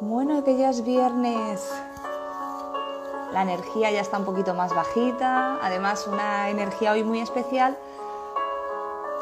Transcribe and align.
Bueno, 0.00 0.44
que 0.44 0.58
ya 0.58 0.68
es 0.68 0.84
viernes. 0.84 1.72
La 3.32 3.40
energía 3.40 3.90
ya 3.90 4.02
está 4.02 4.18
un 4.18 4.26
poquito 4.26 4.52
más 4.52 4.74
bajita. 4.74 5.58
Además, 5.62 6.06
una 6.06 6.50
energía 6.50 6.92
hoy 6.92 7.02
muy 7.02 7.20
especial 7.20 7.78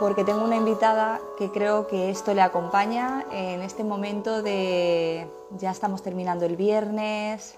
porque 0.00 0.24
tengo 0.24 0.42
una 0.42 0.56
invitada 0.56 1.20
que 1.38 1.52
creo 1.52 1.86
que 1.86 2.10
esto 2.10 2.34
le 2.34 2.42
acompaña 2.42 3.24
en 3.30 3.62
este 3.62 3.84
momento 3.84 4.42
de 4.42 5.28
ya 5.50 5.70
estamos 5.70 6.02
terminando 6.02 6.44
el 6.44 6.56
viernes, 6.56 7.56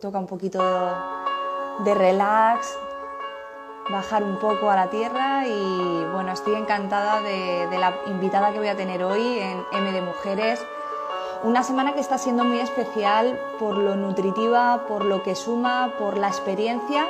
toca 0.00 0.18
un 0.18 0.26
poquito 0.26 0.62
de 1.84 1.94
relax, 1.94 2.74
bajar 3.90 4.24
un 4.24 4.38
poco 4.38 4.70
a 4.70 4.76
la 4.76 4.88
tierra 4.88 5.46
y 5.46 6.04
bueno, 6.14 6.32
estoy 6.32 6.54
encantada 6.54 7.20
de, 7.20 7.66
de 7.68 7.76
la 7.76 7.94
invitada 8.06 8.50
que 8.52 8.58
voy 8.58 8.68
a 8.68 8.76
tener 8.76 9.04
hoy 9.04 9.38
en 9.38 9.62
M 9.72 9.92
de 9.92 10.00
Mujeres 10.00 10.64
una 11.42 11.62
semana 11.62 11.92
que 11.92 12.00
está 12.00 12.18
siendo 12.18 12.44
muy 12.44 12.58
especial 12.58 13.38
por 13.58 13.76
lo 13.76 13.96
nutritiva, 13.96 14.84
por 14.88 15.04
lo 15.04 15.22
que 15.22 15.34
suma, 15.34 15.92
por 15.98 16.16
la 16.16 16.28
experiencia. 16.28 17.06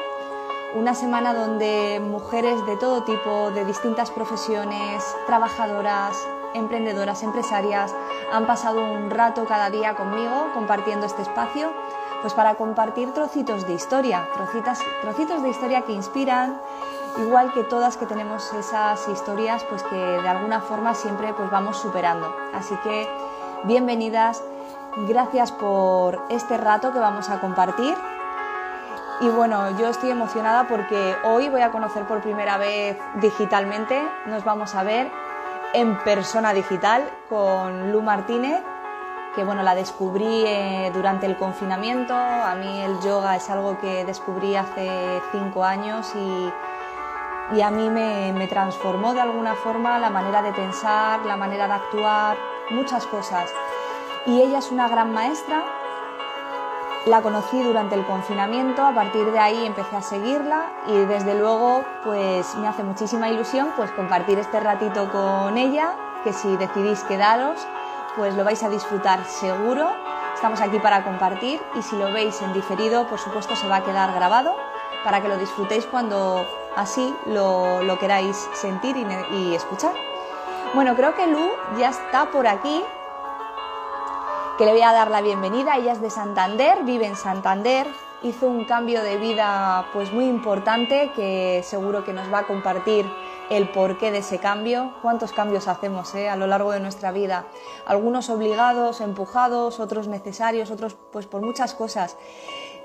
Una 0.74 0.94
semana 0.94 1.32
donde 1.32 2.00
mujeres 2.00 2.64
de 2.66 2.76
todo 2.76 3.02
tipo, 3.04 3.50
de 3.50 3.64
distintas 3.64 4.10
profesiones, 4.10 5.02
trabajadoras, 5.26 6.16
emprendedoras, 6.54 7.22
empresarias, 7.22 7.94
han 8.32 8.46
pasado 8.46 8.82
un 8.92 9.10
rato 9.10 9.44
cada 9.44 9.70
día 9.70 9.94
conmigo 9.94 10.50
compartiendo 10.54 11.06
este 11.06 11.22
espacio, 11.22 11.72
pues 12.20 12.34
para 12.34 12.56
compartir 12.56 13.12
trocitos 13.12 13.66
de 13.66 13.74
historia, 13.74 14.28
trocitos, 14.34 14.78
trocitos 15.02 15.42
de 15.42 15.50
historia 15.50 15.82
que 15.82 15.92
inspiran, 15.92 16.60
igual 17.18 17.52
que 17.52 17.62
todas 17.62 17.96
que 17.96 18.06
tenemos 18.06 18.52
esas 18.52 19.06
historias, 19.08 19.64
pues 19.64 19.82
que 19.84 19.96
de 19.96 20.28
alguna 20.28 20.60
forma 20.60 20.94
siempre 20.94 21.32
pues 21.32 21.50
vamos 21.50 21.78
superando. 21.78 22.34
Así 22.52 22.74
que 22.82 23.08
bienvenidas, 23.66 24.42
gracias 25.08 25.50
por 25.50 26.22
este 26.30 26.56
rato 26.56 26.92
que 26.92 27.00
vamos 27.00 27.28
a 27.30 27.40
compartir. 27.40 27.94
Y 29.20 29.28
bueno, 29.28 29.76
yo 29.78 29.88
estoy 29.88 30.10
emocionada 30.10 30.68
porque 30.68 31.16
hoy 31.24 31.48
voy 31.48 31.62
a 31.62 31.70
conocer 31.70 32.04
por 32.04 32.20
primera 32.20 32.58
vez 32.58 32.96
digitalmente, 33.20 34.00
nos 34.26 34.44
vamos 34.44 34.74
a 34.74 34.84
ver 34.84 35.10
en 35.74 35.98
persona 35.98 36.52
digital 36.52 37.10
con 37.28 37.90
Lu 37.90 38.02
Martínez, 38.02 38.62
que 39.34 39.42
bueno, 39.42 39.62
la 39.62 39.74
descubrí 39.74 40.44
eh, 40.46 40.90
durante 40.94 41.26
el 41.26 41.36
confinamiento, 41.36 42.14
a 42.14 42.54
mí 42.54 42.82
el 42.82 43.00
yoga 43.00 43.36
es 43.36 43.50
algo 43.50 43.78
que 43.78 44.04
descubrí 44.04 44.54
hace 44.54 45.20
cinco 45.32 45.64
años 45.64 46.12
y, 46.14 47.56
y 47.56 47.62
a 47.62 47.70
mí 47.70 47.90
me, 47.90 48.32
me 48.32 48.46
transformó 48.46 49.12
de 49.12 49.22
alguna 49.22 49.54
forma 49.54 49.98
la 49.98 50.10
manera 50.10 50.40
de 50.42 50.52
pensar, 50.52 51.26
la 51.26 51.36
manera 51.36 51.66
de 51.66 51.72
actuar, 51.72 52.36
muchas 52.70 53.06
cosas. 53.06 53.50
Y 54.26 54.42
ella 54.42 54.58
es 54.58 54.70
una 54.70 54.88
gran 54.88 55.12
maestra. 55.12 55.64
La 57.06 57.22
conocí 57.22 57.62
durante 57.62 57.94
el 57.94 58.04
confinamiento, 58.04 58.84
a 58.84 58.92
partir 58.92 59.30
de 59.30 59.38
ahí 59.38 59.64
empecé 59.64 59.94
a 59.94 60.02
seguirla 60.02 60.72
y 60.88 60.96
desde 61.04 61.38
luego 61.38 61.84
pues 62.02 62.52
me 62.56 62.66
hace 62.66 62.82
muchísima 62.82 63.28
ilusión 63.28 63.68
pues 63.76 63.92
compartir 63.92 64.40
este 64.40 64.58
ratito 64.58 65.08
con 65.12 65.56
ella, 65.56 65.94
que 66.24 66.32
si 66.32 66.56
decidís 66.56 67.04
quedaros 67.04 67.64
pues 68.16 68.34
lo 68.34 68.42
vais 68.42 68.60
a 68.64 68.68
disfrutar 68.70 69.24
seguro. 69.24 69.88
Estamos 70.34 70.60
aquí 70.60 70.80
para 70.80 71.04
compartir 71.04 71.62
y 71.76 71.82
si 71.82 71.96
lo 71.96 72.12
veis 72.12 72.42
en 72.42 72.52
diferido 72.52 73.06
por 73.06 73.20
supuesto 73.20 73.54
se 73.54 73.68
va 73.68 73.76
a 73.76 73.84
quedar 73.84 74.12
grabado 74.12 74.56
para 75.04 75.22
que 75.22 75.28
lo 75.28 75.36
disfrutéis 75.38 75.86
cuando 75.86 76.44
así 76.74 77.14
lo, 77.26 77.84
lo 77.84 78.00
queráis 78.00 78.36
sentir 78.54 78.96
y, 78.96 79.06
y 79.36 79.54
escuchar. 79.54 79.94
Bueno, 80.74 80.94
creo 80.94 81.14
que 81.14 81.26
Lu 81.26 81.50
ya 81.78 81.88
está 81.90 82.30
por 82.30 82.46
aquí, 82.46 82.82
que 84.58 84.64
le 84.64 84.72
voy 84.72 84.82
a 84.82 84.92
dar 84.92 85.10
la 85.10 85.22
bienvenida. 85.22 85.76
Ella 85.76 85.92
es 85.92 86.00
de 86.00 86.10
Santander, 86.10 86.84
vive 86.84 87.06
en 87.06 87.16
Santander, 87.16 87.86
hizo 88.22 88.46
un 88.46 88.64
cambio 88.64 89.02
de 89.02 89.16
vida 89.16 89.86
pues 89.92 90.12
muy 90.12 90.26
importante 90.26 91.12
que 91.14 91.62
seguro 91.64 92.04
que 92.04 92.12
nos 92.12 92.32
va 92.32 92.40
a 92.40 92.46
compartir 92.46 93.06
el 93.48 93.68
porqué 93.68 94.10
de 94.10 94.18
ese 94.18 94.38
cambio, 94.38 94.92
cuántos 95.02 95.32
cambios 95.32 95.68
hacemos 95.68 96.14
eh, 96.14 96.28
a 96.28 96.36
lo 96.36 96.46
largo 96.46 96.72
de 96.72 96.80
nuestra 96.80 97.12
vida, 97.12 97.46
algunos 97.86 98.28
obligados, 98.28 99.00
empujados, 99.00 99.78
otros 99.78 100.08
necesarios, 100.08 100.70
otros 100.70 100.96
pues 101.12 101.26
por 101.26 101.42
muchas 101.42 101.74
cosas. 101.74 102.16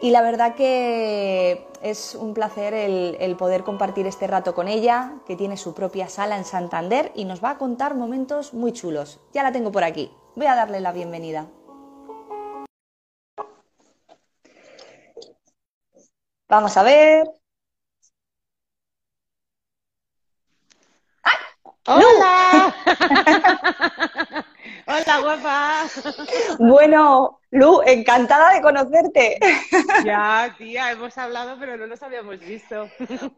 Y 0.02 0.10
la 0.10 0.24
verdad 0.24 0.56
que 0.56 1.68
es 1.84 2.16
un 2.16 2.34
placer 2.34 2.74
el, 2.74 3.18
el, 3.20 3.36
poder 3.38 3.64
compartir 3.64 4.08
este 4.08 4.26
rato 4.26 4.56
con 4.56 4.68
ella, 4.68 5.14
que 5.28 5.36
tiene 5.36 5.58
su 5.58 5.76
propia 5.76 6.10
sala 6.10 6.38
en 6.38 6.44
Santander 6.46 7.12
y 7.14 7.26
nos 7.26 7.44
va 7.44 7.52
a 7.52 7.58
contar 7.60 7.94
momentos 7.94 8.54
muy 8.54 8.74
chulos. 8.74 9.20
Ya 9.32 9.44
la 9.44 9.52
tengo 9.52 9.72
por 9.72 9.84
aquí. 9.84 10.12
Voy 10.36 10.48
a 10.48 10.56
darle 10.56 10.80
la 10.82 10.92
bienvenida. 10.92 11.46
Vamos 16.50 16.76
a 16.78 16.84
ver. 16.84 17.26
¡Ay! 21.24 21.38
¡Hola! 21.88 22.76
¡Hola, 25.12 25.20
guapa! 25.20 25.88
Bueno, 26.60 27.42
Lu, 27.50 27.82
encantada 27.86 28.54
de 28.54 28.62
conocerte. 28.62 29.38
Ya, 30.06 30.56
tía, 30.58 30.92
hemos 30.92 31.18
hablado, 31.18 31.58
pero 31.60 31.76
no 31.76 31.86
nos 31.86 32.02
habíamos 32.02 32.40
visto. 32.40 32.90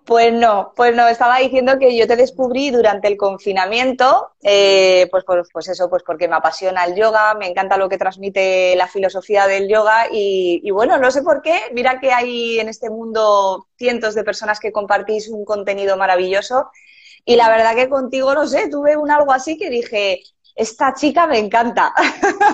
Pues 0.05 0.31
no, 0.31 0.71
pues 0.75 0.95
no, 0.95 1.07
estaba 1.07 1.39
diciendo 1.39 1.79
que 1.79 1.97
yo 1.97 2.05
te 2.05 2.15
descubrí 2.15 2.69
durante 2.69 3.07
el 3.07 3.17
confinamiento, 3.17 4.33
eh, 4.43 5.07
pues, 5.09 5.23
pues, 5.25 5.47
pues, 5.51 5.67
eso, 5.69 5.89
pues 5.89 6.03
porque 6.05 6.27
me 6.27 6.35
apasiona 6.35 6.85
el 6.85 6.95
yoga, 6.95 7.33
me 7.33 7.47
encanta 7.47 7.77
lo 7.77 7.89
que 7.89 7.97
transmite 7.97 8.75
la 8.75 8.87
filosofía 8.87 9.47
del 9.47 9.67
yoga 9.67 10.07
y, 10.11 10.61
y 10.63 10.71
bueno, 10.71 10.97
no 10.99 11.09
sé 11.09 11.23
por 11.23 11.41
qué, 11.41 11.59
mira 11.73 11.99
que 11.99 12.11
hay 12.13 12.59
en 12.59 12.69
este 12.69 12.89
mundo 12.91 13.67
cientos 13.77 14.13
de 14.13 14.23
personas 14.23 14.59
que 14.59 14.71
compartís 14.71 15.27
un 15.27 15.43
contenido 15.43 15.97
maravilloso 15.97 16.69
y 17.25 17.35
la 17.35 17.49
verdad 17.49 17.75
que 17.75 17.89
contigo, 17.89 18.33
no 18.33 18.47
sé, 18.47 18.69
tuve 18.69 18.97
un 18.97 19.09
algo 19.09 19.31
así 19.31 19.57
que 19.57 19.69
dije, 19.69 20.21
esta 20.55 20.93
chica 20.93 21.25
me 21.27 21.39
encanta. 21.39 21.93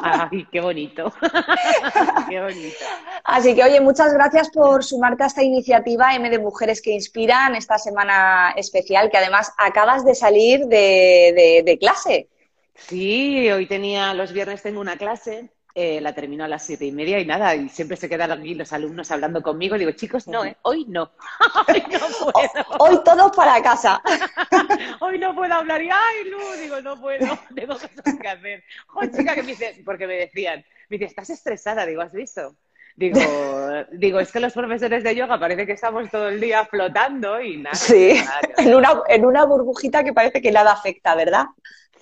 Ay, 0.03 0.47
qué 0.51 0.61
bonito. 0.61 1.11
qué 2.29 2.41
bonito. 2.41 2.85
Así 3.23 3.53
que, 3.55 3.63
oye, 3.63 3.81
muchas 3.81 4.13
gracias 4.13 4.49
por 4.49 4.83
sumarte 4.83 5.23
a 5.23 5.27
esta 5.27 5.43
iniciativa 5.43 6.15
M 6.15 6.29
de 6.29 6.39
Mujeres 6.39 6.81
que 6.81 6.91
Inspiran, 6.91 7.55
esta 7.55 7.77
semana 7.77 8.53
especial, 8.55 9.09
que 9.09 9.17
además 9.17 9.53
acabas 9.57 10.05
de 10.05 10.15
salir 10.15 10.65
de, 10.67 11.33
de, 11.35 11.63
de 11.65 11.77
clase. 11.77 12.29
Sí, 12.75 13.49
hoy 13.51 13.67
tenía, 13.67 14.13
los 14.13 14.31
viernes 14.31 14.63
tengo 14.63 14.79
una 14.79 14.97
clase 14.97 15.51
eh, 15.75 16.01
la 16.01 16.13
termino 16.13 16.43
a 16.43 16.47
las 16.47 16.65
siete 16.65 16.85
y 16.85 16.91
media 16.91 17.19
y 17.19 17.25
nada, 17.25 17.55
y 17.55 17.69
siempre 17.69 17.95
se 17.95 18.09
quedan 18.09 18.31
aquí 18.31 18.55
los 18.55 18.73
alumnos 18.73 19.11
hablando 19.11 19.41
conmigo. 19.41 19.75
Y 19.75 19.79
digo, 19.79 19.91
chicos, 19.91 20.27
no, 20.27 20.43
¿eh? 20.43 20.57
hoy 20.63 20.85
no. 20.87 21.11
hoy 21.67 21.83
no 21.91 22.31
puedo. 22.31 22.65
Hoy 22.79 22.99
todos 23.03 23.35
para 23.35 23.61
casa. 23.61 24.01
hoy 24.99 25.19
no 25.19 25.35
puedo 25.35 25.53
hablar. 25.53 25.81
Y, 25.81 25.89
ay, 25.89 26.29
Lu, 26.29 26.39
digo, 26.61 26.81
no 26.81 26.99
puedo, 26.99 27.37
tengo 27.53 27.73
cosas 27.73 27.91
que 28.19 28.27
hacer. 28.27 28.63
Joder, 28.87 29.11
chica, 29.11 29.35
que 29.35 29.43
me 29.43 29.51
dice, 29.51 29.81
porque 29.85 30.07
me 30.07 30.15
decían, 30.15 30.65
me 30.89 30.97
dice, 30.97 31.05
estás 31.05 31.29
estresada, 31.29 31.85
digo, 31.85 32.01
¿has 32.01 32.13
visto? 32.13 32.55
Digo, 32.95 33.21
digo, 33.91 34.19
es 34.19 34.31
que 34.31 34.41
los 34.41 34.51
profesores 34.51 35.03
de 35.03 35.15
yoga 35.15 35.39
parece 35.39 35.65
que 35.65 35.73
estamos 35.73 36.09
todo 36.09 36.27
el 36.27 36.41
día 36.41 36.65
flotando 36.65 37.39
y 37.39 37.57
nada. 37.57 37.75
Sí, 37.75 38.15
nada, 38.15 38.41
en, 38.57 38.75
una, 38.75 39.01
en 39.07 39.25
una 39.25 39.45
burbujita 39.45 40.03
que 40.03 40.11
parece 40.11 40.41
que 40.41 40.51
nada 40.51 40.73
afecta, 40.73 41.15
¿verdad? 41.15 41.45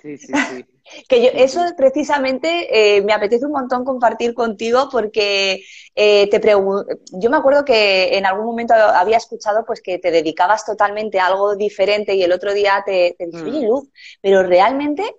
Sí, 0.00 0.16
sí, 0.16 0.26
sí. 0.26 0.64
Que 1.06 1.22
yo, 1.22 1.28
eso 1.34 1.60
precisamente 1.76 2.96
eh, 2.96 3.02
me 3.02 3.12
apetece 3.12 3.44
un 3.44 3.52
montón 3.52 3.84
compartir 3.84 4.32
contigo 4.32 4.88
porque 4.90 5.62
eh, 5.94 6.30
te 6.30 6.40
yo 6.40 7.30
me 7.30 7.36
acuerdo 7.36 7.62
que 7.62 8.16
en 8.16 8.24
algún 8.24 8.46
momento 8.46 8.72
había 8.72 9.18
escuchado 9.18 9.66
pues 9.66 9.82
que 9.82 9.98
te 9.98 10.10
dedicabas 10.10 10.64
totalmente 10.64 11.20
a 11.20 11.26
algo 11.26 11.56
diferente 11.56 12.14
y 12.14 12.22
el 12.22 12.32
otro 12.32 12.54
día 12.54 12.82
te, 12.86 13.14
te 13.18 13.26
dije, 13.26 13.42
oye 13.42 13.66
Luz, 13.66 13.90
pero 14.22 14.42
realmente 14.42 15.16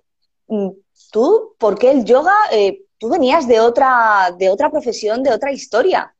mm, 0.48 0.70
tú, 1.12 1.54
¿por 1.56 1.78
qué 1.78 1.92
el 1.92 2.04
yoga? 2.04 2.34
Eh, 2.50 2.82
tú 2.98 3.08
venías 3.08 3.46
de 3.46 3.60
otra, 3.60 4.34
de 4.36 4.50
otra 4.50 4.70
profesión, 4.70 5.22
de 5.22 5.32
otra 5.32 5.52
historia. 5.52 6.14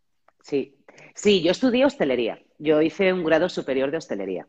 Sí, 0.45 0.77
sí, 1.15 1.43
yo 1.43 1.51
estudié 1.51 1.85
hostelería. 1.85 2.41
Yo 2.59 2.81
hice 2.83 3.13
un 3.13 3.25
grado 3.25 3.49
superior 3.49 3.91
de 3.91 3.97
hostelería. 3.97 4.47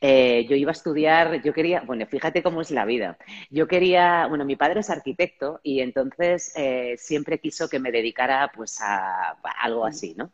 Eh, 0.00 0.46
yo 0.48 0.56
iba 0.56 0.70
a 0.70 0.72
estudiar, 0.72 1.42
yo 1.42 1.52
quería, 1.52 1.80
bueno, 1.80 2.06
fíjate 2.06 2.42
cómo 2.42 2.60
es 2.60 2.70
la 2.70 2.84
vida. 2.84 3.18
Yo 3.50 3.66
quería, 3.66 4.26
bueno, 4.26 4.44
mi 4.44 4.56
padre 4.56 4.80
es 4.80 4.90
arquitecto 4.90 5.60
y 5.62 5.80
entonces 5.80 6.52
eh, 6.56 6.94
siempre 6.98 7.38
quiso 7.38 7.68
que 7.68 7.78
me 7.78 7.92
dedicara 7.92 8.50
pues 8.54 8.80
a, 8.80 9.30
a 9.30 9.36
algo 9.62 9.86
así, 9.86 10.14
¿no? 10.16 10.30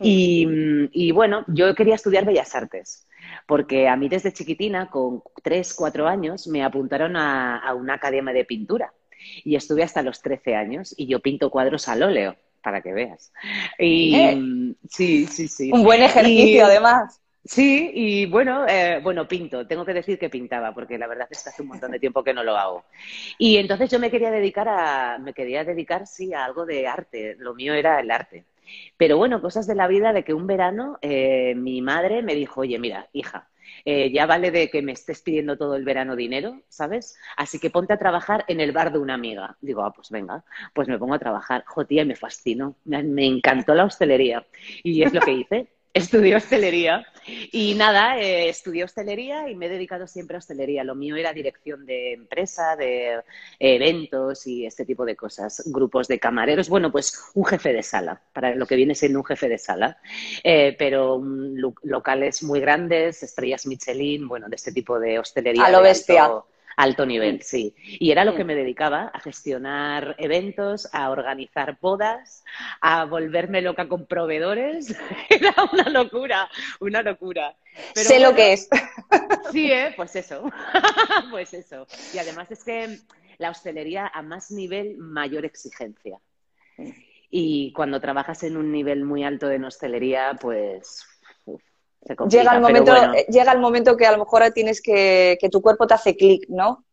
Y, 0.00 0.46
y, 0.92 1.12
bueno, 1.12 1.44
yo 1.48 1.74
quería 1.74 1.94
estudiar 1.94 2.24
Bellas 2.24 2.54
Artes. 2.54 3.06
Porque 3.46 3.88
a 3.88 3.96
mí 3.96 4.08
desde 4.08 4.32
chiquitina, 4.32 4.90
con 4.90 5.22
tres, 5.42 5.74
cuatro 5.74 6.08
años, 6.08 6.46
me 6.46 6.62
apuntaron 6.62 7.16
a, 7.16 7.58
a 7.58 7.74
una 7.74 7.94
academia 7.94 8.32
de 8.32 8.44
pintura. 8.44 8.92
Y 9.44 9.54
estuve 9.54 9.82
hasta 9.84 10.02
los 10.02 10.20
13 10.20 10.56
años 10.56 10.94
y 10.96 11.06
yo 11.06 11.20
pinto 11.20 11.50
cuadros 11.50 11.88
al 11.88 12.02
óleo, 12.02 12.36
para 12.62 12.80
que 12.80 12.92
veas. 12.92 13.32
Y 13.78 14.14
¿Eh? 14.14 14.74
sí, 14.88 15.26
sí, 15.26 15.48
sí. 15.48 15.70
Un 15.72 15.84
buen 15.84 16.02
ejercicio, 16.02 16.56
y, 16.56 16.58
además. 16.58 17.21
Sí, 17.44 17.90
y 17.94 18.26
bueno, 18.26 18.66
eh, 18.68 19.00
bueno, 19.02 19.26
pinto. 19.26 19.66
Tengo 19.66 19.84
que 19.84 19.92
decir 19.94 20.16
que 20.18 20.30
pintaba, 20.30 20.72
porque 20.72 20.96
la 20.96 21.08
verdad 21.08 21.26
es 21.30 21.42
que 21.42 21.48
hace 21.50 21.62
un 21.62 21.68
montón 21.68 21.90
de 21.90 21.98
tiempo 21.98 22.22
que 22.22 22.32
no 22.32 22.44
lo 22.44 22.56
hago. 22.56 22.84
Y 23.36 23.56
entonces 23.56 23.90
yo 23.90 23.98
me 23.98 24.10
quería 24.12 24.30
dedicar 24.30 24.68
a, 24.68 25.18
me 25.18 25.34
quería 25.34 25.64
dedicar, 25.64 26.06
sí, 26.06 26.32
a 26.34 26.44
algo 26.44 26.64
de 26.66 26.86
arte. 26.86 27.34
Lo 27.38 27.54
mío 27.54 27.74
era 27.74 27.98
el 28.00 28.10
arte. 28.12 28.44
Pero 28.96 29.16
bueno, 29.18 29.40
cosas 29.42 29.66
de 29.66 29.74
la 29.74 29.88
vida 29.88 30.12
de 30.12 30.22
que 30.24 30.34
un 30.34 30.46
verano 30.46 30.98
eh, 31.02 31.54
mi 31.56 31.82
madre 31.82 32.22
me 32.22 32.34
dijo, 32.36 32.60
oye, 32.60 32.78
mira, 32.78 33.08
hija, 33.12 33.50
eh, 33.84 34.12
ya 34.12 34.26
vale 34.26 34.50
de 34.52 34.70
que 34.70 34.80
me 34.82 34.92
estés 34.92 35.20
pidiendo 35.22 35.56
todo 35.58 35.74
el 35.74 35.84
verano 35.84 36.14
dinero, 36.16 36.62
¿sabes? 36.68 37.16
Así 37.36 37.58
que 37.58 37.70
ponte 37.70 37.92
a 37.92 37.98
trabajar 37.98 38.44
en 38.48 38.60
el 38.60 38.70
bar 38.72 38.92
de 38.92 38.98
una 39.00 39.14
amiga. 39.14 39.56
Digo, 39.60 39.84
ah, 39.84 39.92
pues 39.92 40.10
venga, 40.10 40.44
pues 40.74 40.86
me 40.88 40.98
pongo 40.98 41.14
a 41.14 41.18
trabajar. 41.18 41.64
Jotía, 41.66 42.04
me 42.04 42.14
fascinó, 42.16 42.76
me 42.84 43.26
encantó 43.26 43.74
la 43.74 43.84
hostelería. 43.84 44.46
Y 44.84 45.02
es 45.02 45.12
lo 45.12 45.20
que 45.20 45.32
hice. 45.32 45.68
Estudié 45.94 46.36
hostelería 46.36 47.06
y 47.52 47.74
nada, 47.74 48.18
eh, 48.18 48.48
estudié 48.48 48.84
hostelería 48.84 49.48
y 49.48 49.54
me 49.54 49.66
he 49.66 49.68
dedicado 49.68 50.06
siempre 50.06 50.36
a 50.36 50.38
hostelería. 50.38 50.84
Lo 50.84 50.94
mío 50.94 51.16
era 51.16 51.32
dirección 51.32 51.84
de 51.84 52.14
empresa, 52.14 52.76
de 52.76 53.22
eventos 53.58 54.46
y 54.46 54.66
este 54.66 54.84
tipo 54.84 55.04
de 55.04 55.16
cosas, 55.16 55.62
grupos 55.66 56.08
de 56.08 56.18
camareros. 56.18 56.68
Bueno, 56.68 56.90
pues 56.90 57.22
un 57.34 57.44
jefe 57.44 57.72
de 57.72 57.82
sala, 57.82 58.20
para 58.32 58.54
lo 58.54 58.66
que 58.66 58.76
viene 58.76 58.94
siendo 58.94 59.18
un 59.18 59.24
jefe 59.24 59.48
de 59.48 59.58
sala, 59.58 59.98
eh, 60.42 60.74
pero 60.78 61.20
locales 61.82 62.42
muy 62.42 62.60
grandes, 62.60 63.22
estrellas 63.22 63.66
Michelin, 63.66 64.26
bueno, 64.26 64.48
de 64.48 64.56
este 64.56 64.72
tipo 64.72 64.98
de 64.98 65.18
hostelería. 65.18 65.66
A 65.66 65.70
lo 65.70 65.82
bestia. 65.82 66.24
Alto 66.24 66.51
nivel, 67.06 67.36
mm. 67.36 67.40
sí. 67.42 67.74
Y 67.84 68.10
era 68.10 68.24
lo 68.24 68.34
que 68.34 68.44
me 68.44 68.54
dedicaba, 68.54 69.10
a 69.12 69.20
gestionar 69.20 70.14
eventos, 70.18 70.88
a 70.92 71.10
organizar 71.10 71.78
bodas, 71.80 72.44
a 72.80 73.04
volverme 73.04 73.62
loca 73.62 73.88
con 73.88 74.06
proveedores. 74.06 74.94
Era 75.28 75.54
una 75.72 75.88
locura, 75.90 76.48
una 76.80 77.02
locura. 77.02 77.56
sé 77.94 78.20
lo 78.20 78.34
que 78.34 78.52
es. 78.54 78.68
Sí, 79.50 79.70
¿eh? 79.70 79.92
pues 79.96 80.16
eso, 80.16 80.50
pues 81.30 81.54
eso. 81.54 81.86
Y 82.14 82.18
además 82.18 82.50
es 82.50 82.64
que 82.64 82.98
la 83.38 83.50
hostelería 83.50 84.10
a 84.12 84.22
más 84.22 84.50
nivel, 84.50 84.96
mayor 84.98 85.44
exigencia. 85.44 86.18
Y 87.30 87.72
cuando 87.72 88.00
trabajas 88.00 88.42
en 88.42 88.56
un 88.56 88.70
nivel 88.70 89.04
muy 89.04 89.24
alto 89.24 89.48
de 89.48 89.58
hostelería, 89.68 90.36
pues 90.40 91.06
llega, 92.28 92.54
el 92.54 92.60
momento, 92.60 92.94
llega 93.28 93.52
el 93.52 93.60
momento 93.60 93.96
que 93.96 94.06
a 94.06 94.12
lo 94.12 94.18
mejor 94.18 94.50
tienes 94.52 94.80
que, 94.80 95.38
que 95.40 95.48
tu 95.48 95.60
cuerpo 95.60 95.86
te 95.86 95.94
hace 95.94 96.16
clic, 96.16 96.46
¿no? 96.48 96.84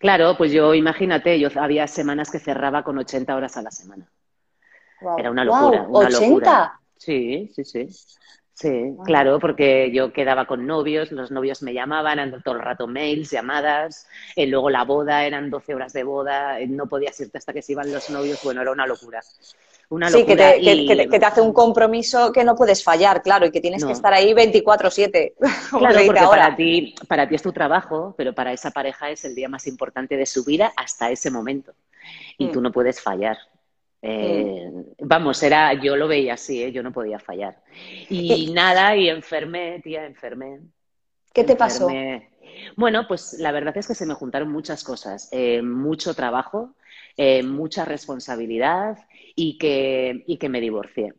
Claro, 0.00 0.36
pues 0.36 0.52
yo 0.52 0.74
imagínate, 0.74 1.38
yo 1.38 1.48
había 1.56 1.86
semanas 1.86 2.30
que 2.30 2.38
cerraba 2.38 2.82
con 2.82 2.98
80 2.98 3.34
horas 3.34 3.56
a 3.56 3.62
la 3.62 3.70
semana. 3.70 4.10
Era 5.16 5.30
una 5.30 5.44
locura. 5.44 5.86
Una 5.88 6.08
¿80? 6.08 6.72
Sí, 6.96 7.50
sí, 7.54 7.64
sí. 7.64 7.88
Sí, 8.58 8.96
claro, 9.04 9.38
porque 9.38 9.92
yo 9.92 10.12
quedaba 10.12 10.46
con 10.46 10.66
novios, 10.66 11.12
los 11.12 11.30
novios 11.30 11.62
me 11.62 11.72
llamaban, 11.72 12.18
eran 12.18 12.42
todo 12.42 12.56
el 12.56 12.60
rato 12.60 12.88
mails, 12.88 13.30
llamadas, 13.30 14.08
y 14.34 14.42
eh, 14.42 14.46
luego 14.48 14.68
la 14.68 14.82
boda, 14.82 15.24
eran 15.24 15.48
12 15.48 15.76
horas 15.76 15.92
de 15.92 16.02
boda, 16.02 16.58
eh, 16.58 16.66
no 16.66 16.88
podías 16.88 17.20
irte 17.20 17.38
hasta 17.38 17.52
que 17.52 17.62
se 17.62 17.70
iban 17.70 17.92
los 17.92 18.10
novios, 18.10 18.42
bueno, 18.42 18.60
era 18.60 18.72
una 18.72 18.84
locura. 18.84 19.20
Una 19.90 20.10
sí, 20.10 20.26
que 20.26 20.36
te, 20.36 21.26
hace 21.26 21.40
un 21.40 21.54
compromiso 21.54 22.30
que 22.30 22.44
no 22.44 22.54
puedes 22.54 22.84
fallar, 22.84 23.22
claro, 23.22 23.46
y 23.46 23.50
que 23.50 23.60
tienes 23.62 23.84
que 23.86 23.92
estar 23.92 24.12
ahí 24.12 24.34
24-7. 24.34 25.32
Claro, 25.78 26.00
porque 26.06 26.20
para 26.20 26.56
ti, 26.56 26.94
para 27.06 27.28
ti 27.28 27.34
es 27.34 27.42
tu 27.42 27.52
trabajo, 27.52 28.14
pero 28.16 28.34
para 28.34 28.52
esa 28.52 28.70
pareja 28.70 29.10
es 29.10 29.24
el 29.24 29.34
día 29.34 29.48
más 29.48 29.66
importante 29.66 30.16
de 30.16 30.26
su 30.26 30.44
vida 30.44 30.72
hasta 30.76 31.10
ese 31.10 31.30
momento. 31.30 31.72
Y 32.36 32.46
mm. 32.46 32.52
tú 32.52 32.60
no 32.60 32.70
puedes 32.70 33.00
fallar. 33.00 33.38
Eh, 34.02 34.70
vamos, 35.00 35.42
era, 35.42 35.72
yo 35.74 35.96
lo 35.96 36.06
veía 36.06 36.34
así, 36.34 36.62
¿eh? 36.62 36.70
yo 36.70 36.82
no 36.82 36.92
podía 36.92 37.18
fallar. 37.18 37.56
Y 38.10 38.50
nada, 38.52 38.94
y 38.94 39.08
enfermé, 39.08 39.80
tía, 39.82 40.04
enfermé. 40.04 40.60
¿Qué 41.32 41.44
te 41.44 41.56
pasó? 41.56 41.88
Bueno, 42.76 43.06
pues 43.08 43.34
la 43.38 43.52
verdad 43.52 43.76
es 43.76 43.86
que 43.86 43.94
se 43.94 44.06
me 44.06 44.14
juntaron 44.14 44.50
muchas 44.50 44.84
cosas. 44.84 45.28
Eh, 45.32 45.62
mucho 45.62 46.14
trabajo, 46.14 46.74
mucha 47.42 47.84
responsabilidad 47.84 48.98
y 49.40 49.56
que, 49.56 50.24
y 50.26 50.36
que 50.36 50.48
me 50.48 50.60
divorcié. 50.60 51.14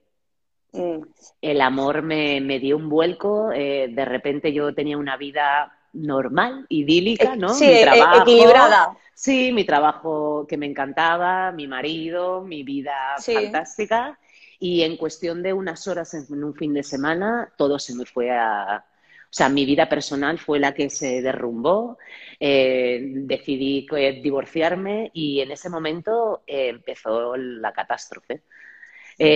Mm. 0.73 1.03
El 1.41 1.61
amor 1.61 2.01
me, 2.01 2.41
me, 2.41 2.59
dio 2.59 2.75
un 2.75 2.89
vuelco, 2.89 3.47
de 3.47 4.05
repente 4.05 4.51
yo 4.51 4.75
tenía 4.75 4.97
una 4.97 5.15
vida 5.15 5.73
normal, 5.93 6.65
idílica, 6.67 7.37
¿no? 7.37 7.47
Sí, 7.49 7.65
e-, 7.65 7.87
equilibrada. 8.21 8.97
Sí, 9.13 9.53
mi 9.53 9.63
trabajo 9.63 10.45
que 10.49 10.57
me 10.57 10.65
encantaba, 10.65 11.53
mi 11.53 11.65
marido, 11.65 12.41
mi 12.41 12.63
vida 12.63 13.15
fantástica. 13.19 14.19
Y 14.59 14.81
en 14.81 14.97
cuestión 14.97 15.41
de 15.41 15.53
unas 15.53 15.87
horas 15.87 16.13
en 16.13 16.43
un 16.43 16.53
fin 16.53 16.73
de 16.73 16.83
semana, 16.83 17.53
todo 17.57 17.79
se 17.79 17.95
me 17.95 18.05
fue 18.05 18.31
a... 18.31 18.85
O 19.31 19.31
sea, 19.31 19.49
mi 19.49 19.65
vida 19.65 19.87
personal 19.87 20.39
fue 20.39 20.59
la 20.59 20.73
que 20.73 20.89
se 20.89 21.21
derrumbó. 21.21 21.97
Eh, 22.39 22.99
decidí 23.03 23.85
eh, 23.95 24.21
divorciarme 24.23 25.11
y 25.13 25.41
en 25.41 25.51
ese 25.51 25.69
momento 25.69 26.43
eh, 26.47 26.69
empezó 26.69 27.35
la 27.37 27.71
catástrofe. 27.73 28.43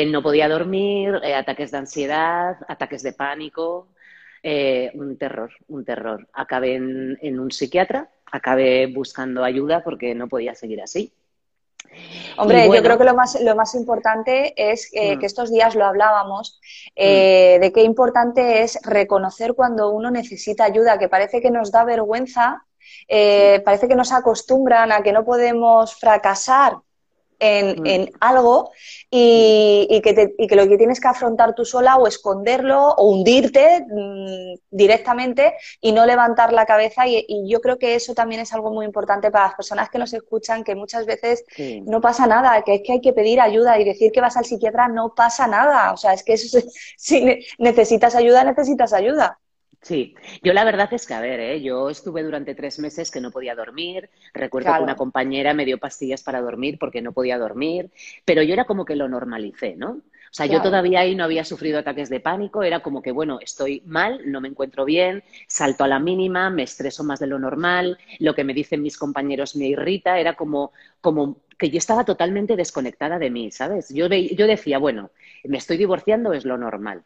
no 0.07 0.21
podía 0.23 0.49
dormir, 0.49 1.15
ataques 1.35 1.71
de 1.71 1.77
ansiedad, 1.77 2.57
ataques 2.67 3.03
de 3.03 3.13
pánico, 3.13 3.89
un 4.93 5.17
terror, 5.17 5.51
un 5.67 5.85
terror. 5.85 6.27
Acabé 6.33 6.75
en 6.75 7.39
un 7.39 7.51
psiquiatra 7.51 8.09
acabé 8.33 8.87
buscando 8.87 9.43
ayuda 9.43 9.83
porque 9.83 10.15
no 10.15 10.27
podía 10.27 10.55
seguir 10.55 10.81
así. 10.81 11.13
Hombre, 12.37 12.65
yo 12.65 12.81
creo 12.81 12.97
que 12.97 13.03
lo 13.03 13.13
más, 13.13 13.39
lo 13.41 13.55
más 13.55 13.75
importante 13.75 14.53
es 14.57 14.89
eh, 14.93 15.15
mm. 15.15 15.19
que 15.19 15.25
estos 15.25 15.51
días 15.51 15.75
lo 15.75 15.85
hablábamos, 15.85 16.59
eh, 16.95 17.57
mm. 17.57 17.61
de 17.61 17.71
qué 17.71 17.83
importante 17.83 18.63
es 18.63 18.79
reconocer 18.83 19.53
cuando 19.53 19.89
uno 19.91 20.11
necesita 20.11 20.65
ayuda, 20.65 20.97
que 20.97 21.09
parece 21.09 21.41
que 21.41 21.51
nos 21.51 21.71
da 21.71 21.83
vergüenza, 21.83 22.65
eh, 23.07 23.61
parece 23.63 23.87
que 23.87 23.95
nos 23.95 24.11
acostumbran 24.11 24.91
a 24.91 25.01
que 25.01 25.11
no 25.11 25.23
podemos 25.23 25.95
fracasar 25.95 26.77
Mm. 27.43 27.85
en, 27.85 28.11
algo 28.21 28.71
y, 29.09 30.01
que 30.01 30.55
lo 30.55 30.67
que 30.67 30.77
tienes 30.77 31.01
que 31.01 31.07
afrontar 31.07 31.53
tú 31.55 31.65
sola 31.65 31.97
o 31.97 32.07
esconderlo 32.07 32.89
o 32.95 33.09
hundirte 33.09 33.85
mm, 33.89 34.55
directamente 34.71 35.53
y 35.81 35.91
no 35.91 36.05
levantar 36.05 36.53
la 36.53 36.65
cabeza. 36.65 37.05
Y, 37.07 37.25
yo 37.47 37.59
creo 37.59 37.77
que 37.77 37.95
eso 37.95 38.13
también 38.13 38.41
es 38.41 38.53
algo 38.53 38.71
muy 38.71 38.85
importante 38.85 39.29
para 39.29 39.47
las 39.47 39.55
personas 39.55 39.89
que 39.89 39.99
nos 39.99 40.13
escuchan, 40.13 40.63
que 40.63 40.75
muchas 40.75 41.05
veces 41.05 41.43
no 41.85 41.99
pasa 41.99 42.27
nada, 42.27 42.61
que 42.63 42.75
es 42.75 42.81
que 42.83 42.93
hay 42.93 43.01
que 43.01 43.13
pedir 43.13 43.41
ayuda 43.41 43.79
y 43.79 43.83
decir 43.83 44.11
que 44.11 44.21
vas 44.21 44.37
al 44.37 44.45
psiquiatra 44.45 44.87
no 44.87 45.13
pasa 45.13 45.47
nada. 45.47 45.91
O 45.91 45.97
sea, 45.97 46.13
es 46.13 46.23
que 46.23 46.33
eso, 46.33 46.59
si 46.97 47.45
necesitas 47.57 48.15
ayuda, 48.15 48.43
necesitas 48.43 48.93
ayuda. 48.93 49.39
Sí, 49.83 50.15
yo 50.41 50.53
la 50.53 50.63
verdad 50.63 50.87
es 50.93 51.05
que, 51.05 51.13
a 51.13 51.19
ver, 51.19 51.41
¿eh? 51.41 51.61
yo 51.61 51.89
estuve 51.89 52.23
durante 52.23 52.55
tres 52.55 52.79
meses 52.79 53.11
que 53.11 53.19
no 53.19 53.31
podía 53.31 53.53
dormir. 53.53 54.09
Recuerdo 54.33 54.73
que 54.73 54.81
una 54.81 54.95
compañera 54.95 55.53
me 55.53 55.65
dio 55.65 55.77
pastillas 55.77 56.23
para 56.23 56.41
dormir 56.41 56.77
porque 56.79 57.01
no 57.01 57.11
podía 57.11 57.37
dormir, 57.37 57.91
pero 58.23 58.43
yo 58.43 58.53
era 58.53 58.63
como 58.63 58.85
que 58.85 58.95
lo 58.95 59.09
normalicé, 59.09 59.75
¿no? 59.75 59.89
O 59.91 60.35
sea, 60.35 60.45
yo 60.47 60.61
todavía 60.61 61.01
ahí 61.01 61.15
no 61.15 61.25
había 61.25 61.43
sufrido 61.43 61.79
ataques 61.79 62.09
de 62.09 62.21
pánico, 62.21 62.63
era 62.63 62.79
como 62.81 63.01
que, 63.01 63.11
bueno, 63.11 63.39
estoy 63.41 63.83
mal, 63.85 64.21
no 64.25 64.39
me 64.41 64.47
encuentro 64.47 64.85
bien, 64.85 65.21
salto 65.47 65.83
a 65.83 65.87
la 65.89 65.99
mínima, 65.99 66.49
me 66.49 66.63
estreso 66.63 67.03
más 67.03 67.19
de 67.19 67.27
lo 67.27 67.37
normal, 67.37 67.99
lo 68.19 68.33
que 68.33 68.43
me 68.45 68.53
dicen 68.53 68.81
mis 68.81 68.97
compañeros 68.97 69.55
me 69.57 69.67
irrita, 69.67 70.17
era 70.17 70.35
como, 70.35 70.71
como 71.01 71.41
que 71.59 71.69
yo 71.69 71.77
estaba 71.77 72.05
totalmente 72.05 72.55
desconectada 72.55 73.19
de 73.19 73.29
mí, 73.29 73.51
¿sabes? 73.51 73.89
Yo, 73.93 74.07
yo 74.07 74.47
decía, 74.47 74.79
bueno, 74.79 75.11
me 75.43 75.57
estoy 75.57 75.77
divorciando, 75.77 76.33
es 76.33 76.45
lo 76.45 76.57
normal. 76.57 77.03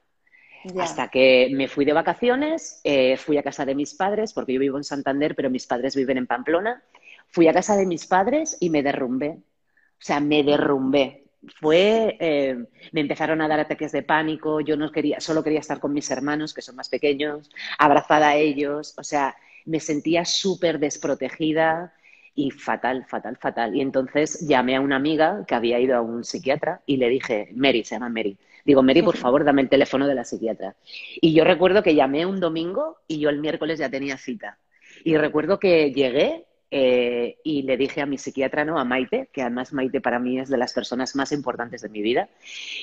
Hasta 0.79 1.07
que 1.09 1.49
me 1.53 1.67
fui 1.67 1.85
de 1.85 1.93
vacaciones, 1.93 2.81
eh, 2.83 3.17
fui 3.17 3.37
a 3.37 3.43
casa 3.43 3.65
de 3.65 3.75
mis 3.75 3.93
padres, 3.93 4.33
porque 4.33 4.53
yo 4.53 4.59
vivo 4.59 4.77
en 4.77 4.83
Santander, 4.83 5.35
pero 5.35 5.49
mis 5.49 5.67
padres 5.67 5.95
viven 5.95 6.17
en 6.17 6.27
Pamplona. 6.27 6.83
Fui 7.29 7.47
a 7.47 7.53
casa 7.53 7.75
de 7.75 7.85
mis 7.85 8.05
padres 8.05 8.57
y 8.59 8.69
me 8.69 8.83
derrumbé. 8.83 9.29
O 9.29 9.99
sea, 9.99 10.19
me 10.19 10.43
derrumbé. 10.43 11.23
Fue, 11.59 12.17
eh, 12.19 12.57
me 12.91 13.01
empezaron 13.01 13.41
a 13.41 13.47
dar 13.47 13.59
ataques 13.59 13.91
de 13.91 14.03
pánico, 14.03 14.59
yo 14.59 14.75
no 14.75 14.91
quería, 14.91 15.19
solo 15.19 15.43
quería 15.43 15.59
estar 15.59 15.79
con 15.79 15.93
mis 15.93 16.09
hermanos, 16.11 16.53
que 16.53 16.61
son 16.61 16.75
más 16.75 16.89
pequeños, 16.89 17.49
abrazada 17.77 18.29
a 18.29 18.35
ellos, 18.35 18.93
o 18.97 19.03
sea, 19.03 19.35
me 19.65 19.79
sentía 19.79 20.25
súper 20.25 20.79
desprotegida 20.79 21.93
y 22.33 22.51
fatal, 22.51 23.05
fatal, 23.07 23.37
fatal. 23.37 23.75
Y 23.75 23.81
entonces 23.81 24.45
llamé 24.47 24.75
a 24.75 24.81
una 24.81 24.95
amiga 24.95 25.43
que 25.47 25.55
había 25.55 25.79
ido 25.79 25.95
a 25.95 26.01
un 26.01 26.23
psiquiatra 26.23 26.81
y 26.85 26.97
le 26.97 27.09
dije, 27.09 27.49
Mary, 27.55 27.83
se 27.83 27.95
llama 27.95 28.09
Mary, 28.09 28.37
Digo, 28.67 28.83
Mary, 28.83 29.01
por 29.01 29.15
favor, 29.15 29.45
dame 29.45 29.61
el 29.61 29.69
teléfono 29.69 30.05
de 30.09 30.13
la 30.13 30.25
psiquiatra. 30.25 30.75
Y 31.21 31.33
yo 31.33 31.45
recuerdo 31.45 31.81
que 31.81 31.95
llamé 31.95 32.25
un 32.25 32.41
domingo 32.41 32.97
y 33.07 33.17
yo 33.17 33.29
el 33.29 33.39
miércoles 33.39 33.79
ya 33.79 33.89
tenía 33.89 34.17
cita. 34.17 34.57
Y 35.05 35.15
recuerdo 35.15 35.57
que 35.57 35.93
llegué 35.93 36.43
eh, 36.69 37.37
y 37.45 37.61
le 37.61 37.77
dije 37.77 38.01
a 38.01 38.05
mi 38.05 38.17
psiquiatra, 38.17 38.65
¿no? 38.65 38.77
A 38.77 38.83
Maite, 38.83 39.29
que 39.31 39.41
además 39.41 39.71
Maite 39.71 40.01
para 40.01 40.19
mí 40.19 40.37
es 40.37 40.49
de 40.49 40.57
las 40.57 40.73
personas 40.73 41.15
más 41.15 41.31
importantes 41.31 41.81
de 41.81 41.87
mi 41.87 42.01
vida. 42.01 42.27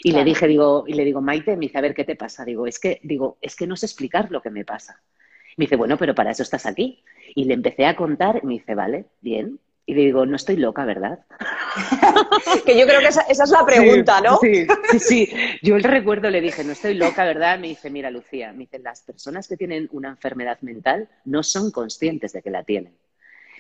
Y 0.02 0.12
le 0.12 0.24
dije, 0.24 0.46
digo, 0.46 0.84
y 0.86 0.94
le 0.94 1.04
digo, 1.04 1.20
Maite, 1.20 1.54
me 1.54 1.66
dice, 1.66 1.76
a 1.76 1.82
ver, 1.82 1.94
¿qué 1.94 2.04
te 2.04 2.16
pasa? 2.16 2.46
Digo, 2.46 2.66
es 2.66 2.78
que, 2.78 2.98
digo, 3.02 3.36
es 3.42 3.54
que 3.54 3.66
no 3.66 3.76
sé 3.76 3.84
explicar 3.84 4.30
lo 4.30 4.40
que 4.40 4.48
me 4.48 4.64
pasa. 4.64 5.02
Me 5.58 5.66
dice, 5.66 5.76
bueno, 5.76 5.98
pero 5.98 6.14
para 6.14 6.30
eso 6.30 6.42
estás 6.42 6.64
aquí. 6.64 7.04
Y 7.34 7.44
le 7.44 7.52
empecé 7.52 7.84
a 7.84 7.94
contar 7.94 8.40
y 8.42 8.46
me 8.46 8.54
dice, 8.54 8.74
vale, 8.74 9.04
bien. 9.20 9.60
Y 9.86 9.94
le 9.94 10.02
digo, 10.02 10.24
no 10.24 10.36
estoy 10.36 10.56
loca, 10.56 10.84
¿verdad? 10.84 11.18
que 12.64 12.78
yo 12.78 12.86
creo 12.86 13.00
que 13.00 13.08
esa, 13.08 13.20
es 13.22 13.50
la 13.50 13.66
pregunta, 13.66 14.20
¿no? 14.22 14.38
Sí, 14.38 14.66
sí, 14.92 14.98
sí. 14.98 15.28
Yo 15.62 15.76
el 15.76 15.82
recuerdo 15.82 16.30
le 16.30 16.40
dije, 16.40 16.64
no 16.64 16.72
estoy 16.72 16.94
loca, 16.94 17.24
¿verdad? 17.24 17.58
Me 17.58 17.68
dice, 17.68 17.90
mira, 17.90 18.10
Lucía, 18.10 18.52
me 18.52 18.60
dice, 18.60 18.78
las 18.78 19.02
personas 19.02 19.46
que 19.46 19.58
tienen 19.58 19.88
una 19.92 20.08
enfermedad 20.08 20.58
mental 20.62 21.08
no 21.26 21.42
son 21.42 21.70
conscientes 21.70 22.32
de 22.32 22.40
que 22.40 22.50
la 22.50 22.64
tienen. 22.64 22.94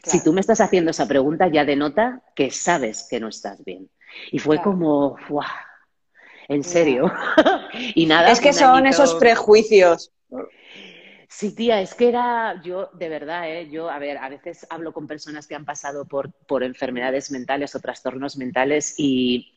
Si 0.02 0.22
tú 0.22 0.32
me 0.32 0.40
estás 0.40 0.60
haciendo 0.60 0.90
esa 0.90 1.08
pregunta, 1.08 1.48
ya 1.48 1.64
denota 1.64 2.22
que 2.34 2.50
sabes 2.50 3.06
que 3.08 3.20
no 3.20 3.28
estás 3.28 3.64
bien. 3.64 3.88
Y 4.30 4.38
fue 4.38 4.60
como, 4.62 5.16
¡guau! 5.28 5.46
En 6.48 6.62
serio. 6.62 7.12
y 7.94 8.06
nada. 8.06 8.30
Es 8.30 8.40
que 8.40 8.52
son 8.52 8.86
esos 8.86 9.14
prejuicios. 9.14 10.12
Sí, 11.36 11.52
tía, 11.52 11.80
es 11.80 11.94
que 11.94 12.08
era 12.08 12.62
yo, 12.62 12.90
de 12.92 13.08
verdad, 13.08 13.50
¿eh? 13.50 13.68
yo, 13.68 13.90
a 13.90 13.98
ver, 13.98 14.18
a 14.18 14.28
veces 14.28 14.64
hablo 14.70 14.92
con 14.92 15.08
personas 15.08 15.48
que 15.48 15.56
han 15.56 15.64
pasado 15.64 16.04
por, 16.04 16.30
por 16.46 16.62
enfermedades 16.62 17.32
mentales 17.32 17.74
o 17.74 17.80
trastornos 17.80 18.36
mentales 18.36 18.94
y, 18.98 19.52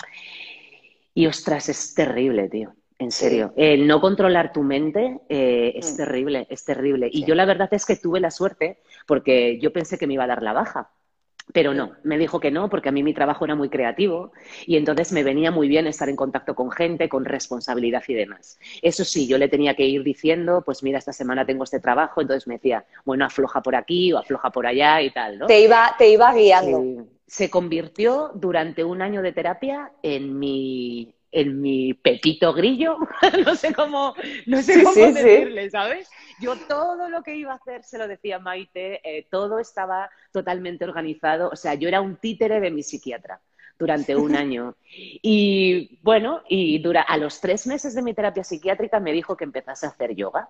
y, 1.13 1.27
ostras, 1.27 1.69
es 1.69 1.93
terrible, 1.93 2.49
tío. 2.49 2.73
En 2.97 3.11
serio, 3.11 3.53
el 3.55 3.85
no 3.85 4.01
controlar 4.01 4.51
tu 4.53 4.63
mente 4.63 5.19
eh, 5.29 5.73
es 5.75 5.93
mm. 5.93 5.97
terrible, 5.97 6.47
es 6.49 6.65
terrible. 6.65 7.09
Y 7.11 7.25
yo 7.25 7.35
la 7.35 7.45
verdad 7.45 7.69
es 7.71 7.85
que 7.85 7.95
tuve 7.95 8.19
la 8.19 8.31
suerte 8.31 8.79
porque 9.05 9.59
yo 9.59 9.71
pensé 9.71 9.99
que 9.99 10.07
me 10.07 10.15
iba 10.15 10.23
a 10.23 10.27
dar 10.27 10.41
la 10.41 10.53
baja. 10.53 10.89
Pero 11.53 11.73
no, 11.73 11.93
me 12.03 12.17
dijo 12.17 12.39
que 12.39 12.51
no, 12.51 12.69
porque 12.69 12.89
a 12.89 12.91
mí 12.91 13.03
mi 13.03 13.13
trabajo 13.13 13.45
era 13.45 13.55
muy 13.55 13.69
creativo 13.69 14.33
y 14.65 14.75
entonces 14.75 15.13
me 15.13 15.23
venía 15.23 15.49
muy 15.49 15.67
bien 15.67 15.87
estar 15.87 16.09
en 16.09 16.15
contacto 16.15 16.55
con 16.55 16.71
gente, 16.71 17.07
con 17.07 17.23
responsabilidad 17.23 18.03
y 18.07 18.13
demás. 18.15 18.59
Eso 18.81 19.05
sí, 19.05 19.27
yo 19.27 19.37
le 19.37 19.47
tenía 19.47 19.73
que 19.73 19.85
ir 19.85 20.03
diciendo, 20.03 20.61
pues 20.65 20.83
mira, 20.83 20.99
esta 20.99 21.13
semana 21.13 21.45
tengo 21.45 21.63
este 21.63 21.79
trabajo, 21.79 22.21
entonces 22.21 22.47
me 22.47 22.55
decía, 22.55 22.85
bueno, 23.05 23.25
afloja 23.25 23.61
por 23.61 23.75
aquí 23.75 24.11
o 24.11 24.17
afloja 24.17 24.49
por 24.49 24.67
allá 24.67 25.01
y 25.01 25.11
tal, 25.11 25.39
¿no? 25.39 25.47
Te 25.47 25.61
iba, 25.61 25.95
te 25.97 26.09
iba 26.09 26.33
guiando. 26.33 27.07
Se 27.25 27.49
convirtió 27.49 28.31
durante 28.35 28.83
un 28.83 29.01
año 29.01 29.21
de 29.21 29.31
terapia 29.31 29.91
en 30.01 30.37
mi, 30.37 31.13
en 31.31 31.61
mi 31.61 31.93
pepito 31.93 32.53
grillo, 32.53 32.97
no 33.45 33.55
sé 33.55 33.73
cómo, 33.73 34.15
no 34.45 34.61
sé 34.61 34.83
cómo 34.83 34.95
decirle, 34.95 35.69
¿sabes? 35.69 36.09
Yo 36.41 36.55
todo 36.67 37.09
lo 37.09 37.23
que 37.23 37.35
iba 37.35 37.53
a 37.53 37.57
hacer 37.57 37.83
se 37.83 37.97
lo 37.97 38.07
decía 38.07 38.39
Maite, 38.39 39.01
eh, 39.03 39.27
todo 39.29 39.59
estaba 39.59 40.09
totalmente 40.31 40.85
organizado, 40.85 41.49
o 41.49 41.55
sea, 41.55 41.73
yo 41.73 41.87
era 41.87 42.01
un 42.01 42.17
títere 42.17 42.59
de 42.59 42.71
mi 42.71 42.83
psiquiatra 42.83 43.41
durante 43.77 44.15
un 44.15 44.35
año. 44.35 44.75
Y 44.89 45.99
bueno, 46.01 46.41
y 46.47 46.79
dura, 46.79 47.01
a 47.01 47.17
los 47.17 47.39
tres 47.41 47.67
meses 47.67 47.93
de 47.93 48.01
mi 48.01 48.13
terapia 48.13 48.43
psiquiátrica 48.43 48.99
me 48.99 49.13
dijo 49.13 49.35
que 49.37 49.43
empezase 49.43 49.85
a 49.85 49.89
hacer 49.89 50.15
yoga, 50.15 50.49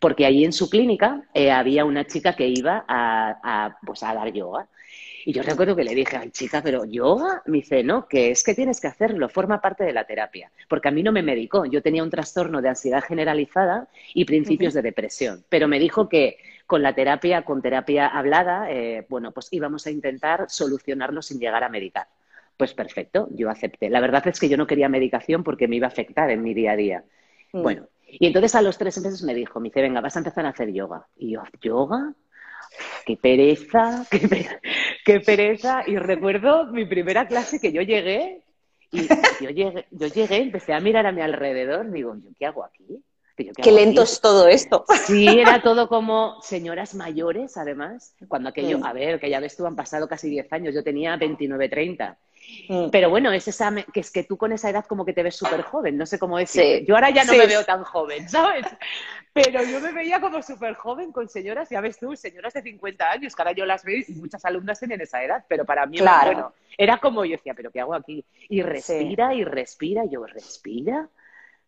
porque 0.00 0.26
allí 0.26 0.44
en 0.44 0.52
su 0.52 0.68
clínica 0.68 1.22
eh, 1.34 1.50
había 1.50 1.84
una 1.84 2.06
chica 2.06 2.34
que 2.36 2.48
iba 2.48 2.84
a, 2.86 3.78
pues, 3.86 4.02
a 4.02 4.14
dar 4.14 4.32
yoga. 4.32 4.68
Y 5.24 5.32
yo 5.32 5.42
recuerdo 5.42 5.76
que 5.76 5.84
le 5.84 5.94
dije, 5.94 6.16
ay 6.16 6.30
chica, 6.30 6.62
pero 6.62 6.84
yoga, 6.84 7.42
me 7.46 7.58
dice, 7.58 7.82
no, 7.82 8.06
que 8.06 8.30
es 8.30 8.42
que 8.42 8.54
tienes 8.54 8.80
que 8.80 8.88
hacerlo, 8.88 9.28
forma 9.28 9.60
parte 9.60 9.84
de 9.84 9.92
la 9.92 10.04
terapia. 10.04 10.50
Porque 10.68 10.88
a 10.88 10.90
mí 10.90 11.02
no 11.02 11.12
me 11.12 11.22
medicó, 11.22 11.66
yo 11.66 11.82
tenía 11.82 12.02
un 12.02 12.10
trastorno 12.10 12.62
de 12.62 12.70
ansiedad 12.70 13.02
generalizada 13.02 13.88
y 14.14 14.24
principios 14.24 14.74
de 14.74 14.82
depresión. 14.82 15.44
Pero 15.48 15.68
me 15.68 15.78
dijo 15.78 16.08
que 16.08 16.38
con 16.66 16.82
la 16.82 16.94
terapia, 16.94 17.42
con 17.42 17.60
terapia 17.60 18.06
hablada, 18.06 18.70
eh, 18.70 19.04
bueno, 19.08 19.32
pues 19.32 19.48
íbamos 19.50 19.86
a 19.86 19.90
intentar 19.90 20.46
solucionarlo 20.48 21.20
sin 21.20 21.38
llegar 21.38 21.64
a 21.64 21.68
medicar. 21.68 22.06
Pues 22.56 22.74
perfecto, 22.74 23.28
yo 23.32 23.50
acepté. 23.50 23.90
La 23.90 24.00
verdad 24.00 24.26
es 24.28 24.38
que 24.38 24.48
yo 24.48 24.56
no 24.56 24.66
quería 24.66 24.88
medicación 24.88 25.42
porque 25.42 25.66
me 25.66 25.76
iba 25.76 25.86
a 25.86 25.90
afectar 25.90 26.30
en 26.30 26.42
mi 26.42 26.54
día 26.54 26.72
a 26.72 26.76
día. 26.76 27.04
Mm. 27.52 27.62
Bueno, 27.62 27.88
y 28.06 28.26
entonces 28.26 28.54
a 28.54 28.62
los 28.62 28.78
tres 28.78 29.00
meses 29.00 29.22
me 29.22 29.34
dijo, 29.34 29.60
me 29.60 29.68
dice, 29.68 29.82
venga, 29.82 30.00
vas 30.00 30.16
a 30.16 30.20
empezar 30.20 30.46
a 30.46 30.50
hacer 30.50 30.72
yoga. 30.72 31.06
Y 31.16 31.32
yo, 31.32 31.42
¿yoga? 31.60 32.14
qué 33.04 33.16
pereza, 33.16 34.06
qué, 34.10 34.28
pereza. 34.28 34.60
Y 35.86 35.96
recuerdo 35.96 36.66
mi 36.66 36.84
primera 36.84 37.26
clase 37.26 37.60
que 37.60 37.72
yo 37.72 37.82
llegué 37.82 38.42
y 38.92 39.06
yo 39.40 39.50
llegué, 39.50 39.86
yo 39.90 40.06
llegué, 40.08 40.36
empecé 40.36 40.72
a 40.72 40.80
mirar 40.80 41.06
a 41.06 41.12
mi 41.12 41.20
alrededor, 41.20 41.90
digo, 41.90 42.16
¿yo 42.16 42.30
qué 42.38 42.46
hago 42.46 42.64
aquí? 42.64 43.02
qué, 43.62 43.72
lento 43.72 44.02
es 44.02 44.20
todo 44.20 44.48
esto. 44.48 44.84
Sí, 45.06 45.26
era 45.26 45.62
todo 45.62 45.88
como 45.88 46.40
señoras 46.42 46.94
mayores, 46.94 47.56
además, 47.56 48.14
cuando 48.28 48.48
aquello, 48.48 48.78
mm. 48.78 48.84
a 48.84 48.92
ver, 48.92 49.20
que 49.20 49.30
ya 49.30 49.40
ves 49.40 49.56
tú, 49.56 49.66
han 49.66 49.76
pasado 49.76 50.08
casi 50.08 50.28
10 50.28 50.52
años, 50.52 50.74
yo 50.74 50.82
tenía 50.82 51.16
29, 51.16 51.68
30. 51.68 52.18
Mm. 52.68 52.90
Pero 52.90 53.10
bueno, 53.10 53.32
es 53.32 53.48
esa, 53.48 53.72
que 53.92 54.00
es 54.00 54.10
que 54.10 54.24
tú 54.24 54.36
con 54.36 54.52
esa 54.52 54.70
edad 54.70 54.84
como 54.86 55.04
que 55.04 55.12
te 55.12 55.22
ves 55.22 55.36
súper 55.36 55.62
joven, 55.62 55.96
no 55.96 56.06
sé 56.06 56.18
cómo 56.18 56.38
decir. 56.38 56.84
Yo 56.86 56.94
ahora 56.94 57.10
ya 57.10 57.24
no 57.24 57.32
me 57.32 57.46
veo 57.46 57.64
tan 57.64 57.84
joven, 57.84 58.28
¿sabes? 58.28 58.66
Pero 59.32 59.62
yo 59.62 59.80
me 59.80 59.92
veía 59.92 60.20
como 60.20 60.42
súper 60.42 60.74
joven 60.74 61.12
con 61.12 61.28
señoras, 61.28 61.68
ya 61.70 61.80
ves 61.80 61.98
tú, 61.98 62.16
señoras 62.16 62.52
de 62.52 62.62
50 62.62 63.10
años, 63.10 63.36
que 63.36 63.42
ahora 63.42 63.52
yo 63.52 63.64
las 63.64 63.84
veo 63.84 64.02
y 64.06 64.12
muchas 64.14 64.44
alumnas 64.44 64.80
tienen 64.80 65.00
esa 65.00 65.22
edad, 65.22 65.44
pero 65.48 65.64
para 65.64 65.86
mí, 65.86 65.98
bueno, 65.98 66.52
era 66.76 66.98
como 66.98 67.24
yo 67.24 67.32
decía, 67.36 67.54
pero 67.54 67.70
¿qué 67.70 67.80
hago 67.80 67.94
aquí? 67.94 68.24
Y 68.48 68.62
respira 68.62 69.32
y 69.34 69.44
respira, 69.44 70.04
y 70.04 70.10
yo, 70.10 70.26
¿respira? 70.26 71.08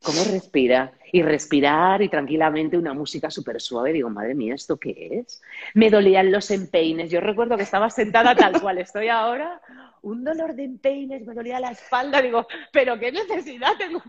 ¿Cómo 0.03 0.25
respira? 0.25 0.93
Y 1.13 1.23
respirar 1.23 2.03
y 2.03 2.09
tranquilamente 2.09 2.77
una 2.77 2.93
música 2.93 3.31
súper 3.31 3.61
suave. 3.61 3.93
Digo, 3.93 4.11
madre 4.11 4.35
mía, 4.35 4.55
¿esto 4.55 4.79
qué 4.79 5.19
es? 5.19 5.43
Me 5.75 5.91
dolían 5.91 6.33
los 6.33 6.51
empeines. 6.51 7.11
Yo 7.11 7.21
recuerdo 7.21 7.57
que 7.57 7.63
estaba 7.63 7.91
sentada 7.91 8.35
tal 8.35 8.61
cual 8.61 8.79
estoy 8.79 9.09
ahora, 9.09 9.61
un 10.03 10.25
dolor 10.25 10.55
de 10.55 10.65
empeines, 10.65 11.25
me 11.27 11.35
dolía 11.35 11.61
la 11.61 11.71
espalda. 11.71 12.21
Digo, 12.21 12.47
¿pero 12.73 12.99
qué 12.99 13.13
necesidad 13.13 13.73
tengo 13.79 14.03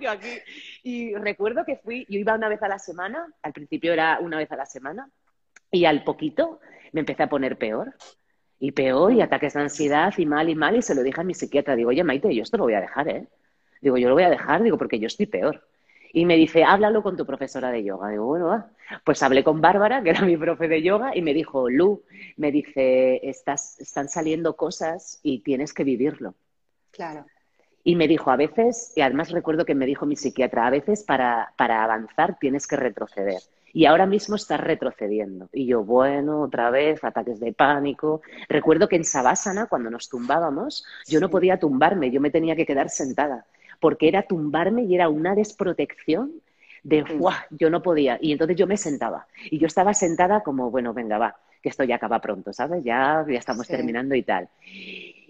yo 0.00 0.10
aquí? 0.10 0.38
Y 0.82 1.14
recuerdo 1.14 1.64
que 1.64 1.76
fui, 1.76 2.06
yo 2.08 2.18
iba 2.18 2.34
una 2.34 2.48
vez 2.48 2.62
a 2.62 2.68
la 2.68 2.78
semana, 2.78 3.26
al 3.42 3.52
principio 3.52 3.92
era 3.92 4.18
una 4.20 4.38
vez 4.38 4.50
a 4.50 4.56
la 4.56 4.66
semana, 4.66 5.08
y 5.70 5.84
al 5.84 6.02
poquito 6.04 6.60
me 6.92 7.00
empecé 7.00 7.22
a 7.22 7.28
poner 7.28 7.58
peor. 7.58 7.94
Y 8.58 8.72
peor, 8.72 9.12
y 9.12 9.20
ataques 9.20 9.52
de 9.52 9.60
ansiedad, 9.60 10.14
y 10.16 10.24
mal, 10.24 10.48
y 10.48 10.54
mal, 10.54 10.76
y 10.76 10.82
se 10.82 10.94
lo 10.94 11.02
dije 11.02 11.20
a 11.20 11.24
mi 11.24 11.34
psiquiatra. 11.34 11.76
Digo, 11.76 11.90
oye, 11.90 12.02
Maite, 12.02 12.34
yo 12.34 12.42
esto 12.42 12.56
lo 12.56 12.64
voy 12.64 12.72
a 12.72 12.80
dejar, 12.80 13.06
¿eh? 13.08 13.28
Digo, 13.80 13.96
yo 13.96 14.08
lo 14.08 14.14
voy 14.14 14.24
a 14.24 14.30
dejar, 14.30 14.62
digo, 14.62 14.78
porque 14.78 14.98
yo 14.98 15.06
estoy 15.06 15.26
peor. 15.26 15.62
Y 16.12 16.24
me 16.24 16.36
dice, 16.36 16.64
háblalo 16.64 17.02
con 17.02 17.16
tu 17.16 17.26
profesora 17.26 17.70
de 17.70 17.84
yoga. 17.84 18.08
Digo, 18.08 18.24
bueno, 18.24 18.46
va. 18.46 18.70
Pues 19.04 19.22
hablé 19.22 19.44
con 19.44 19.60
Bárbara, 19.60 20.02
que 20.02 20.10
era 20.10 20.22
mi 20.22 20.36
profe 20.36 20.66
de 20.66 20.82
yoga, 20.82 21.14
y 21.14 21.20
me 21.20 21.34
dijo, 21.34 21.68
Lu, 21.68 22.02
me 22.36 22.50
dice, 22.50 23.20
estás, 23.28 23.78
están 23.80 24.08
saliendo 24.08 24.56
cosas 24.56 25.20
y 25.22 25.40
tienes 25.40 25.74
que 25.74 25.84
vivirlo. 25.84 26.34
Claro. 26.90 27.26
Y 27.84 27.96
me 27.96 28.08
dijo, 28.08 28.30
a 28.30 28.36
veces, 28.36 28.94
y 28.96 29.02
además 29.02 29.30
recuerdo 29.30 29.64
que 29.64 29.74
me 29.74 29.86
dijo 29.86 30.06
mi 30.06 30.16
psiquiatra, 30.16 30.66
a 30.66 30.70
veces 30.70 31.04
para, 31.04 31.52
para 31.58 31.84
avanzar 31.84 32.38
tienes 32.38 32.66
que 32.66 32.76
retroceder. 32.76 33.42
Y 33.74 33.84
ahora 33.84 34.06
mismo 34.06 34.36
estás 34.36 34.60
retrocediendo. 34.60 35.50
Y 35.52 35.66
yo, 35.66 35.84
bueno, 35.84 36.40
otra 36.40 36.70
vez, 36.70 37.04
ataques 37.04 37.40
de 37.40 37.52
pánico. 37.52 38.22
Recuerdo 38.48 38.88
que 38.88 38.96
en 38.96 39.04
Savasana, 39.04 39.66
cuando 39.66 39.90
nos 39.90 40.08
tumbábamos, 40.08 40.86
yo 41.06 41.20
no 41.20 41.28
podía 41.28 41.58
tumbarme, 41.58 42.10
yo 42.10 42.22
me 42.22 42.30
tenía 42.30 42.56
que 42.56 42.64
quedar 42.64 42.88
sentada 42.88 43.44
porque 43.80 44.08
era 44.08 44.22
tumbarme 44.22 44.84
y 44.84 44.94
era 44.94 45.08
una 45.08 45.34
desprotección 45.34 46.32
de, 46.82 47.02
¡guau! 47.02 47.34
Yo 47.50 47.68
no 47.68 47.82
podía. 47.82 48.18
Y 48.20 48.32
entonces 48.32 48.56
yo 48.56 48.66
me 48.66 48.76
sentaba. 48.76 49.26
Y 49.50 49.58
yo 49.58 49.66
estaba 49.66 49.92
sentada 49.92 50.42
como, 50.42 50.70
bueno, 50.70 50.94
venga, 50.94 51.18
va, 51.18 51.36
que 51.62 51.68
esto 51.68 51.84
ya 51.84 51.96
acaba 51.96 52.20
pronto, 52.20 52.52
¿sabes? 52.52 52.84
Ya, 52.84 53.24
ya 53.28 53.38
estamos 53.38 53.66
terminando 53.66 54.14
y 54.14 54.22
tal. 54.22 54.48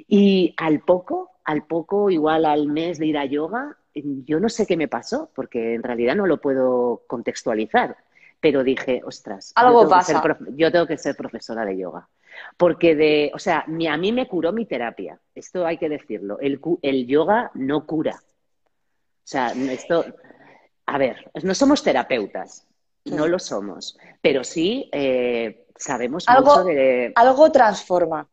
Y 0.09 0.55
al 0.59 0.81
poco, 0.81 1.31
al 1.45 1.65
poco, 1.65 2.11
igual 2.11 2.45
al 2.45 2.67
mes 2.69 2.99
de 2.99 3.07
ir 3.07 3.17
a 3.17 3.25
yoga, 3.25 3.77
yo 3.95 4.41
no 4.41 4.49
sé 4.49 4.67
qué 4.67 4.77
me 4.77 4.89
pasó, 4.89 5.31
porque 5.35 5.75
en 5.75 5.83
realidad 5.83 6.15
no 6.15 6.27
lo 6.27 6.41
puedo 6.41 7.03
contextualizar, 7.07 7.97
pero 8.41 8.63
dije, 8.63 9.01
ostras, 9.05 9.53
algo 9.55 9.89
pasa. 9.89 10.23
yo 10.55 10.71
tengo 10.71 10.87
que 10.87 10.99
ser 10.99 11.17
profesora 11.17 11.65
de 11.65 11.79
yoga. 11.79 12.09
Porque 12.59 12.95
de, 12.95 13.31
o 13.33 13.39
sea, 13.39 13.65
a 13.67 13.97
mí 13.97 14.13
me 14.13 14.29
curó 14.29 14.53
mi 14.53 14.67
terapia, 14.67 15.19
esto 15.35 15.65
hay 15.65 15.79
que 15.79 15.89
decirlo, 15.89 16.39
el, 16.41 16.61
el 16.83 17.07
yoga 17.07 17.51
no 17.55 17.87
cura, 17.87 18.21
sea, 19.29 19.53
esto, 19.71 20.05
a 20.87 20.99
ver, 20.99 21.31
no 21.43 21.55
somos 21.55 21.83
terapeutas, 21.83 22.67
no 23.05 23.27
lo 23.27 23.39
somos, 23.39 23.99
pero 24.21 24.45
sí 24.45 24.89
eh, 24.93 25.67
sabemos 25.77 26.29
algo, 26.29 26.51
mucho 26.51 26.65
de... 26.65 27.13
Algo 27.15 27.51
transforma. 27.51 28.29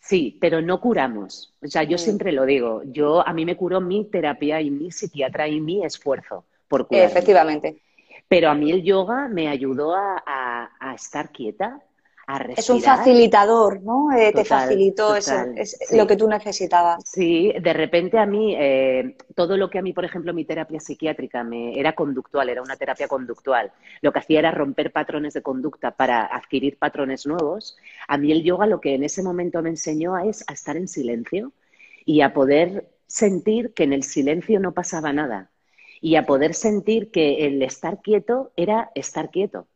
Sí, 0.00 0.38
pero 0.40 0.62
no 0.62 0.80
curamos. 0.80 1.54
O 1.62 1.66
sea, 1.66 1.82
yo 1.82 1.96
mm. 1.96 1.98
siempre 1.98 2.32
lo 2.32 2.46
digo, 2.46 2.82
yo 2.84 3.26
a 3.26 3.32
mí 3.32 3.44
me 3.44 3.56
curó 3.56 3.80
mi 3.80 4.04
terapia 4.06 4.60
y 4.60 4.70
mi 4.70 4.90
psiquiatra 4.90 5.48
y 5.48 5.60
mi 5.60 5.84
esfuerzo 5.84 6.44
por 6.66 6.86
curar. 6.86 7.04
Efectivamente. 7.04 7.82
Pero 8.26 8.50
a 8.50 8.54
mí 8.54 8.70
el 8.70 8.82
yoga 8.82 9.28
me 9.28 9.48
ayudó 9.48 9.94
a 9.94 10.94
estar 10.94 11.30
quieta, 11.30 11.82
es 12.56 12.68
un 12.68 12.82
facilitador, 12.82 13.82
¿no? 13.82 14.12
Eh, 14.12 14.32
te 14.34 14.44
facilitó 14.44 15.16
es 15.16 15.32
lo 15.92 16.06
que 16.06 16.16
tú 16.16 16.28
necesitabas. 16.28 17.02
Sí, 17.06 17.52
de 17.58 17.72
repente 17.72 18.18
a 18.18 18.26
mí, 18.26 18.54
eh, 18.54 19.16
todo 19.34 19.56
lo 19.56 19.70
que 19.70 19.78
a 19.78 19.82
mí, 19.82 19.94
por 19.94 20.04
ejemplo, 20.04 20.34
mi 20.34 20.44
terapia 20.44 20.78
psiquiátrica 20.78 21.42
me 21.42 21.78
era 21.78 21.94
conductual, 21.94 22.50
era 22.50 22.60
una 22.60 22.76
terapia 22.76 23.08
conductual. 23.08 23.72
Lo 24.02 24.12
que 24.12 24.18
hacía 24.18 24.40
era 24.40 24.50
romper 24.50 24.92
patrones 24.92 25.32
de 25.32 25.42
conducta 25.42 25.92
para 25.92 26.26
adquirir 26.26 26.76
patrones 26.78 27.26
nuevos. 27.26 27.78
A 28.06 28.18
mí 28.18 28.30
el 28.30 28.42
yoga 28.42 28.66
lo 28.66 28.80
que 28.80 28.94
en 28.94 29.04
ese 29.04 29.22
momento 29.22 29.62
me 29.62 29.70
enseñó 29.70 30.18
es 30.18 30.44
a 30.48 30.52
estar 30.52 30.76
en 30.76 30.88
silencio 30.88 31.52
y 32.04 32.20
a 32.20 32.34
poder 32.34 32.90
sentir 33.06 33.72
que 33.72 33.84
en 33.84 33.94
el 33.94 34.02
silencio 34.02 34.60
no 34.60 34.72
pasaba 34.74 35.14
nada 35.14 35.50
y 36.02 36.16
a 36.16 36.26
poder 36.26 36.52
sentir 36.52 37.10
que 37.10 37.46
el 37.46 37.62
estar 37.62 38.02
quieto 38.02 38.52
era 38.54 38.90
estar 38.94 39.30
quieto 39.30 39.66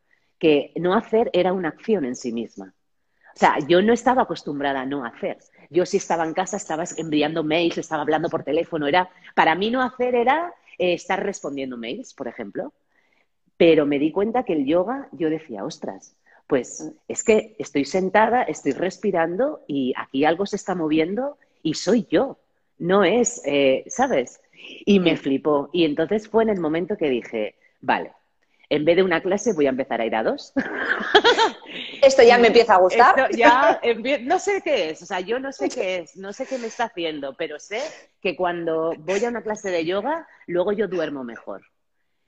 que 0.42 0.72
no 0.74 0.94
hacer 0.94 1.30
era 1.32 1.52
una 1.52 1.68
acción 1.68 2.04
en 2.04 2.16
sí 2.16 2.32
misma. 2.32 2.74
O 3.32 3.38
sea, 3.38 3.60
yo 3.60 3.80
no 3.80 3.92
estaba 3.92 4.22
acostumbrada 4.22 4.80
a 4.80 4.86
no 4.86 5.04
hacer. 5.04 5.38
Yo 5.70 5.86
si 5.86 5.98
estaba 5.98 6.26
en 6.26 6.34
casa, 6.34 6.56
estaba 6.56 6.82
enviando 6.96 7.44
mails, 7.44 7.78
estaba 7.78 8.02
hablando 8.02 8.28
por 8.28 8.42
teléfono. 8.42 8.88
Era, 8.88 9.08
para 9.36 9.54
mí 9.54 9.70
no 9.70 9.80
hacer 9.80 10.16
era 10.16 10.52
eh, 10.78 10.94
estar 10.94 11.24
respondiendo 11.24 11.76
mails, 11.76 12.12
por 12.12 12.26
ejemplo. 12.26 12.72
Pero 13.56 13.86
me 13.86 14.00
di 14.00 14.10
cuenta 14.10 14.42
que 14.42 14.54
el 14.54 14.66
yoga, 14.66 15.08
yo 15.12 15.30
decía, 15.30 15.64
ostras, 15.64 16.16
pues 16.48 16.92
es 17.06 17.22
que 17.22 17.54
estoy 17.60 17.84
sentada, 17.84 18.42
estoy 18.42 18.72
respirando 18.72 19.60
y 19.68 19.94
aquí 19.96 20.24
algo 20.24 20.44
se 20.44 20.56
está 20.56 20.74
moviendo 20.74 21.38
y 21.62 21.74
soy 21.74 22.08
yo. 22.10 22.40
No 22.80 23.04
es, 23.04 23.42
eh, 23.44 23.84
¿sabes? 23.86 24.40
Y 24.84 24.98
me 24.98 25.16
flipó. 25.16 25.70
Y 25.72 25.84
entonces 25.84 26.26
fue 26.28 26.42
en 26.42 26.48
el 26.48 26.58
momento 26.58 26.96
que 26.96 27.08
dije, 27.08 27.54
vale, 27.80 28.10
en 28.72 28.86
vez 28.86 28.96
de 28.96 29.02
una 29.02 29.20
clase 29.20 29.52
voy 29.52 29.66
a 29.66 29.68
empezar 29.68 30.00
a 30.00 30.06
ir 30.06 30.16
a 30.16 30.22
dos. 30.22 30.54
Esto 32.02 32.22
ya 32.22 32.38
me 32.38 32.46
empieza 32.46 32.74
a 32.74 32.78
gustar. 32.78 33.30
ya, 33.36 33.78
no 34.22 34.38
sé 34.38 34.62
qué 34.62 34.90
es, 34.90 35.02
o 35.02 35.06
sea, 35.06 35.20
yo 35.20 35.38
no 35.38 35.52
sé 35.52 35.68
qué 35.68 35.98
es, 35.98 36.16
no 36.16 36.32
sé 36.32 36.46
qué 36.46 36.56
me 36.56 36.68
está 36.68 36.84
haciendo, 36.84 37.34
pero 37.36 37.58
sé 37.58 37.82
que 38.22 38.34
cuando 38.34 38.94
voy 39.00 39.22
a 39.26 39.28
una 39.28 39.42
clase 39.42 39.70
de 39.70 39.84
yoga, 39.84 40.26
luego 40.46 40.72
yo 40.72 40.88
duermo 40.88 41.22
mejor. 41.22 41.66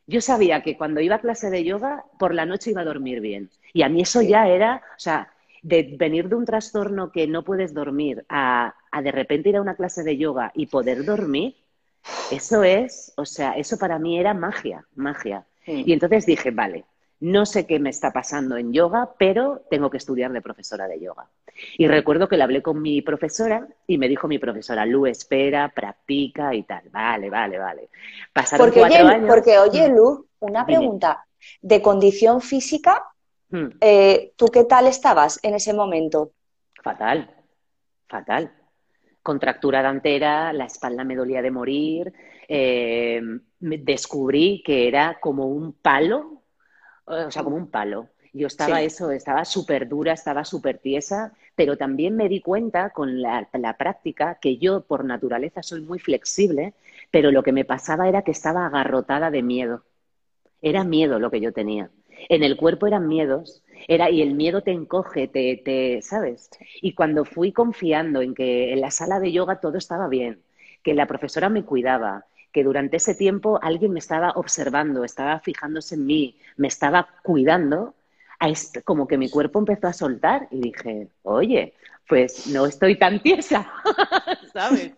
Yo 0.06 0.20
sabía 0.20 0.62
que 0.62 0.76
cuando 0.76 1.00
iba 1.00 1.16
a 1.16 1.20
clase 1.22 1.48
de 1.48 1.64
yoga, 1.64 2.04
por 2.18 2.34
la 2.34 2.44
noche 2.44 2.72
iba 2.72 2.82
a 2.82 2.84
dormir 2.84 3.22
bien. 3.22 3.48
Y 3.72 3.80
a 3.80 3.88
mí 3.88 4.02
eso 4.02 4.20
ya 4.20 4.46
era, 4.46 4.82
o 4.90 5.00
sea, 5.00 5.32
de 5.62 5.96
venir 5.98 6.28
de 6.28 6.34
un 6.34 6.44
trastorno 6.44 7.10
que 7.10 7.26
no 7.26 7.42
puedes 7.42 7.72
dormir 7.72 8.26
a, 8.28 8.74
a 8.90 9.00
de 9.00 9.12
repente 9.12 9.48
ir 9.48 9.56
a 9.56 9.62
una 9.62 9.76
clase 9.76 10.02
de 10.02 10.18
yoga 10.18 10.52
y 10.54 10.66
poder 10.66 11.06
dormir, 11.06 11.56
eso 12.30 12.62
es, 12.64 13.14
o 13.16 13.24
sea, 13.24 13.52
eso 13.52 13.78
para 13.78 13.98
mí 13.98 14.18
era 14.18 14.34
magia, 14.34 14.84
magia. 14.94 15.46
Y 15.66 15.92
entonces 15.92 16.26
dije, 16.26 16.50
vale, 16.50 16.85
no 17.21 17.47
sé 17.47 17.66
qué 17.66 17.78
me 17.78 17.90
está 17.90 18.12
pasando 18.12 18.56
en 18.56 18.73
yoga, 18.73 19.14
pero 19.18 19.62
tengo 19.71 19.88
que 19.88 19.97
estudiar 19.97 20.33
de 20.33 20.42
profesora 20.42 20.87
de 20.87 21.00
yoga. 21.00 21.26
Y 21.78 21.87
recuerdo 21.87 22.28
que 22.28 22.37
le 22.37 22.42
hablé 22.42 22.62
con 22.62 22.83
mi 22.83 23.00
profesora 23.00 23.66
y 23.87 23.97
me 23.99 24.09
dijo 24.09 24.28
mi 24.28 24.38
profesora, 24.38 24.85
Lu, 24.85 25.06
espera, 25.06 25.73
practica 25.75 26.54
y 26.54 26.64
tal. 26.64 26.83
Vale, 26.90 27.30
vale, 27.30 27.59
vale. 27.59 27.88
Pasaron 28.33 28.66
porque, 28.66 28.80
cuatro 28.80 29.04
oye, 29.04 29.14
años. 29.14 29.28
Porque, 29.28 29.59
oye, 29.59 29.88
mm. 29.88 29.97
Lu, 29.97 30.26
una 30.40 30.66
pregunta. 30.66 31.25
De 31.62 31.80
condición 31.80 32.40
física, 32.40 33.04
mm. 33.50 33.66
eh, 33.80 34.33
¿tú 34.37 34.49
qué 34.49 34.64
tal 34.64 34.87
estabas 34.87 35.40
en 35.42 35.54
ese 35.54 35.73
momento? 35.73 36.33
Fatal, 36.83 37.30
fatal. 38.06 38.52
Contractura 39.23 39.80
dantera, 39.80 40.52
la 40.52 40.66
espalda 40.66 41.04
me 41.04 41.16
dolía 41.16 41.40
de 41.40 41.50
morir, 41.50 42.12
eh, 42.48 43.20
descubrí 43.60 44.62
que 44.64 44.88
era 44.88 45.18
como 45.20 45.46
un 45.46 45.72
palo, 45.72 46.42
o 47.06 47.30
sea, 47.30 47.42
como 47.42 47.56
un 47.56 47.68
palo. 47.68 48.08
Yo 48.32 48.48
estaba 48.48 48.82
eso, 48.82 49.12
estaba 49.12 49.44
súper 49.44 49.88
dura, 49.88 50.12
estaba 50.12 50.44
súper 50.44 50.78
tiesa, 50.78 51.32
pero 51.54 51.76
también 51.76 52.16
me 52.16 52.28
di 52.28 52.40
cuenta 52.40 52.90
con 52.90 53.22
la, 53.22 53.46
práctica 53.78 54.38
que 54.40 54.56
yo 54.56 54.80
por 54.80 55.04
naturaleza 55.04 55.62
soy 55.62 55.82
muy 55.82 56.00
flexible, 56.00 56.74
pero 57.12 57.30
lo 57.30 57.44
que 57.44 57.52
me 57.52 57.64
pasaba 57.64 58.08
era 58.08 58.22
que 58.22 58.32
estaba 58.32 58.66
agarrotada 58.66 59.30
de 59.30 59.42
miedo. 59.44 59.84
Era 60.62 60.82
miedo 60.82 61.20
lo 61.20 61.30
que 61.30 61.40
yo 61.40 61.52
tenía. 61.52 61.90
En 62.28 62.42
el 62.42 62.56
cuerpo 62.56 62.88
eran 62.88 63.06
miedos, 63.06 63.62
era, 63.86 64.10
y 64.10 64.20
el 64.20 64.34
miedo 64.34 64.62
te 64.62 64.72
encoge, 64.72 65.28
te, 65.28 65.56
te, 65.56 66.02
¿sabes? 66.02 66.50
Y 66.80 66.94
cuando 66.94 67.24
fui 67.24 67.52
confiando 67.52 68.20
en 68.20 68.34
que 68.34 68.72
en 68.72 68.80
la 68.80 68.90
sala 68.90 69.20
de 69.20 69.30
yoga 69.30 69.60
todo 69.60 69.78
estaba 69.78 70.08
bien, 70.08 70.42
que 70.82 70.94
la 70.94 71.06
profesora 71.06 71.48
me 71.50 71.64
cuidaba, 71.64 72.26
que 72.54 72.62
durante 72.62 72.99
ese 72.99 73.16
tiempo 73.16 73.58
alguien 73.61 73.92
me 73.92 73.99
estaba 73.99 74.30
observando, 74.37 75.02
estaba 75.02 75.40
fijándose 75.40 75.96
en 75.96 76.06
mí, 76.06 76.38
me 76.56 76.68
estaba 76.68 77.08
cuidando, 77.25 77.94
como 78.84 79.08
que 79.08 79.18
mi 79.18 79.28
cuerpo 79.28 79.58
empezó 79.58 79.88
a 79.88 79.92
soltar 79.92 80.46
y 80.52 80.61
dije, 80.61 81.08
oye, 81.25 81.75
pues 82.06 82.46
no 82.46 82.64
estoy 82.66 82.96
tan 82.96 83.20
tiesa, 83.20 83.73
¿sabes? 84.52 84.92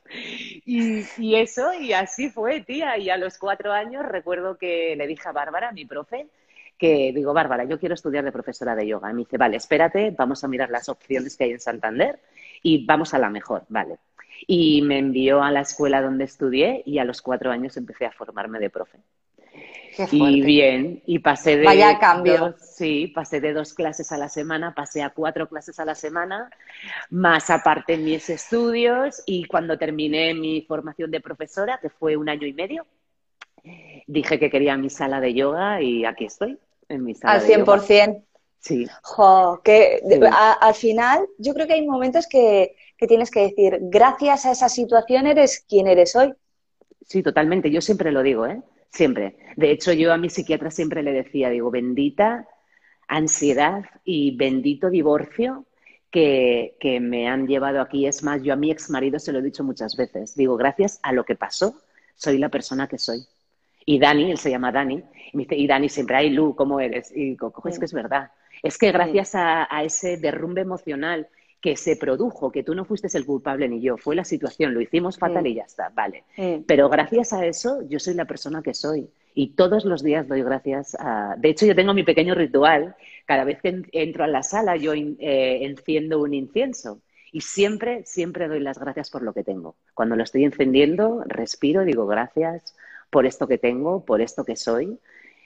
Y, 0.66 1.34
eso, 1.34 1.72
y 1.72 1.94
así 1.94 2.28
fue, 2.28 2.60
tía. 2.60 2.98
Y 2.98 3.08
a 3.08 3.16
los 3.16 3.38
cuatro 3.38 3.72
años 3.72 4.04
recuerdo 4.04 4.58
que 4.58 4.94
le 4.94 5.06
dije 5.06 5.26
a 5.26 5.32
Bárbara, 5.32 5.72
mi 5.72 5.86
profe, 5.86 6.26
que 6.76 7.12
digo, 7.14 7.32
Bárbara, 7.32 7.64
yo 7.64 7.80
quiero 7.80 7.94
estudiar 7.94 8.24
de 8.24 8.32
profesora 8.32 8.76
de 8.76 8.86
yoga. 8.86 9.10
Y 9.10 9.14
me 9.14 9.20
dice, 9.20 9.38
vale, 9.38 9.56
espérate, 9.56 10.10
vamos 10.10 10.44
a 10.44 10.48
mirar 10.48 10.68
las 10.68 10.90
opciones 10.90 11.38
que 11.38 11.44
hay 11.44 11.52
en 11.52 11.60
Santander 11.60 12.18
y 12.62 12.84
vamos 12.84 13.14
a 13.14 13.18
la 13.18 13.30
mejor, 13.30 13.64
vale. 13.70 13.96
Y 14.46 14.82
me 14.82 14.98
envió 14.98 15.42
a 15.42 15.50
la 15.50 15.60
escuela 15.60 16.02
donde 16.02 16.24
estudié 16.24 16.82
y 16.84 16.98
a 16.98 17.04
los 17.04 17.22
cuatro 17.22 17.50
años 17.50 17.76
empecé 17.76 18.06
a 18.06 18.12
formarme 18.12 18.58
de 18.58 18.70
profe. 18.70 18.98
y 20.10 20.42
bien, 20.42 21.02
y 21.06 21.20
pasé 21.20 21.56
de 21.56 21.64
Vaya 21.64 21.98
cambio. 21.98 22.54
sí, 22.60 23.06
pasé 23.08 23.40
de 23.40 23.52
dos 23.52 23.72
clases 23.72 24.12
a 24.12 24.18
la 24.18 24.28
semana, 24.28 24.74
pasé 24.74 25.02
a 25.02 25.10
cuatro 25.10 25.48
clases 25.48 25.80
a 25.80 25.84
la 25.84 25.94
semana, 25.94 26.50
más 27.10 27.48
aparte 27.48 27.96
mis 27.96 28.28
estudios 28.28 29.22
y 29.24 29.46
cuando 29.46 29.78
terminé 29.78 30.34
mi 30.34 30.62
formación 30.62 31.10
de 31.10 31.20
profesora, 31.20 31.78
que 31.80 31.88
fue 31.88 32.16
un 32.16 32.28
año 32.28 32.46
y 32.46 32.52
medio, 32.52 32.86
dije 34.06 34.38
que 34.38 34.50
quería 34.50 34.76
mi 34.76 34.90
sala 34.90 35.20
de 35.20 35.34
yoga 35.34 35.80
y 35.80 36.04
aquí 36.04 36.26
estoy, 36.26 36.58
en 36.88 37.04
mi 37.04 37.14
sala 37.14 37.34
Al 37.34 37.42
100%. 37.42 38.22
Sí. 38.58 38.86
Jo, 39.02 39.60
que 39.62 40.00
al 40.60 40.74
final 40.74 41.24
yo 41.38 41.54
creo 41.54 41.68
que 41.68 41.74
hay 41.74 41.86
momentos 41.86 42.26
que, 42.26 42.74
que 42.96 43.06
tienes 43.06 43.30
que 43.30 43.40
decir, 43.40 43.78
gracias 43.82 44.46
a 44.46 44.52
esa 44.52 44.68
situación 44.68 45.26
eres 45.26 45.64
quien 45.68 45.86
eres 45.86 46.16
hoy. 46.16 46.32
Sí, 47.04 47.22
totalmente. 47.22 47.70
Yo 47.70 47.80
siempre 47.80 48.10
lo 48.10 48.22
digo, 48.22 48.46
¿eh? 48.46 48.62
Siempre. 48.90 49.36
De 49.56 49.70
hecho, 49.70 49.92
yo 49.92 50.12
a 50.12 50.16
mi 50.16 50.30
psiquiatra 50.30 50.70
siempre 50.70 51.02
le 51.02 51.12
decía, 51.12 51.50
digo, 51.50 51.70
bendita 51.70 52.46
ansiedad 53.08 53.84
y 54.04 54.36
bendito 54.36 54.90
divorcio 54.90 55.64
que, 56.10 56.76
que, 56.80 56.98
me 56.98 57.28
han 57.28 57.46
llevado 57.46 57.80
aquí. 57.80 58.06
Es 58.06 58.22
más, 58.22 58.42
yo 58.42 58.52
a 58.52 58.56
mi 58.56 58.70
ex 58.70 58.90
marido 58.90 59.18
se 59.18 59.32
lo 59.32 59.38
he 59.38 59.42
dicho 59.42 59.62
muchas 59.62 59.96
veces. 59.96 60.34
Digo, 60.34 60.56
gracias 60.56 60.98
a 61.02 61.12
lo 61.12 61.24
que 61.24 61.36
pasó, 61.36 61.80
soy 62.16 62.38
la 62.38 62.48
persona 62.48 62.88
que 62.88 62.98
soy. 62.98 63.24
Y 63.84 64.00
Dani, 64.00 64.32
él 64.32 64.38
se 64.38 64.50
llama 64.50 64.72
Dani, 64.72 65.02
y 65.32 65.36
me 65.36 65.44
dice, 65.44 65.56
y 65.56 65.66
Dani 65.66 65.88
siempre, 65.88 66.16
ay 66.16 66.30
Lu, 66.30 66.56
¿cómo 66.56 66.80
eres? 66.80 67.12
Y 67.12 67.30
digo, 67.30 67.52
es 67.66 67.78
que 67.78 67.84
es 67.84 67.92
verdad. 67.92 68.32
Es 68.62 68.78
que 68.78 68.90
gracias 68.90 69.34
a, 69.34 69.68
ese 69.84 70.16
derrumbe 70.16 70.62
emocional 70.62 71.28
que 71.60 71.76
se 71.76 71.96
produjo, 71.96 72.52
que 72.52 72.62
tú 72.62 72.74
no 72.74 72.84
fuiste 72.84 73.08
el 73.16 73.26
culpable 73.26 73.68
ni 73.68 73.80
yo, 73.80 73.96
fue 73.96 74.14
la 74.14 74.24
situación, 74.24 74.74
lo 74.74 74.80
hicimos 74.80 75.18
fatal 75.18 75.46
y 75.46 75.54
ya 75.54 75.64
está, 75.64 75.90
vale. 75.90 76.24
Pero 76.66 76.88
gracias 76.88 77.32
a 77.32 77.46
eso 77.46 77.82
yo 77.88 77.98
soy 77.98 78.14
la 78.14 78.26
persona 78.26 78.62
que 78.62 78.74
soy 78.74 79.08
y 79.34 79.48
todos 79.48 79.84
los 79.84 80.02
días 80.02 80.28
doy 80.28 80.42
gracias 80.42 80.96
a... 80.98 81.34
De 81.36 81.50
hecho, 81.50 81.66
yo 81.66 81.74
tengo 81.74 81.92
mi 81.92 82.04
pequeño 82.04 82.34
ritual, 82.34 82.96
cada 83.26 83.44
vez 83.44 83.60
que 83.60 83.82
entro 83.92 84.24
a 84.24 84.28
la 84.28 84.42
sala 84.42 84.76
yo 84.76 84.94
eh, 84.94 85.58
enciendo 85.62 86.20
un 86.22 86.34
incienso 86.34 87.00
y 87.32 87.42
siempre, 87.42 88.02
siempre 88.06 88.48
doy 88.48 88.60
las 88.60 88.78
gracias 88.78 89.10
por 89.10 89.22
lo 89.22 89.34
que 89.34 89.44
tengo. 89.44 89.76
Cuando 89.92 90.16
lo 90.16 90.22
estoy 90.22 90.44
encendiendo, 90.44 91.22
respiro 91.26 91.84
digo 91.84 92.06
gracias 92.06 92.74
por 93.10 93.26
esto 93.26 93.46
que 93.46 93.58
tengo, 93.58 94.04
por 94.04 94.20
esto 94.20 94.44
que 94.44 94.56
soy 94.56 94.98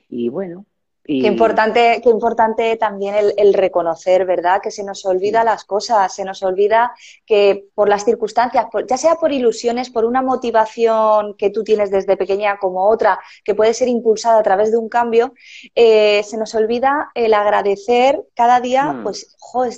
y 0.08 0.28
bueno, 0.28 0.66
Qué, 1.02 1.26
importante, 1.26 2.00
qué 2.04 2.10
importante 2.10 2.76
también 2.76 3.14
el, 3.36 3.54
reconocer, 3.54 4.26
¿verdad? 4.26 4.60
Que 4.62 4.70
se 4.70 4.84
nos 4.84 5.04
olvida 5.06 5.42
las 5.42 5.64
cosas, 5.64 6.14
se 6.14 6.24
nos 6.24 6.42
olvida 6.42 6.92
que 7.26 7.64
por 7.74 7.88
las 7.88 8.04
circunstancias, 8.04 8.66
ya 8.86 8.96
sea 8.96 9.16
por 9.16 9.32
ilusiones, 9.32 9.90
por 9.90 10.04
una 10.04 10.22
motivación 10.22 11.34
que 11.36 11.50
tú 11.50 11.64
tienes 11.64 11.90
desde 11.90 12.16
pequeña 12.16 12.58
como 12.58 12.88
otra, 12.88 13.18
que 13.44 13.54
puede 13.54 13.74
ser 13.74 13.88
impulsada 13.88 14.38
a 14.38 14.42
través 14.42 14.70
de 14.70 14.76
un 14.76 14.88
cambio, 14.88 15.32
eh, 15.74 16.22
se 16.22 16.36
nos 16.36 16.54
olvida 16.54 17.10
el 17.14 17.34
agradecer 17.34 18.22
cada 18.34 18.60
día, 18.60 18.92
mm. 18.92 19.02
pues, 19.02 19.36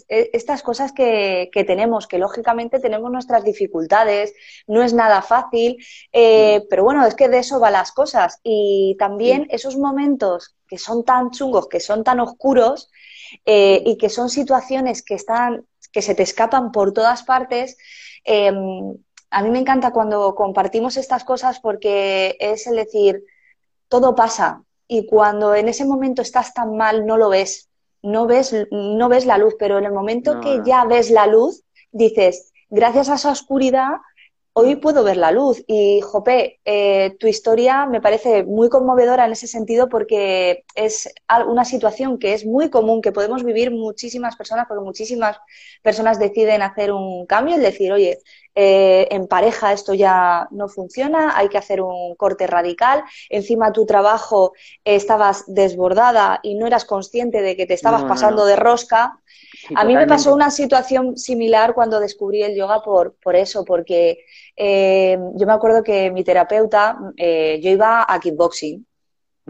e, 0.09 0.31
estas 0.33 0.63
cosas 0.63 0.93
que, 0.93 1.51
tenemos, 1.67 2.07
que 2.09 2.19
lógicamente 2.19 2.81
tenemos 2.81 3.11
nuestras 3.11 3.45
dificultades, 3.45 4.35
no 4.67 4.83
es 4.83 4.93
nada 4.93 5.23
fácil, 5.23 5.79
eh, 6.13 6.61
mm. 6.61 6.67
pero 6.69 6.85
bueno, 6.85 7.07
es 7.07 7.15
que 7.15 7.29
de 7.29 7.39
eso 7.39 7.61
van 7.61 7.75
las 7.75 7.93
cosas. 7.93 8.41
Y 8.43 8.97
también 8.99 9.47
esos 9.51 9.77
momentos 9.77 10.57
que 10.73 10.79
son 10.79 11.05
tan 11.05 11.31
chungos, 11.33 11.69
que 11.69 11.81
son 11.81 12.03
tan 12.03 12.19
oscuros 12.19 12.91
eh, 13.45 13.83
y 13.85 13.99
que 13.99 14.09
son 14.09 14.31
situaciones 14.31 15.03
que 15.03 15.13
están, 15.13 15.67
que 15.93 16.01
se 16.01 16.15
te 16.15 16.23
escapan 16.23 16.73
por 16.73 16.95
todas 16.95 17.25
partes. 17.25 17.77
Em, 18.25 18.97
a 19.29 19.43
mí 19.43 19.51
me 19.51 19.59
encanta 19.59 19.93
cuando 19.93 20.35
compartimos 20.35 20.97
estas 20.97 21.25
cosas 21.25 21.61
porque 21.61 22.39
es 22.41 22.67
el 22.67 22.77
decir, 22.77 23.23
todo 23.91 24.15
pasa 24.15 24.63
y 24.89 25.05
cuando 25.05 25.55
en 25.55 25.69
ese 25.69 25.85
momento 25.85 26.23
estás 26.23 26.55
tan 26.55 26.75
mal 26.75 27.05
no 27.05 27.19
lo 27.19 27.29
ves, 27.29 27.69
no 28.01 28.27
ves, 28.27 28.57
no 28.71 29.11
ves 29.11 29.27
la 29.27 29.37
luz, 29.37 29.55
pero 29.59 29.77
en 29.77 29.85
el 29.85 29.93
momento 29.93 30.41
que 30.41 30.63
ya 30.65 30.87
ves 30.87 31.11
la 31.11 31.27
luz, 31.27 31.65
dices, 31.91 32.51
gracias 32.71 33.11
a 33.11 33.17
esa 33.17 33.31
oscuridad 33.31 33.97
hoy 34.55 34.77
puedo 34.77 35.03
ver 35.03 35.17
la 35.17 35.33
luz. 35.33 35.63
Y, 35.67 36.01
Jope, 36.01 36.61
eh, 36.65 37.17
tu 37.19 37.27
historia 37.27 37.87
me 37.87 38.01
parece 38.01 38.45
muy 38.45 38.69
conmovedora 38.69 39.25
en 39.25 39.33
ese 39.33 39.47
sentido 39.47 39.89
porque 39.89 40.65
es 40.75 41.09
una 41.47 41.65
situación 41.65 42.19
que 42.19 42.35
es 42.35 42.45
muy 42.45 42.71
común, 42.71 43.03
que 43.03 43.13
podemos 43.13 43.45
vivir 43.45 43.71
muchísimas 43.71 44.37
personas, 44.37 44.67
porque 44.69 44.85
muchísimas 44.85 45.39
personas 45.83 46.19
deciden 46.19 46.63
hacer 46.63 46.93
un 46.93 47.27
cambio, 47.27 47.57
y 47.57 47.61
decir, 47.61 47.93
oye, 47.93 48.19
eh, 48.55 49.09
en 49.11 49.27
pareja 49.29 49.73
esto 49.73 49.95
ya 49.95 50.47
no 50.51 50.69
funciona, 50.69 51.37
hay 51.37 51.49
que 51.49 51.57
hacer 51.57 51.81
un 51.81 52.15
corte 52.17 52.47
radical, 52.47 53.03
encima 53.31 53.73
tu 53.73 53.87
trabajo 53.87 54.53
estabas 54.85 55.45
desbordada 55.47 56.41
y 56.43 56.55
no 56.57 56.67
eras 56.67 56.85
consciente 56.85 57.41
de 57.41 57.57
que 57.57 57.67
te 57.67 57.75
estabas 57.75 58.05
pasando 58.05 58.45
de 58.45 58.57
rosca. 58.57 59.19
A 59.75 59.85
mí 59.85 59.95
me 59.95 60.07
pasó 60.07 60.33
una 60.35 60.51
situación 60.51 61.17
similar 61.17 61.75
cuando 61.75 62.01
descubrí 62.01 62.43
el 62.43 62.57
yoga 62.57 62.83
por, 62.83 63.15
por 63.23 63.37
eso, 63.37 63.65
porque 63.65 64.25
eh, 64.57 65.19
yo 65.35 65.47
me 65.47 65.53
acuerdo 65.53 65.83
que 65.83 66.11
mi 66.11 66.25
terapeuta, 66.25 66.99
eh, 67.17 67.61
yo 67.63 67.71
iba 67.71 68.05
a 68.09 68.21
kickboxing 68.21 68.87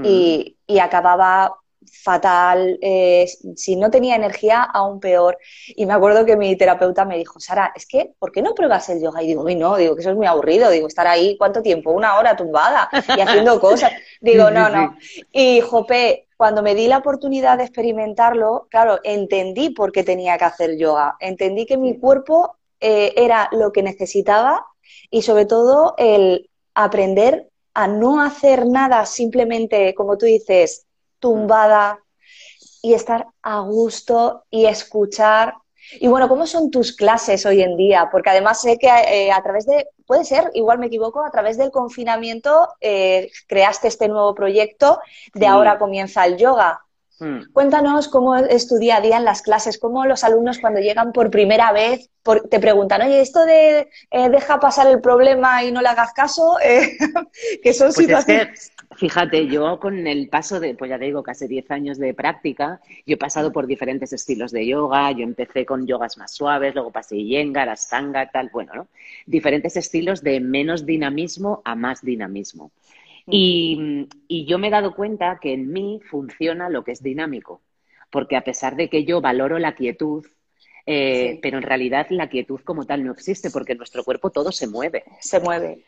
y, 0.03 0.57
y 0.67 0.79
acababa 0.79 1.55
fatal, 1.91 2.79
eh, 2.81 3.27
si 3.57 3.77
no 3.77 3.91
tenía 3.91 4.17
energía, 4.17 4.63
aún 4.63 5.01
peor. 5.01 5.39
Y 5.69 5.87
me 5.87 5.93
acuerdo 5.93 6.25
que 6.25 6.37
mi 6.37 6.57
terapeuta 6.57 7.05
me 7.05 7.19
dijo, 7.19 7.41
Sara, 7.41 7.73
es 7.75 7.87
que, 7.87 8.13
¿por 8.19 8.33
qué 8.33 8.43
no 8.43 8.55
pruebas 8.55 8.89
el 8.89 9.03
yoga? 9.03 9.23
Y 9.23 9.29
digo, 9.29 9.43
uy, 9.43 9.55
no, 9.55 9.77
digo 9.77 9.95
que 9.95 10.01
eso 10.01 10.11
es 10.11 10.17
muy 10.17 10.27
aburrido, 10.27 10.71
digo, 10.71 10.87
estar 10.87 11.07
ahí, 11.07 11.37
¿cuánto 11.37 11.63
tiempo? 11.63 11.91
Una 11.91 12.19
hora 12.19 12.37
tumbada 12.37 12.89
y 13.17 13.21
haciendo 13.21 13.61
cosas. 13.61 13.93
Digo, 14.21 14.51
no, 14.51 14.69
no. 14.69 14.97
Y, 15.33 15.61
Jope, 15.61 16.29
cuando 16.43 16.61
me 16.61 16.75
di 16.75 16.89
la 16.89 16.99
oportunidad 16.99 17.59
de 17.59 17.63
experimentarlo, 17.63 18.67
claro, 18.69 18.99
entendí 19.05 19.71
por 19.71 19.93
qué 19.93 20.03
tenía 20.03 20.37
que 20.39 20.45
hacer 20.45 20.77
yoga. 20.77 21.15
Entendí 21.21 21.67
que 21.67 21.77
mi 21.77 22.01
cuerpo 22.01 22.57
eh, 22.81 23.13
era 23.17 23.49
lo 23.53 23.71
que 23.71 23.85
necesitaba 23.85 24.67
y 25.09 25.23
sobre 25.23 25.47
todo 25.47 25.95
el 25.99 26.51
aprender 26.75 27.49
a 27.75 27.87
no 27.87 28.21
hacer 28.21 28.67
nada 28.67 29.07
simplemente, 29.07 29.95
como 29.95 30.19
tú 30.19 30.27
dices, 30.27 30.85
tumbada 31.21 32.01
y 32.83 32.95
estar 32.95 33.29
a 33.41 33.61
gusto 33.61 34.43
y 34.51 34.67
escuchar. 34.67 35.55
Y 36.01 36.09
bueno, 36.09 36.29
¿cómo 36.29 36.47
son 36.47 36.71
tus 36.71 36.95
clases 36.95 37.45
hoy 37.47 37.63
en 37.63 37.77
día? 37.77 38.09
Porque 38.11 38.31
además 38.31 38.61
sé 38.61 38.79
que 38.79 38.89
eh, 38.89 39.33
a 39.33 39.43
través 39.43 39.67
de, 39.67 39.89
puede 40.07 40.25
ser, 40.25 40.51
igual 40.55 40.79
me 40.79 40.87
equivoco, 40.87 41.25
a 41.25 41.31
través 41.31 41.59
del 41.59 41.71
confinamiento 41.71 42.69
eh, 42.81 43.31
creaste 43.47 43.89
este 43.89 44.09
nuevo 44.09 44.35
proyecto 44.35 45.01
de 45.35 45.47
ahora 45.47 45.79
comienza 45.79 46.25
el 46.25 46.37
yoga. 46.37 46.81
Hmm. 47.19 47.43
Cuéntanos 47.53 48.09
cómo 48.09 48.37
es 48.37 48.67
tu 48.67 48.79
día 48.79 48.97
a 48.97 49.01
día 49.01 49.17
en 49.17 49.25
las 49.25 49.43
clases, 49.43 49.79
cómo 49.79 50.07
los 50.07 50.25
alumnos 50.25 50.59
cuando 50.59 50.81
llegan 50.81 51.13
por 51.13 51.31
primera 51.31 51.71
vez 51.73 52.11
te 52.51 52.59
preguntan, 52.59 53.03
oye, 53.03 53.21
esto 53.21 53.45
de 53.45 53.91
eh, 54.11 54.29
deja 54.31 54.59
pasar 54.59 54.89
el 54.89 55.01
problema 55.01 55.63
y 55.63 55.73
no 55.73 55.83
le 55.83 55.89
hagas 55.89 56.13
caso, 56.13 56.57
que 57.63 57.75
son 57.75 57.89
pues 57.89 57.97
situaciones... 57.97 58.72
Fíjate, 58.97 59.47
yo 59.47 59.79
con 59.79 60.07
el 60.07 60.29
paso 60.29 60.61
de, 60.61 60.75
pues 60.75 60.89
ya 60.91 60.99
te 60.99 61.07
digo, 61.07 61.23
casi 61.23 61.47
10 61.47 61.71
años 61.71 61.99
de 61.99 62.15
práctica, 62.15 62.81
yo 63.07 63.15
he 63.15 63.17
pasado 63.17 63.53
por 63.53 63.67
diferentes 63.67 64.13
estilos 64.13 64.53
de 64.53 64.67
yoga, 64.67 65.11
yo 65.13 65.23
empecé 65.25 65.65
con 65.65 65.87
yogas 65.87 66.19
más 66.19 66.33
suaves, 66.33 66.75
luego 66.75 66.91
pasé 66.91 67.23
Yengar, 67.23 67.69
Astanga, 67.69 68.31
tal, 68.31 68.51
bueno, 68.53 68.75
¿no? 68.75 68.89
Diferentes 69.27 69.77
estilos 69.77 70.23
de 70.23 70.41
menos 70.41 70.85
dinamismo 70.85 71.63
a 71.65 71.75
más 71.75 72.03
dinamismo. 72.03 72.73
Y, 73.27 74.09
yo 74.47 74.59
me 74.59 74.69
he 74.69 74.71
dado 74.71 74.95
cuenta 74.95 75.39
que 75.41 75.53
en 75.53 75.73
mí 75.73 76.01
funciona 76.11 76.69
lo 76.69 76.85
que 76.85 76.93
es 76.93 77.03
dinámico, 77.03 77.63
porque 78.11 78.37
a 78.37 78.45
pesar 78.45 78.77
de 78.77 78.89
que 78.89 79.05
yo 79.05 79.21
valoro 79.21 79.59
la 79.59 79.75
quietud, 79.75 80.27
eh, 80.87 81.39
pero 81.41 81.59
en 81.59 81.63
realidad 81.63 82.09
la 82.11 82.29
quietud 82.29 82.61
como 82.65 82.85
tal 82.85 83.05
no 83.05 83.13
existe, 83.13 83.51
porque 83.51 83.73
en 83.73 83.79
nuestro 83.79 84.05
cuerpo 84.05 84.31
todo 84.31 84.51
se 84.51 84.67
mueve. 84.67 85.05
Se 85.21 85.39
mueve. 85.39 85.85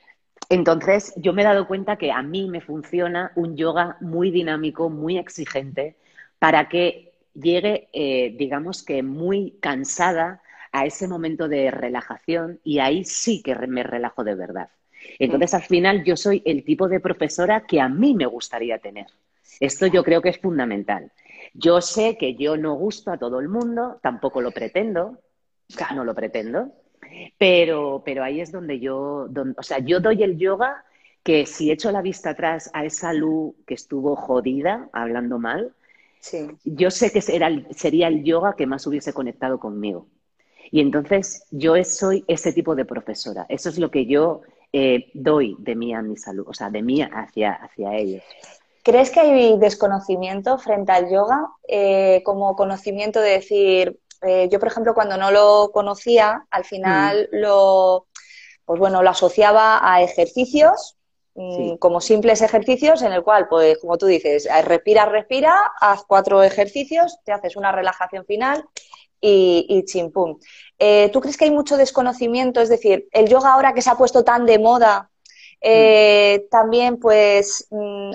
Entonces, 0.49 1.13
yo 1.17 1.33
me 1.33 1.43
he 1.43 1.45
dado 1.45 1.67
cuenta 1.67 1.97
que 1.97 2.13
a 2.13 2.23
mí 2.23 2.49
me 2.49 2.61
funciona 2.61 3.33
un 3.35 3.57
yoga 3.57 3.97
muy 4.01 4.31
dinámico, 4.31 4.91
muy 4.91 5.19
exigente, 5.19 5.97
para 6.39 6.69
que 6.69 7.13
llegue, 7.35 7.89
eh, 7.93 8.35
digamos 8.37 8.83
que 8.83 9.03
muy 9.03 9.57
cansada 9.61 10.43
a 10.73 10.87
ese 10.87 11.09
momento 11.09 11.49
de 11.49 11.71
relajación 11.71 12.61
y 12.65 12.81
ahí 12.81 13.05
sí 13.05 13.43
que 13.43 13.55
me 13.55 13.83
relajo 13.83 14.25
de 14.25 14.35
verdad. 14.35 14.69
Entonces, 15.19 15.55
al 15.55 15.63
final, 15.63 16.05
yo 16.05 16.17
soy 16.17 16.43
el 16.45 16.65
tipo 16.65 16.89
de 16.89 17.01
profesora 17.01 17.65
que 17.67 17.81
a 17.81 17.89
mí 17.89 18.15
me 18.15 18.27
gustaría 18.27 18.79
tener. 18.79 19.07
Esto 19.61 19.87
yo 19.87 20.03
creo 20.03 20.21
que 20.23 20.31
es 20.31 20.39
fundamental. 20.39 21.13
Yo 21.53 21.81
sé 21.81 22.17
que 22.19 22.35
yo 22.35 22.57
no 22.57 22.75
gusto 22.75 23.13
a 23.13 23.19
todo 23.19 23.39
el 23.39 23.49
mundo, 23.49 24.01
tampoco 24.03 24.41
lo 24.41 24.51
pretendo, 24.51 25.19
no 25.95 26.05
lo 26.05 26.15
pretendo, 26.15 26.73
pero, 27.39 28.03
pero 28.05 28.25
ahí 28.25 28.41
es 28.41 28.53
donde 28.53 28.81
yo, 28.81 29.29
o 29.57 29.63
sea, 29.63 29.79
yo 29.79 30.01
doy 30.01 30.23
el 30.23 30.39
yoga 30.39 30.85
que 31.23 31.47
si 31.47 31.71
echo 31.71 31.91
la 31.91 32.03
vista 32.03 32.31
atrás 32.31 32.71
a 32.75 32.85
esa 32.85 33.13
luz 33.13 33.55
que 33.67 33.75
estuvo 33.75 34.15
jodida, 34.15 34.89
hablando 34.93 35.39
mal, 35.39 35.73
yo 36.65 36.91
sé 36.91 37.13
que 37.13 37.21
sería 37.21 38.09
el 38.09 38.25
yoga 38.25 38.55
que 38.57 38.67
más 38.67 38.87
hubiese 38.87 39.13
conectado 39.13 39.59
conmigo. 39.59 40.07
Y 40.71 40.81
entonces 40.81 41.47
yo 41.51 41.75
soy 41.85 42.25
ese 42.27 42.53
tipo 42.53 42.75
de 42.75 42.85
profesora. 42.85 43.47
Eso 43.49 43.69
es 43.69 43.79
lo 43.79 43.91
que 43.91 44.07
yo 44.07 44.43
eh, 44.73 45.11
doy 45.15 45.57
de 45.59 45.75
mí 45.75 45.95
a 45.95 46.03
mi 46.03 46.17
salud, 46.17 46.47
o 46.49 46.55
sea, 46.55 46.71
de 46.71 46.83
mí 46.83 47.01
hacia, 47.03 47.53
hacia 47.53 47.95
ellos. 47.97 48.23
¿Crees 48.83 49.11
que 49.11 49.21
hay 49.21 49.59
desconocimiento 49.59 50.59
frente 50.59 50.93
al 50.93 51.11
yoga? 51.11 51.49
Eh, 51.69 52.23
como 52.25 52.55
conocimiento 52.55 53.21
de 53.21 53.31
decir, 53.31 53.99
eh, 54.27 54.49
yo, 54.51 54.59
por 54.59 54.69
ejemplo, 54.69 54.95
cuando 54.95 55.17
no 55.17 55.31
lo 55.31 55.71
conocía, 55.73 56.47
al 56.51 56.65
final 56.65 57.29
mm. 57.33 57.37
lo, 57.37 58.07
pues 58.65 58.79
bueno, 58.79 59.03
lo 59.03 59.11
asociaba 59.11 59.81
a 59.83 60.03
ejercicios, 60.03 60.97
mm, 61.35 61.77
como 61.77 62.01
simples 62.01 62.43
ejercicios, 62.43 63.03
en 63.03 63.13
el 63.13 63.23
cual, 63.23 63.49
pues, 63.49 63.79
como 63.79 63.99
tú 63.99 64.07
dices, 64.07 64.47
eh, 64.47 64.63
respira, 64.63 65.07
respira, 65.07 65.55
haz 65.81 66.05
cuatro 66.07 66.43
ejercicios, 66.43 67.19
te 67.25 67.33
haces 67.33 67.57
una 67.57 67.73
relajación 67.73 68.25
final 68.25 68.65
y, 69.21 69.67
y 69.69 69.85
chimpum. 69.85 70.39
Eh, 70.79 71.11
¿Tú 71.13 71.21
crees 71.21 71.37
que 71.37 71.45
hay 71.45 71.51
mucho 71.51 71.77
desconocimiento? 71.77 72.61
Es 72.61 72.69
decir, 72.69 73.09
el 73.13 73.29
yoga 73.29 73.53
ahora 73.53 73.75
que 73.75 73.83
se 73.83 73.91
ha 73.91 73.97
puesto 73.97 74.25
tan 74.25 74.47
de 74.47 74.59
moda, 74.59 75.11
mm. 75.63 76.49
también, 76.51 76.99
pues, 76.99 77.69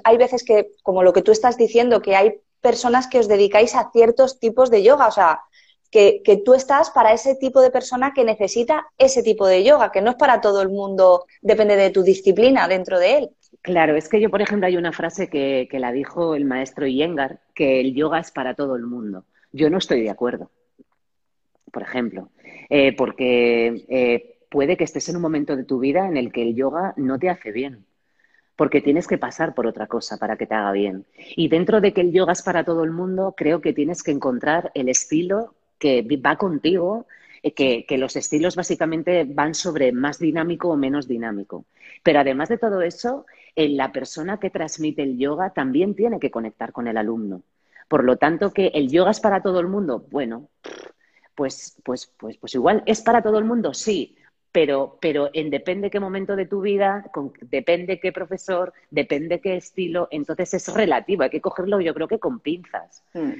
hay 0.04 0.18
veces 0.18 0.44
que, 0.44 0.72
como 0.84 1.04
lo 1.04 1.14
que 1.14 1.22
tú 1.22 1.32
estás 1.32 1.58
diciendo, 1.58 2.02
que 2.02 2.16
hay 2.16 2.42
personas 2.62 3.08
que 3.08 3.20
os 3.20 3.28
dedicáis 3.28 3.76
a 3.76 3.90
ciertos 3.92 4.40
tipos 4.40 4.70
de 4.70 4.84
yoga, 4.84 5.08
o 5.08 5.12
sea, 5.12 5.42
que, 5.90 6.42
tú 6.46 6.54
estás 6.54 6.92
para 6.92 7.14
ese 7.14 7.36
tipo 7.36 7.62
de 7.62 7.72
persona 7.72 8.14
que 8.14 8.24
necesita 8.24 8.88
ese 8.98 9.24
tipo 9.24 9.48
de 9.48 9.64
yoga, 9.64 9.92
que 9.92 10.02
no 10.02 10.12
es 10.12 10.16
para 10.16 10.42
todo 10.42 10.62
el 10.62 10.70
mundo, 10.70 11.26
depende 11.42 11.76
de 11.76 11.90
tu 11.90 12.04
disciplina 12.04 12.68
dentro 12.68 13.00
de 13.00 13.18
él. 13.18 13.30
Claro, 13.62 13.96
es 13.96 14.08
que 14.08 14.22
yo, 14.22 14.30
por 14.30 14.42
ejemplo, 14.42 14.68
hay 14.68 14.78
una 14.78 14.92
frase 14.92 15.30
que, 15.30 15.68
la 15.74 15.92
dijo 15.92 16.36
el 16.36 16.46
maestro 16.46 16.86
Iyengar, 16.86 17.40
que 17.56 17.82
el 17.82 17.94
yoga 17.94 18.20
es 18.20 18.32
para 18.32 18.54
todo 18.54 18.76
el 18.76 18.84
mundo. 18.84 19.26
Yo 19.52 19.70
no 19.70 19.80
estoy 19.80 20.02
de 20.04 20.12
acuerdo, 20.12 20.52
por 21.72 21.82
ejemplo, 21.82 22.30
eh, 22.70 22.96
porque 22.96 23.86
eh, 23.90 24.38
puede 24.50 24.78
que 24.78 24.84
estés 24.84 25.10
en 25.10 25.16
un 25.16 25.22
momento 25.24 25.56
de 25.56 25.64
tu 25.64 25.80
vida 25.80 26.08
en 26.08 26.18
el 26.18 26.32
que 26.32 26.44
el 26.44 26.56
yoga 26.56 26.94
no 26.98 27.18
te 27.18 27.30
hace 27.30 27.52
bien 27.52 27.86
porque 28.56 28.82
tienes 28.82 29.08
que 29.08 29.18
pasar 29.18 29.56
por 29.56 29.68
otra 29.68 29.88
cosa 29.88 30.18
para 30.18 30.36
que 30.36 30.46
te 30.46 30.54
haga 30.54 30.74
bien. 30.74 31.06
Y 31.38 31.48
dentro 31.48 31.80
de 31.80 31.94
que 31.94 32.02
el 32.02 32.12
yoga 32.12 32.34
es 32.34 32.42
para 32.42 32.66
todo 32.66 32.84
el 32.84 32.92
mundo, 32.92 33.34
creo 33.38 33.62
que 33.62 33.72
tienes 33.72 34.04
que 34.04 34.12
encontrar 34.12 34.70
el 34.76 34.90
estilo 34.90 35.56
que 35.80 36.06
va 36.24 36.36
contigo, 36.38 37.08
eh, 37.42 37.86
que, 37.86 37.98
los 37.98 38.16
estilos 38.16 38.56
básicamente 38.56 39.24
van 39.24 39.56
sobre 39.56 39.92
más 39.92 40.20
dinámico 40.20 40.70
o 40.70 40.78
menos 40.78 41.08
dinámico. 41.08 41.66
Pero 42.04 42.20
además 42.20 42.50
de 42.50 42.58
todo 42.58 42.82
eso, 42.82 43.26
eh, 43.56 43.70
la 43.70 43.92
persona 43.92 44.40
que 44.40 44.50
transmite 44.50 45.04
el 45.04 45.18
yoga 45.18 45.52
también 45.52 45.96
tiene 45.96 46.20
que 46.20 46.32
conectar 46.32 46.72
con 46.72 46.88
el 46.88 46.98
alumno. 46.98 47.42
Por 47.88 48.04
lo 48.04 48.18
tanto, 48.18 48.52
que 48.52 48.68
el 48.68 48.90
yoga 48.90 49.12
es 49.12 49.20
para 49.20 49.42
todo 49.42 49.60
el 49.60 49.68
mundo, 49.68 50.06
bueno, 50.12 50.50
pues, 51.34 51.78
pues, 51.84 52.14
pues, 52.18 52.38
pues 52.38 52.54
igual 52.54 52.84
es 52.86 53.02
para 53.02 53.22
todo 53.24 53.40
el 53.40 53.46
mundo, 53.46 53.74
sí, 53.74 54.18
pero, 54.52 54.98
pero 55.02 55.30
en 55.34 55.50
depende 55.50 55.90
qué 55.90 56.00
momento 56.00 56.36
de 56.36 56.46
tu 56.46 56.62
vida, 56.62 57.10
depende 57.42 58.00
qué 58.00 58.12
profesor, 58.12 58.74
depende 58.92 59.40
qué 59.40 59.56
estilo, 59.56 60.08
entonces 60.12 60.54
es 60.56 60.74
relativo, 60.74 61.24
hay 61.24 61.30
que 61.30 61.42
cogerlo 61.42 61.80
yo 61.82 61.94
creo 61.94 62.08
que 62.08 62.20
con 62.20 62.40
pinzas. 62.40 63.04
Hmm. 63.14 63.34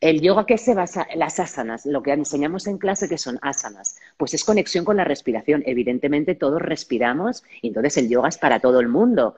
El 0.00 0.20
yoga 0.20 0.44
que 0.44 0.58
se 0.58 0.74
basa 0.74 1.06
las 1.14 1.40
asanas, 1.40 1.86
lo 1.86 2.02
que 2.02 2.12
enseñamos 2.12 2.66
en 2.66 2.76
clase 2.76 3.08
que 3.08 3.16
son 3.16 3.38
asanas, 3.40 3.98
pues 4.18 4.34
es 4.34 4.44
conexión 4.44 4.84
con 4.84 4.98
la 4.98 5.04
respiración. 5.04 5.62
Evidentemente 5.64 6.34
todos 6.34 6.60
respiramos 6.60 7.42
y 7.62 7.68
entonces 7.68 7.96
el 7.96 8.08
yoga 8.08 8.28
es 8.28 8.36
para 8.36 8.60
todo 8.60 8.80
el 8.80 8.88
mundo. 8.88 9.36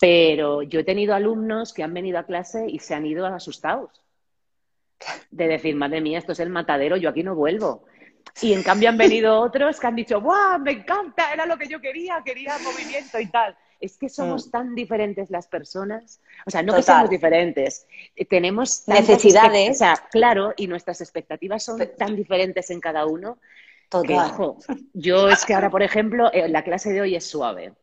Pero 0.00 0.62
yo 0.62 0.80
he 0.80 0.84
tenido 0.84 1.14
alumnos 1.14 1.72
que 1.72 1.84
han 1.84 1.94
venido 1.94 2.18
a 2.18 2.26
clase 2.26 2.66
y 2.68 2.80
se 2.80 2.94
han 2.94 3.06
ido 3.06 3.26
asustados. 3.26 3.90
De 5.30 5.46
decir, 5.46 5.76
madre 5.76 6.00
mía, 6.00 6.18
esto 6.18 6.32
es 6.32 6.40
el 6.40 6.50
matadero, 6.50 6.96
yo 6.96 7.08
aquí 7.08 7.22
no 7.22 7.36
vuelvo. 7.36 7.84
Y 8.40 8.52
en 8.54 8.62
cambio 8.64 8.88
han 8.88 8.96
venido 8.96 9.40
otros 9.40 9.78
que 9.78 9.86
han 9.86 9.96
dicho, 9.96 10.20
¡guau! 10.20 10.58
Me 10.58 10.72
encanta, 10.72 11.32
era 11.32 11.46
lo 11.46 11.56
que 11.56 11.68
yo 11.68 11.80
quería, 11.80 12.22
quería 12.24 12.56
movimiento 12.58 13.20
y 13.20 13.26
tal 13.26 13.56
es 13.82 13.98
que 13.98 14.08
somos 14.08 14.46
mm. 14.46 14.50
tan 14.50 14.74
diferentes 14.74 15.30
las 15.30 15.48
personas, 15.48 16.20
o 16.46 16.50
sea, 16.50 16.62
no 16.62 16.74
que 16.74 16.82
seamos 16.82 17.10
diferentes, 17.10 17.86
eh, 18.16 18.24
tenemos 18.24 18.86
necesidades, 18.86 19.70
o 19.72 19.74
sea, 19.74 19.94
claro, 20.10 20.54
y 20.56 20.68
nuestras 20.68 21.00
expectativas 21.00 21.64
son 21.64 21.82
tan 21.98 22.16
diferentes 22.16 22.70
en 22.70 22.80
cada 22.80 23.04
uno. 23.04 23.38
Total. 23.88 24.32
yo 24.94 25.28
es 25.28 25.44
que 25.44 25.52
ahora, 25.52 25.68
por 25.68 25.82
ejemplo, 25.82 26.32
eh, 26.32 26.48
la 26.48 26.64
clase 26.64 26.92
de 26.92 27.02
hoy 27.02 27.14
es 27.14 27.26
suave. 27.26 27.74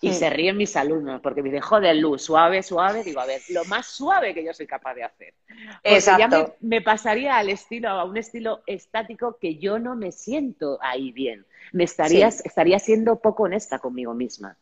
Y 0.00 0.14
se 0.14 0.28
ríen 0.30 0.56
mis 0.56 0.74
alumnos 0.74 1.20
porque 1.20 1.42
me 1.42 1.48
dicen, 1.48 1.62
joder, 1.62 1.94
Luz, 1.94 2.22
suave, 2.22 2.64
suave. 2.64 3.04
Digo, 3.04 3.20
a 3.20 3.26
ver, 3.26 3.40
lo 3.50 3.64
más 3.66 3.86
suave 3.86 4.34
que 4.34 4.44
yo 4.44 4.52
soy 4.52 4.66
capaz 4.66 4.94
de 4.94 5.04
hacer. 5.04 5.34
Porque 5.80 6.00
ya 6.00 6.26
me, 6.26 6.46
me, 6.60 6.80
pasaría 6.80 7.36
al 7.36 7.50
estilo, 7.50 7.88
a 7.88 8.02
un 8.02 8.16
estilo 8.16 8.64
estático 8.66 9.38
que 9.40 9.58
yo 9.58 9.78
no 9.78 9.94
me 9.94 10.10
siento 10.10 10.76
ahí 10.82 11.12
bien. 11.12 11.46
Me 11.70 11.84
estaría, 11.84 12.26
estaría 12.26 12.80
siendo 12.80 13.20
poco 13.20 13.44
honesta 13.44 13.78
conmigo 13.78 14.12
misma. 14.12 14.56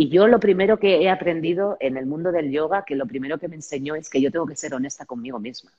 Y 0.00 0.10
yo 0.10 0.28
lo 0.28 0.38
primero 0.38 0.78
que 0.78 1.02
he 1.02 1.10
aprendido 1.10 1.76
en 1.80 1.96
el 1.96 2.06
mundo 2.06 2.30
del 2.30 2.52
yoga, 2.52 2.84
que 2.84 2.94
lo 2.94 3.04
primero 3.04 3.36
que 3.36 3.48
me 3.48 3.56
enseñó 3.56 3.96
es 3.96 4.08
que 4.08 4.20
yo 4.20 4.30
tengo 4.30 4.46
que 4.46 4.54
ser 4.54 4.72
honesta 4.72 5.06
conmigo 5.06 5.40
misma. 5.40 5.72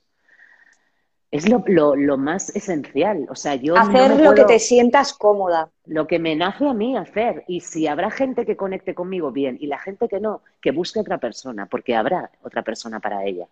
Es 1.31 1.47
lo, 1.47 1.63
lo, 1.95 2.17
más 2.17 2.53
esencial. 2.53 3.27
O 3.29 3.35
sea, 3.35 3.55
yo 3.55 3.77
hacer 3.77 4.19
lo 4.19 4.35
que 4.35 4.43
te 4.43 4.59
sientas 4.59 5.13
cómoda. 5.13 5.69
Lo 5.85 6.05
que 6.05 6.19
me 6.19 6.35
nace 6.35 6.67
a 6.67 6.73
mí 6.73 6.97
hacer. 6.97 7.45
Y 7.47 7.61
si 7.61 7.87
habrá 7.87 8.11
gente 8.11 8.45
que 8.45 8.57
conecte 8.57 8.93
conmigo 8.93 9.31
bien 9.31 9.57
y 9.57 9.67
la 9.67 9.79
gente 9.79 10.09
que 10.09 10.19
no, 10.19 10.41
que 10.61 10.71
busque 10.71 10.99
otra 10.99 11.19
persona, 11.19 11.67
porque 11.67 11.95
habrá 11.95 12.29
otra 12.43 12.61
persona 12.61 12.99
para 12.99 13.23
ella. 13.23 13.47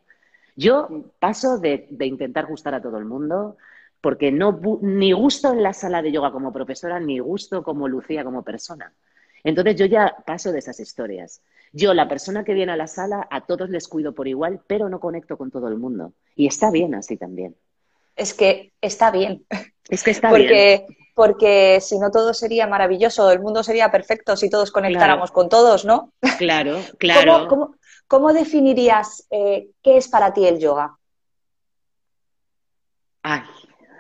Yo 0.58 0.90
paso 1.20 1.60
de, 1.60 1.88
de 1.90 2.08
intentar 2.08 2.46
gustar 2.46 2.74
a 2.74 2.82
todo 2.82 2.98
el 2.98 3.06
mundo, 3.06 3.56
porque 4.02 4.34
no 4.34 4.60
ni 4.82 5.14
gusto 5.14 5.54
en 5.54 5.64
la 5.64 5.72
sala 5.72 6.02
de 6.02 6.12
yoga 6.12 6.34
como 6.34 6.52
profesora, 6.52 7.00
ni 7.00 7.20
gusto 7.20 7.64
como 7.64 7.88
Lucía 7.88 8.26
como 8.26 8.44
persona. 8.44 8.92
Entonces 9.44 9.76
yo 9.76 9.86
ya 9.86 10.16
paso 10.26 10.52
de 10.52 10.60
esas 10.60 10.80
historias. 10.80 11.42
Yo, 11.74 11.94
la 11.94 12.08
persona 12.08 12.44
que 12.44 12.54
viene 12.54 12.72
a 12.72 12.78
la 12.78 12.88
sala, 12.88 13.28
a 13.30 13.46
todos 13.46 13.70
les 13.70 13.88
cuido 13.88 14.14
por 14.14 14.28
igual, 14.28 14.62
pero 14.68 14.90
no 14.90 15.00
conecto 15.00 15.38
con 15.38 15.52
todo 15.52 15.68
el 15.68 15.78
mundo. 15.78 16.14
Y 16.36 16.48
está 16.48 16.72
bien 16.72 16.96
así 16.96 17.18
también 17.18 17.56
es 18.18 18.34
que 18.34 18.74
está 18.82 19.12
bien. 19.12 19.46
Es 19.90 20.04
que 20.04 20.12
está 20.12 20.30
porque, 20.30 20.86
bien. 20.88 20.98
Porque 21.16 21.80
si 21.82 21.98
no 21.98 22.12
todo 22.12 22.34
sería 22.34 22.68
maravilloso, 22.68 23.32
el 23.32 23.40
mundo 23.40 23.64
sería 23.64 23.90
perfecto 23.90 24.36
si 24.36 24.50
todos 24.50 24.72
conectáramos 24.72 25.32
con 25.32 25.48
todos, 25.48 25.86
¿no? 25.86 26.12
Claro, 26.38 26.80
claro. 27.00 27.48
¿Cómo, 28.08 28.34
definirías 28.34 29.26
eh, 29.30 29.70
qué 29.82 29.98
es 29.98 30.08
para 30.10 30.34
ti 30.34 30.46
el 30.46 30.60
yoga? 30.60 30.98
Ay. 33.24 33.42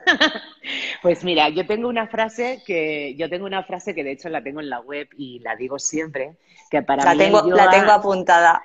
Pues 1.02 1.24
mira, 1.24 1.50
yo 1.50 1.65
tengo 1.65 1.88
una 1.88 2.08
frase 2.08 2.62
que 2.65 3.15
yo 3.15 3.30
tengo 3.30 3.46
una 3.46 3.63
frase 3.63 3.96
que 3.96 4.04
de 4.04 4.12
hecho 4.12 4.30
la 4.30 4.43
tengo 4.43 4.60
en 4.60 4.70
la 4.70 4.80
web 4.80 5.08
y 5.17 5.39
la 5.39 5.56
digo 5.56 5.80
siempre, 5.80 6.38
que 6.70 6.82
para 6.82 7.04
la 7.06 7.13
mí 7.13 7.20
tengo, 7.20 7.41
la 7.43 7.70
tengo 7.70 7.91
apuntada. 7.91 8.62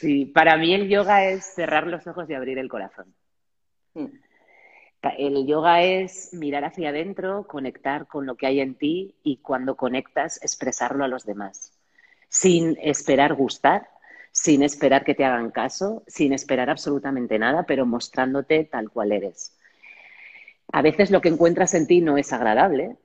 Sí, 0.00 0.26
para 0.26 0.56
mí 0.56 0.74
el 0.74 0.88
yoga 0.88 1.24
es 1.24 1.54
cerrar 1.54 1.86
los 1.86 2.06
ojos 2.06 2.28
y 2.28 2.34
abrir 2.34 2.58
el 2.58 2.68
corazón. 2.68 3.14
Mm. 3.94 4.06
El 5.16 5.46
yoga 5.46 5.82
es 5.82 6.34
mirar 6.34 6.64
hacia 6.64 6.88
adentro, 6.88 7.46
conectar 7.46 8.08
con 8.08 8.26
lo 8.26 8.36
que 8.36 8.46
hay 8.46 8.60
en 8.60 8.74
ti 8.74 9.14
y 9.22 9.36
cuando 9.36 9.76
conectas 9.76 10.42
expresarlo 10.42 11.04
a 11.04 11.08
los 11.08 11.24
demás, 11.24 11.72
sin 12.28 12.76
esperar 12.82 13.34
gustar, 13.34 13.88
sin 14.32 14.62
esperar 14.62 15.04
que 15.04 15.14
te 15.14 15.24
hagan 15.24 15.50
caso, 15.50 16.02
sin 16.08 16.32
esperar 16.32 16.68
absolutamente 16.68 17.38
nada, 17.38 17.62
pero 17.62 17.86
mostrándote 17.86 18.64
tal 18.64 18.90
cual 18.90 19.12
eres. 19.12 19.57
A 20.72 20.82
veces 20.82 21.10
lo 21.10 21.20
que 21.20 21.28
encuentras 21.28 21.74
en 21.74 21.86
ti 21.86 22.00
no 22.00 22.18
es 22.18 22.32
agradable, 22.32 22.96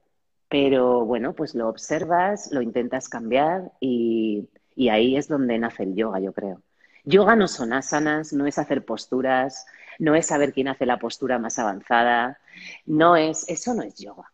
pero 0.49 1.05
bueno, 1.05 1.33
pues 1.33 1.55
lo 1.55 1.69
observas, 1.69 2.51
lo 2.51 2.61
intentas 2.61 3.09
cambiar 3.09 3.71
y, 3.79 4.49
ahí 4.91 5.15
es 5.17 5.27
donde 5.27 5.57
nace 5.57 5.83
el 5.83 5.95
yoga, 5.95 6.19
yo 6.19 6.33
creo. 6.33 6.61
Yoga 7.05 7.35
no 7.35 7.47
son 7.47 7.73
asanas, 7.73 8.33
no 8.33 8.45
es 8.47 8.57
hacer 8.59 8.85
posturas, 8.85 9.65
no 9.99 10.15
es 10.15 10.27
saber 10.27 10.53
quién 10.53 10.67
hace 10.67 10.85
la 10.85 10.99
postura 10.99 11.39
más 11.39 11.59
avanzada, 11.59 12.39
no 12.85 13.15
es, 13.17 13.45
eso 13.49 13.73
no 13.73 13.83
es 13.83 13.97
yoga. 13.97 14.31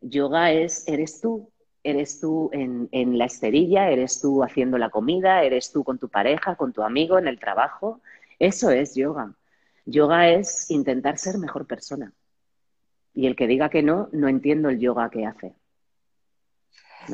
Yoga 0.00 0.52
es, 0.52 0.86
eres 0.86 1.20
tú, 1.20 1.50
eres 1.82 2.20
tú 2.20 2.50
en, 2.52 3.18
la 3.18 3.26
esterilla, 3.26 3.90
eres 3.90 4.20
tú 4.20 4.42
haciendo 4.42 4.78
la 4.78 4.90
comida, 4.90 5.42
eres 5.42 5.72
tú 5.72 5.84
con 5.84 5.98
tu 5.98 6.08
pareja, 6.08 6.56
con 6.56 6.72
tu 6.72 6.82
amigo, 6.82 7.18
en 7.18 7.28
el 7.28 7.38
trabajo. 7.38 8.00
Eso 8.38 8.70
es 8.70 8.94
yoga. 8.94 9.34
Yoga 9.84 10.30
es 10.30 10.70
intentar 10.70 11.18
ser 11.18 11.38
mejor 11.38 11.66
persona. 11.66 12.12
Y 13.14 13.26
el 13.26 13.36
que 13.36 13.46
diga 13.46 13.68
que 13.68 13.82
no, 13.82 14.08
no 14.12 14.28
entiendo 14.28 14.68
el 14.68 14.78
yoga 14.78 15.10
que 15.10 15.26
hace. 15.26 15.54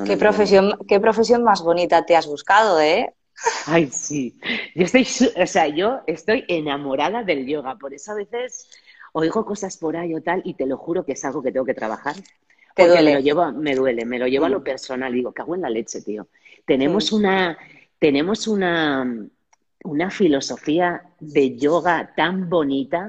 ¿Qué, 0.07 0.17
profesión, 0.17 0.79
¿Qué 0.89 1.01
profesión 1.01 1.43
más 1.43 1.63
bonita 1.63 2.07
te 2.07 2.17
has 2.17 2.27
buscado, 2.27 2.81
eh? 2.81 3.13
Ay, 3.67 3.89
sí. 3.91 4.39
Yo 4.75 4.85
estoy, 4.85 5.07
o 5.37 5.47
sea, 5.47 5.67
yo 5.69 6.01
estoy 6.07 6.45
enamorada 6.49 7.23
del 7.23 7.47
yoga, 7.47 7.77
por 7.77 7.93
eso 7.95 8.13
a 8.13 8.17
veces 8.17 8.69
oigo 9.13 9.45
cosas 9.45 9.77
por 9.77 9.97
ahí 9.97 10.15
o 10.15 10.23
tal 10.23 10.43
y 10.45 10.55
te 10.55 10.67
lo 10.67 10.77
juro 10.77 11.05
que 11.05 11.13
es 11.13 11.25
algo 11.25 11.43
que 11.43 11.53
tengo 11.53 11.67
que 11.67 11.75
trabajar. 11.75 12.15
Porque 12.77 13.03
me 13.03 13.15
lo 13.15 13.21
llevo, 13.21 13.53
me 13.53 13.75
duele, 13.75 14.05
me 14.05 14.19
lo 14.19 14.27
llevo 14.27 14.47
a 14.47 14.49
lo 14.49 14.61
mm. 14.61 14.65
personal. 14.65 15.13
Digo, 15.13 15.33
cago 15.33 15.55
en 15.55 15.63
la 15.63 15.71
leche, 15.71 16.03
tío. 16.03 16.29
Tenemos 16.65 17.13
una, 17.13 17.59
tenemos 17.99 18.47
una, 18.47 19.27
una 19.85 20.11
filosofía 20.11 21.03
de 21.19 21.57
yoga 21.57 22.13
tan 22.15 22.49
bonita 22.49 23.09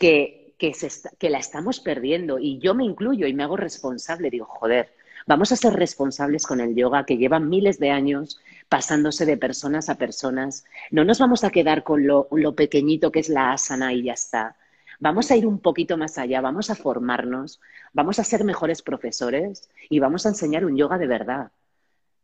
que, 0.00 0.35
que, 0.58 1.30
la 1.30 1.38
estamos 1.38 1.80
perdiendo. 1.80 2.38
Y 2.38 2.58
yo 2.58 2.74
me 2.74 2.84
incluyo 2.84 3.26
y 3.26 3.34
me 3.34 3.42
hago 3.42 3.56
responsable. 3.56 4.30
Digo, 4.30 4.46
joder, 4.46 4.92
vamos 5.26 5.52
a 5.52 5.56
ser 5.56 5.74
responsables 5.74 6.46
con 6.46 6.60
el 6.60 6.74
yoga 6.74 7.04
que 7.04 7.16
lleva 7.16 7.40
miles 7.40 7.78
de 7.78 7.90
años 7.90 8.40
pasándose 8.68 9.26
de 9.26 9.36
personas 9.36 9.88
a 9.88 9.96
personas. 9.96 10.64
No 10.90 11.04
nos 11.04 11.18
vamos 11.18 11.44
a 11.44 11.50
quedar 11.50 11.84
con 11.84 12.06
lo, 12.06 12.28
pequeñito 12.54 13.12
que 13.12 13.20
es 13.20 13.28
la 13.28 13.52
asana 13.52 13.92
y 13.92 14.04
ya 14.04 14.14
está. 14.14 14.56
Vamos 14.98 15.30
a 15.30 15.36
ir 15.36 15.46
un 15.46 15.60
poquito 15.60 15.98
más 15.98 16.16
allá, 16.16 16.40
vamos 16.40 16.70
a 16.70 16.74
formarnos, 16.74 17.60
vamos 17.92 18.18
a 18.18 18.24
ser 18.24 18.44
mejores 18.44 18.80
profesores 18.80 19.68
y 19.90 19.98
vamos 19.98 20.24
a 20.24 20.30
enseñar 20.30 20.64
un 20.64 20.76
yoga 20.76 20.96
de 20.96 21.06
verdad. 21.06 21.50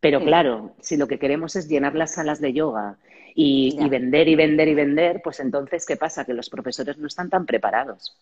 Pero 0.03 0.19
claro, 0.19 0.75
si 0.81 0.97
lo 0.97 1.07
que 1.07 1.21
queremos 1.21 1.55
es 1.55 1.69
llenar 1.69 1.95
las 1.95 2.15
salas 2.15 2.41
de 2.41 2.53
yoga 2.53 2.97
y, 3.37 3.79
vender 3.89 4.27
y 4.27 4.35
vender 4.35 4.67
y 4.67 4.75
vender, 4.75 5.21
pues 5.23 5.39
entonces, 5.39 5.87
¿qué 5.87 5.97
pasa? 5.97 6.25
Que 6.25 6.35
los 6.35 6.51
profesores 6.51 6.99
no 6.99 7.07
están 7.07 7.31
tan 7.31 7.47
preparados. 7.47 8.19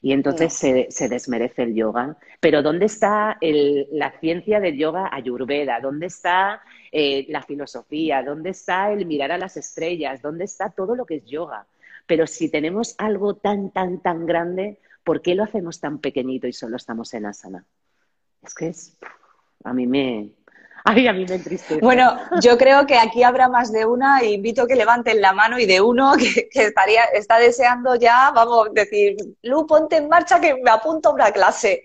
Y 0.00 0.12
entonces 0.12 0.52
se, 0.54 1.08
desmerece 1.08 1.64
el 1.64 1.74
yoga. 1.74 2.16
Pero 2.38 2.62
¿dónde 2.62 2.86
está 2.86 3.36
la 3.40 4.12
ciencia 4.20 4.60
del 4.60 4.78
yoga 4.78 5.10
ayurveda? 5.12 5.80
¿Dónde 5.80 6.06
está 6.06 6.62
eh, 6.92 7.26
la 7.30 7.42
filosofía? 7.42 8.22
¿Dónde 8.22 8.50
está 8.50 8.92
el 8.92 9.04
mirar 9.04 9.32
a 9.32 9.38
las 9.38 9.56
estrellas? 9.56 10.22
¿Dónde 10.22 10.44
está 10.44 10.70
todo 10.70 10.94
lo 10.94 11.04
que 11.04 11.16
es 11.16 11.26
yoga? 11.26 11.66
Pero 12.06 12.28
si 12.28 12.48
tenemos 12.48 12.94
algo 12.96 13.34
tan, 13.34 13.70
tan, 13.70 14.00
tan 14.02 14.24
grande, 14.24 14.78
¿por 15.02 15.20
qué 15.20 15.34
lo 15.34 15.42
hacemos 15.42 15.80
tan 15.80 15.98
pequeñito 15.98 16.46
y 16.46 16.52
solo 16.52 16.76
estamos 16.76 17.12
en 17.14 17.26
asana? 17.26 17.64
Es 18.40 18.54
que 18.54 18.68
es, 18.68 18.96
a 19.64 19.74
mí 19.74 19.88
me, 19.88 20.30
Ay, 20.90 21.06
a 21.06 21.12
mí 21.12 21.26
me 21.28 21.34
entristece. 21.34 21.82
Bueno, 21.82 22.16
yo 22.40 22.56
creo 22.56 22.86
que 22.86 22.96
aquí 22.96 23.22
habrá 23.22 23.46
más 23.50 23.70
de 23.70 23.84
una. 23.84 24.20
E 24.20 24.32
invito 24.32 24.62
a 24.62 24.66
que 24.66 24.74
levanten 24.74 25.20
la 25.20 25.34
mano 25.34 25.58
y 25.58 25.66
de 25.66 25.82
uno 25.82 26.14
que, 26.18 26.48
estaría, 26.50 27.04
está 27.12 27.38
deseando 27.38 27.94
ya, 27.96 28.30
vamos, 28.34 28.68
a 28.68 28.72
decir, 28.72 29.16
Lu, 29.42 29.66
ponte 29.66 29.98
en 29.98 30.08
marcha 30.08 30.40
que 30.40 30.54
me 30.54 30.70
apunto 30.70 31.10
a 31.10 31.12
una 31.12 31.30
clase. 31.30 31.84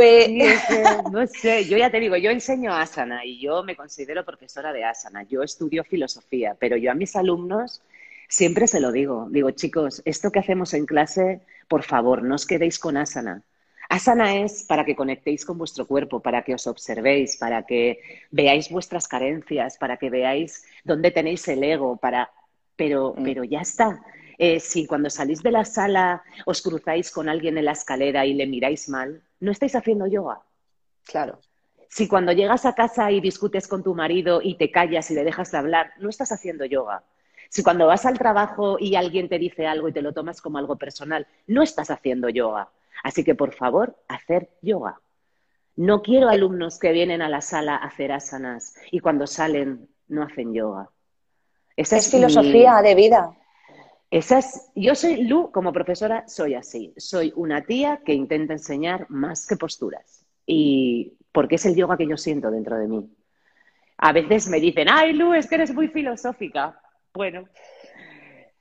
Eh, 0.00 0.56
no 1.12 1.26
sé, 1.26 1.66
yo 1.66 1.76
ya 1.76 1.90
te 1.90 2.00
digo, 2.00 2.16
yo 2.16 2.30
enseño 2.30 2.74
asana 2.74 3.22
y 3.22 3.38
yo 3.38 3.62
me 3.64 3.76
considero 3.76 4.24
profesora 4.24 4.72
de 4.72 4.82
asana. 4.82 5.24
Yo 5.24 5.42
estudio 5.42 5.84
filosofía, 5.84 6.56
pero 6.58 6.78
yo 6.78 6.90
a 6.90 6.94
mis 6.94 7.16
alumnos 7.16 7.82
siempre 8.30 8.66
se 8.66 8.80
lo 8.80 8.92
digo. 8.92 9.28
Digo, 9.30 9.50
chicos, 9.50 10.00
esto 10.06 10.30
que 10.30 10.38
hacemos 10.38 10.72
en 10.72 10.86
clase, 10.86 11.42
por 11.68 11.82
favor, 11.82 12.22
no 12.22 12.36
os 12.36 12.46
quedéis 12.46 12.78
con 12.78 12.96
asana 12.96 13.42
Asana 13.88 14.36
es 14.36 14.64
para 14.64 14.84
que 14.84 14.94
conectéis 14.94 15.46
con 15.46 15.56
vuestro 15.56 15.86
cuerpo, 15.86 16.20
para 16.20 16.42
que 16.42 16.54
os 16.54 16.66
observéis, 16.66 17.38
para 17.38 17.64
que 17.64 18.00
veáis 18.30 18.70
vuestras 18.70 19.08
carencias, 19.08 19.78
para 19.78 19.96
que 19.96 20.10
veáis 20.10 20.64
dónde 20.84 21.10
tenéis 21.10 21.48
el 21.48 21.64
ego, 21.64 21.96
para... 21.96 22.30
pero, 22.76 23.14
mm. 23.16 23.24
pero 23.24 23.44
ya 23.44 23.60
está. 23.62 24.00
Eh, 24.36 24.60
si 24.60 24.86
cuando 24.86 25.10
salís 25.10 25.42
de 25.42 25.50
la 25.50 25.64
sala 25.64 26.22
os 26.44 26.62
cruzáis 26.62 27.10
con 27.10 27.28
alguien 27.28 27.56
en 27.58 27.64
la 27.64 27.72
escalera 27.72 28.26
y 28.26 28.34
le 28.34 28.46
miráis 28.46 28.88
mal, 28.88 29.22
no 29.40 29.50
estáis 29.50 29.74
haciendo 29.74 30.06
yoga. 30.06 30.42
Claro. 31.04 31.40
Si 31.88 32.06
cuando 32.06 32.32
llegas 32.32 32.66
a 32.66 32.74
casa 32.74 33.10
y 33.10 33.20
discutes 33.20 33.66
con 33.66 33.82
tu 33.82 33.94
marido 33.94 34.40
y 34.42 34.56
te 34.56 34.70
callas 34.70 35.10
y 35.10 35.14
le 35.14 35.24
dejas 35.24 35.50
de 35.50 35.58
hablar, 35.58 35.92
no 35.98 36.10
estás 36.10 36.30
haciendo 36.30 36.66
yoga. 36.66 37.02
Si 37.48 37.62
cuando 37.62 37.86
vas 37.86 38.04
al 38.04 38.18
trabajo 38.18 38.76
y 38.78 38.94
alguien 38.94 39.28
te 39.28 39.38
dice 39.38 39.66
algo 39.66 39.88
y 39.88 39.92
te 39.92 40.02
lo 40.02 40.12
tomas 40.12 40.42
como 40.42 40.58
algo 40.58 40.76
personal, 40.76 41.26
no 41.46 41.62
estás 41.62 41.90
haciendo 41.90 42.28
yoga. 42.28 42.68
Así 43.02 43.24
que, 43.24 43.34
por 43.34 43.54
favor, 43.54 43.96
hacer 44.08 44.50
yoga. 44.62 45.00
No 45.76 46.02
quiero 46.02 46.28
alumnos 46.28 46.78
que 46.78 46.92
vienen 46.92 47.22
a 47.22 47.28
la 47.28 47.40
sala 47.40 47.76
a 47.76 47.86
hacer 47.86 48.10
asanas 48.10 48.74
y 48.90 48.98
cuando 48.98 49.26
salen 49.26 49.88
no 50.08 50.22
hacen 50.22 50.52
yoga. 50.52 50.90
Esa 51.76 51.98
es, 51.98 52.10
filosofía 52.10 52.82
de 52.82 52.94
vida. 52.96 53.36
Esa 54.10 54.38
es, 54.38 54.70
yo 54.74 54.94
soy 54.94 55.22
Lu, 55.22 55.52
como 55.52 55.72
profesora, 55.72 56.26
soy 56.26 56.54
así. 56.54 56.92
Soy 56.96 57.32
una 57.36 57.64
tía 57.64 58.00
que 58.04 58.14
intenta 58.14 58.54
enseñar 58.54 59.06
más 59.08 59.46
que 59.46 59.56
posturas. 59.56 60.26
Y 60.44 61.12
porque 61.30 61.56
es 61.56 61.66
el 61.66 61.76
yoga 61.76 61.96
que 61.96 62.08
yo 62.08 62.16
siento 62.16 62.50
dentro 62.50 62.76
de 62.76 62.88
mí. 62.88 63.08
A 63.98 64.12
veces 64.12 64.48
me 64.48 64.60
dicen, 64.60 64.88
ay, 64.90 65.12
Lu, 65.12 65.34
es 65.34 65.46
que 65.46 65.56
eres 65.56 65.72
muy 65.72 65.88
filosófica. 65.88 66.80
Bueno, 67.14 67.44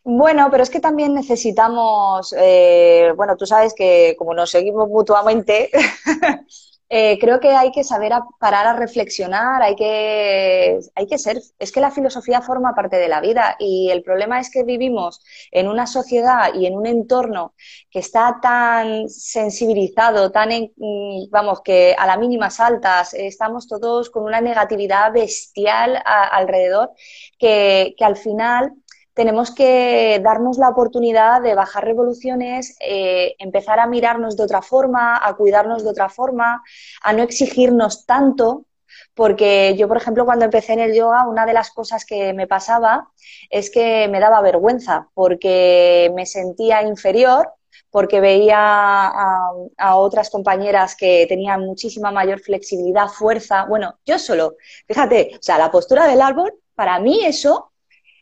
bueno, 0.10 0.48
pero 0.50 0.63
es 0.63 0.70
que 0.70 0.80
también 0.80 1.13
necesitamos, 1.13 2.34
eh, 2.38 3.12
bueno, 3.17 3.36
tú 3.36 3.46
sabes 3.46 3.74
que 3.74 4.15
como 4.17 4.34
nos 4.34 4.52
seguimos 4.52 4.88
mutuamente, 4.88 5.70
eh, 6.89 7.20
creo 7.20 7.41
que 7.41 7.50
hay 7.50 7.72
que 7.72 7.84
saber 7.84 8.13
parar 8.39 8.67
a 8.67 8.74
reflexionar, 8.74 9.62
hay 9.62 9.76
que, 9.76 10.80
hay 10.96 11.08
que 11.08 11.17
ser, 11.17 11.41
es 11.60 11.74
que 11.74 11.82
la 11.82 11.91
filosofía 11.91 12.41
forma 12.41 12.74
parte 12.74 12.96
de 12.96 13.10
la 13.10 13.20
vida 13.20 13.58
y 13.60 13.89
el 13.91 14.02
problema 14.02 14.39
es 14.39 14.50
que 14.50 14.63
vivimos 14.63 15.22
en 15.52 15.67
una 15.67 15.86
sociedad 15.86 16.54
y 16.54 16.67
en 16.67 16.78
un 16.78 16.86
entorno 16.88 17.54
que 17.91 18.00
está 18.00 18.39
tan 18.41 19.10
sensibilizado, 19.10 20.32
tan, 20.32 20.72
mm, 20.78 21.30
vamos, 21.30 21.60
que 21.65 21.96
a 22.00 22.08
las 22.08 22.17
mínimas 22.17 22.62
altas 22.62 23.13
estamos 23.13 23.67
todos 23.67 24.10
con 24.10 24.24
una 24.24 24.39
negatividad 24.39 25.12
bestial 25.12 26.02
alrededor 26.06 26.91
que, 27.38 27.93
que 27.98 28.06
al 28.06 28.15
final 28.15 28.74
tenemos 29.18 29.50
que 29.50 30.22
darnos 30.24 30.60
la 30.60 30.70
oportunidad 30.70 31.42
de 31.42 31.56
bajar 31.56 31.84
revoluciones, 31.84 32.78
eh, 32.80 33.34
empezar 33.40 33.80
a 33.80 33.88
mirarnos 33.88 34.38
de 34.38 34.44
otra 34.44 34.62
forma, 34.62 35.20
a 35.22 35.36
cuidarnos 35.36 35.84
de 35.84 35.90
otra 35.90 36.08
forma, 36.08 36.64
a 37.02 37.14
no 37.14 37.24
exigirnos 37.24 38.06
tanto, 38.06 38.68
porque 39.16 39.76
yo, 39.76 39.88
por 39.88 39.98
ejemplo, 39.98 40.24
cuando 40.24 40.46
empecé 40.46 40.74
en 40.74 40.82
el 40.82 40.94
yoga, 40.94 41.28
una 41.28 41.48
de 41.48 41.54
las 41.54 41.72
cosas 41.72 42.06
que 42.06 42.32
me 42.34 42.46
pasaba 42.46 43.10
es 43.50 43.72
que 43.72 44.08
me 44.08 44.20
daba 44.20 44.40
vergüenza, 44.42 45.10
porque 45.16 46.12
me 46.16 46.28
sentía 46.28 46.84
inferior, 46.84 47.52
porque 47.90 48.22
veía 48.22 48.60
a, 48.60 49.52
a, 49.78 49.96
otras 49.98 50.30
compañeras 50.30 50.96
que 50.96 51.26
tenían 51.28 51.62
muchísima 51.62 52.12
mayor 52.12 52.40
flexibilidad, 52.40 53.08
fuerza. 53.08 53.66
Bueno, 53.66 53.98
yo 54.06 54.20
solo, 54.20 54.58
fíjate, 54.88 55.32
o 55.34 55.42
sea, 55.42 55.58
la 55.58 55.72
postura 55.72 56.08
del 56.08 56.22
árbol, 56.22 56.54
para 56.76 57.00
mí 57.00 57.26
eso 57.26 57.72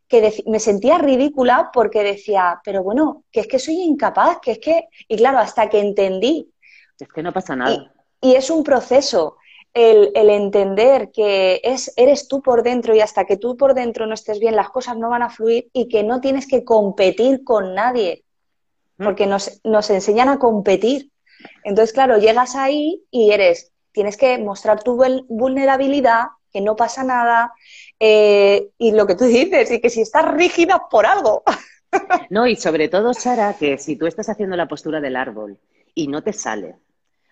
que 0.08 0.44
me 0.46 0.60
sentía 0.60 0.98
ridícula 0.98 1.72
porque 1.74 2.04
decía, 2.04 2.62
pero 2.64 2.84
bueno, 2.84 3.24
que 3.32 3.42
es 3.42 3.48
que 3.48 3.60
soy 3.60 3.76
incapaz, 3.82 4.40
que 4.40 4.52
es 4.52 4.60
que, 4.60 4.88
y 5.08 5.18
claro, 5.18 5.40
hasta 5.40 5.70
que 5.70 5.80
entendí. 5.80 6.52
Es 7.00 7.08
que 7.10 7.24
no 7.24 7.34
pasa 7.34 7.56
nada. 7.56 7.92
Y, 8.22 8.36
es 8.36 8.50
un 8.50 8.64
proceso. 8.64 9.38
El, 9.74 10.12
el, 10.16 10.30
entender 10.30 11.12
que 11.12 11.60
es, 11.62 11.92
eres 11.98 12.30
tú 12.30 12.42
por 12.42 12.64
dentro 12.64 12.96
y 12.96 13.02
hasta 13.02 13.26
que 13.26 13.36
tú 13.36 13.58
por 13.58 13.74
dentro 13.74 14.08
no 14.08 14.14
estés 14.14 14.40
bien, 14.40 14.56
las 14.56 14.70
cosas 14.70 14.98
no 14.98 15.10
van 15.10 15.22
a 15.22 15.30
fluir 15.30 15.70
y 15.74 15.90
que 15.90 16.02
no 16.02 16.22
tienes 16.22 16.48
que 16.48 16.64
competir 16.64 17.44
con 17.44 17.76
nadie, 17.76 18.24
mm. 18.98 19.04
porque 19.04 19.28
nos, 19.28 19.60
nos 19.66 19.90
enseñan 19.90 20.30
a 20.30 20.40
competir. 20.40 21.12
Entonces, 21.66 21.94
claro, 21.94 22.18
llegas 22.18 22.56
ahí 22.56 23.04
y 23.12 23.32
eres, 23.32 23.74
tienes 23.92 24.16
que 24.16 24.38
mostrar 24.38 24.82
tu 24.82 24.96
vulnerabilidad, 25.28 26.28
que 26.52 26.62
no 26.62 26.78
pasa 26.78 27.04
nada, 27.04 27.54
eh, 28.00 28.70
y 28.78 28.92
lo 28.92 29.08
que 29.08 29.16
tú 29.16 29.26
dices, 29.26 29.72
y 29.72 29.80
que 29.80 29.90
si 29.90 30.02
estás 30.02 30.34
rígida 30.34 30.88
por 30.90 31.06
algo. 31.06 31.44
No, 32.30 32.46
y 32.46 32.58
sobre 32.58 32.90
todo, 32.90 33.14
Sara, 33.14 33.56
que 33.58 33.78
si 33.78 33.96
tú 33.96 34.06
estás 34.06 34.28
haciendo 34.28 34.58
la 34.58 34.68
postura 34.68 35.00
del 35.00 35.16
árbol 35.16 35.58
y 35.94 36.10
no 36.10 36.22
te 36.22 36.34
sale, 36.34 36.76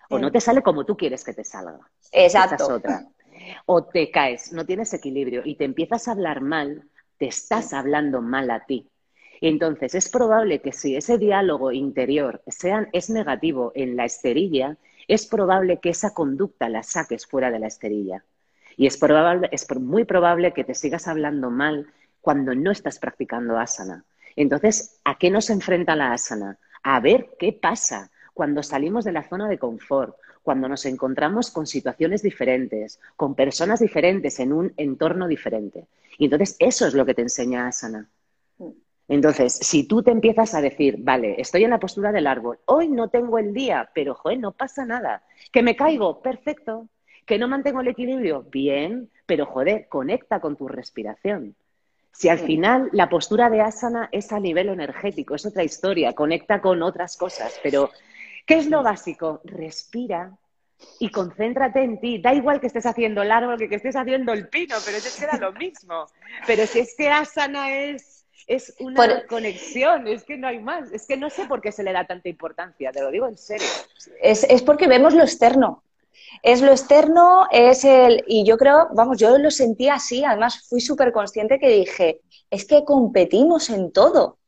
o 0.08 0.18
no 0.18 0.32
te 0.32 0.40
sale 0.40 0.62
como 0.62 0.86
tú 0.86 0.96
quieres 0.96 1.22
que 1.22 1.34
te 1.34 1.44
salga. 1.44 1.80
Exacto. 2.12 2.76
otra. 2.76 3.06
O 3.66 3.84
te 3.84 4.10
caes, 4.10 4.54
no 4.54 4.64
tienes 4.64 4.94
equilibrio 4.94 5.42
y 5.44 5.56
te 5.56 5.64
empiezas 5.64 6.08
a 6.08 6.12
hablar 6.12 6.40
mal, 6.40 6.88
te 7.18 7.26
estás 7.26 7.74
hablando 7.74 8.22
mal 8.22 8.50
a 8.50 8.64
ti. 8.64 8.88
Entonces, 9.42 9.94
es 9.94 10.08
probable 10.08 10.62
que 10.62 10.72
si 10.72 10.96
ese 10.96 11.18
diálogo 11.18 11.72
interior 11.72 12.42
sea, 12.46 12.88
es 12.92 13.10
negativo 13.10 13.72
en 13.74 13.96
la 13.96 14.06
esterilla, 14.06 14.78
es 15.08 15.26
probable 15.26 15.80
que 15.80 15.90
esa 15.90 16.14
conducta 16.14 16.70
la 16.70 16.82
saques 16.82 17.26
fuera 17.26 17.50
de 17.50 17.58
la 17.58 17.66
esterilla. 17.66 18.24
Y 18.76 18.86
es, 18.86 18.96
probable, 18.96 19.48
es 19.52 19.66
muy 19.78 20.04
probable 20.04 20.52
que 20.52 20.64
te 20.64 20.74
sigas 20.74 21.08
hablando 21.08 21.50
mal 21.50 21.86
cuando 22.20 22.54
no 22.54 22.70
estás 22.70 22.98
practicando 22.98 23.58
asana. 23.58 24.04
Entonces, 24.36 25.00
¿a 25.04 25.18
qué 25.18 25.30
nos 25.30 25.50
enfrenta 25.50 25.94
la 25.96 26.12
asana? 26.12 26.58
A 26.82 27.00
ver 27.00 27.30
qué 27.38 27.52
pasa 27.52 28.10
cuando 28.32 28.62
salimos 28.62 29.04
de 29.04 29.12
la 29.12 29.28
zona 29.28 29.48
de 29.48 29.58
confort, 29.58 30.16
cuando 30.42 30.68
nos 30.68 30.84
encontramos 30.86 31.50
con 31.50 31.66
situaciones 31.66 32.22
diferentes, 32.22 33.00
con 33.16 33.34
personas 33.34 33.80
diferentes 33.80 34.38
en 34.40 34.52
un 34.52 34.72
entorno 34.76 35.28
diferente. 35.28 35.86
Y 36.18 36.24
entonces 36.26 36.56
eso 36.58 36.86
es 36.86 36.94
lo 36.94 37.06
que 37.06 37.14
te 37.14 37.22
enseña 37.22 37.66
asana. 37.66 38.08
Entonces, 39.06 39.54
si 39.54 39.86
tú 39.86 40.02
te 40.02 40.10
empiezas 40.10 40.54
a 40.54 40.62
decir, 40.62 40.96
vale, 40.98 41.38
estoy 41.38 41.64
en 41.64 41.70
la 41.70 41.78
postura 41.78 42.10
del 42.10 42.26
árbol, 42.26 42.58
hoy 42.64 42.88
no 42.88 43.08
tengo 43.08 43.38
el 43.38 43.52
día, 43.52 43.90
pero 43.94 44.14
joder, 44.14 44.38
no 44.38 44.52
pasa 44.52 44.86
nada, 44.86 45.22
que 45.52 45.62
me 45.62 45.76
caigo, 45.76 46.22
perfecto, 46.22 46.88
¿Que 47.26 47.38
no 47.38 47.48
mantengo 47.48 47.80
el 47.80 47.88
equilibrio? 47.88 48.42
Bien, 48.50 49.10
pero 49.26 49.46
joder, 49.46 49.88
conecta 49.88 50.40
con 50.40 50.56
tu 50.56 50.68
respiración. 50.68 51.54
Si 52.12 52.28
al 52.28 52.38
final 52.38 52.90
la 52.92 53.08
postura 53.08 53.50
de 53.50 53.60
asana 53.60 54.08
es 54.12 54.30
a 54.30 54.38
nivel 54.38 54.68
energético, 54.68 55.34
es 55.34 55.44
otra 55.46 55.64
historia, 55.64 56.12
conecta 56.12 56.60
con 56.60 56.80
otras 56.82 57.16
cosas, 57.16 57.58
pero 57.60 57.90
¿qué 58.46 58.54
es 58.54 58.68
lo 58.68 58.84
básico? 58.84 59.40
Respira 59.42 60.30
y 61.00 61.10
concéntrate 61.10 61.82
en 61.82 62.00
ti. 62.00 62.18
Da 62.18 62.32
igual 62.32 62.60
que 62.60 62.68
estés 62.68 62.86
haciendo 62.86 63.22
el 63.22 63.32
árbol 63.32 63.58
que 63.58 63.68
que 63.68 63.76
estés 63.76 63.96
haciendo 63.96 64.32
el 64.32 64.48
pino, 64.48 64.76
pero 64.84 64.96
es 64.98 65.16
que 65.16 65.24
era 65.24 65.38
lo 65.38 65.52
mismo. 65.54 66.06
Pero 66.46 66.66
si 66.66 66.80
es 66.80 66.94
que 66.96 67.08
asana 67.08 67.74
es, 67.74 68.24
es 68.46 68.76
una 68.78 69.26
conexión, 69.26 70.06
es 70.06 70.22
que 70.22 70.36
no 70.36 70.46
hay 70.46 70.60
más. 70.60 70.92
Es 70.92 71.06
que 71.08 71.16
no 71.16 71.30
sé 71.30 71.46
por 71.46 71.60
qué 71.60 71.72
se 71.72 71.82
le 71.82 71.92
da 71.92 72.06
tanta 72.06 72.28
importancia, 72.28 72.92
te 72.92 73.00
lo 73.00 73.10
digo 73.10 73.26
en 73.26 73.36
serio. 73.36 73.66
Es, 74.22 74.44
es 74.44 74.62
porque 74.62 74.86
vemos 74.86 75.14
lo 75.14 75.22
externo. 75.22 75.82
Es 76.42 76.60
lo 76.60 76.70
externo, 76.70 77.46
es 77.50 77.84
el... 77.84 78.24
Y 78.26 78.44
yo 78.44 78.56
creo, 78.56 78.88
vamos, 78.94 79.18
yo 79.18 79.36
lo 79.38 79.50
sentí 79.50 79.88
así, 79.88 80.24
además 80.24 80.66
fui 80.68 80.80
súper 80.80 81.12
consciente 81.12 81.58
que 81.58 81.68
dije, 81.68 82.20
es 82.50 82.66
que 82.66 82.84
competimos 82.84 83.70
en 83.70 83.92
todo. 83.92 84.38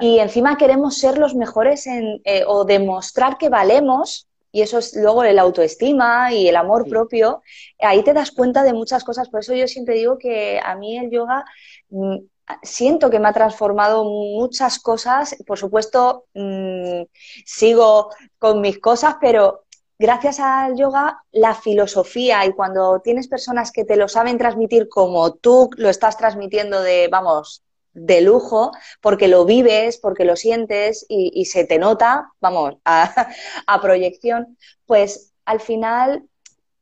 Y 0.00 0.20
encima 0.20 0.56
queremos 0.56 0.96
ser 0.96 1.18
los 1.18 1.34
mejores 1.34 1.88
en, 1.88 2.20
eh, 2.24 2.44
o 2.46 2.64
demostrar 2.64 3.36
que 3.36 3.48
valemos, 3.48 4.28
y 4.52 4.60
eso 4.60 4.78
es 4.78 4.94
luego 4.94 5.24
el 5.24 5.38
autoestima 5.38 6.32
y 6.32 6.46
el 6.46 6.56
amor 6.56 6.86
propio, 6.88 7.42
ahí 7.80 8.04
te 8.04 8.12
das 8.12 8.30
cuenta 8.30 8.62
de 8.62 8.74
muchas 8.74 9.02
cosas. 9.02 9.28
Por 9.30 9.40
eso 9.40 9.54
yo 9.54 9.66
siempre 9.66 9.94
digo 9.94 10.18
que 10.18 10.60
a 10.62 10.76
mí 10.76 10.98
el 10.98 11.10
yoga 11.10 11.44
mm, 11.88 12.18
siento 12.62 13.10
que 13.10 13.18
me 13.18 13.28
ha 13.28 13.32
transformado 13.32 14.04
muchas 14.04 14.78
cosas. 14.78 15.36
Por 15.46 15.58
supuesto, 15.58 16.26
mm, 16.34 17.02
sigo 17.46 18.10
con 18.38 18.60
mis 18.60 18.78
cosas, 18.78 19.16
pero 19.20 19.64
gracias 20.02 20.40
al 20.40 20.76
yoga, 20.76 21.22
la 21.30 21.54
filosofía 21.54 22.44
y 22.44 22.52
cuando 22.52 23.00
tienes 23.04 23.28
personas 23.28 23.70
que 23.70 23.84
te 23.84 23.96
lo 23.96 24.08
saben 24.08 24.36
transmitir 24.36 24.88
como 24.88 25.34
tú 25.34 25.70
lo 25.76 25.88
estás 25.88 26.18
transmitiendo 26.18 26.82
de, 26.82 27.06
vamos, 27.06 27.62
de 27.92 28.20
lujo, 28.20 28.72
porque 29.00 29.28
lo 29.28 29.44
vives, 29.44 29.98
porque 29.98 30.24
lo 30.24 30.34
sientes 30.34 31.06
y, 31.08 31.44
se 31.44 31.64
te 31.64 31.78
nota, 31.78 32.32
vamos, 32.40 32.78
a, 32.84 33.80
proyección, 33.80 34.58
pues 34.86 35.32
al 35.44 35.60
final 35.60 36.24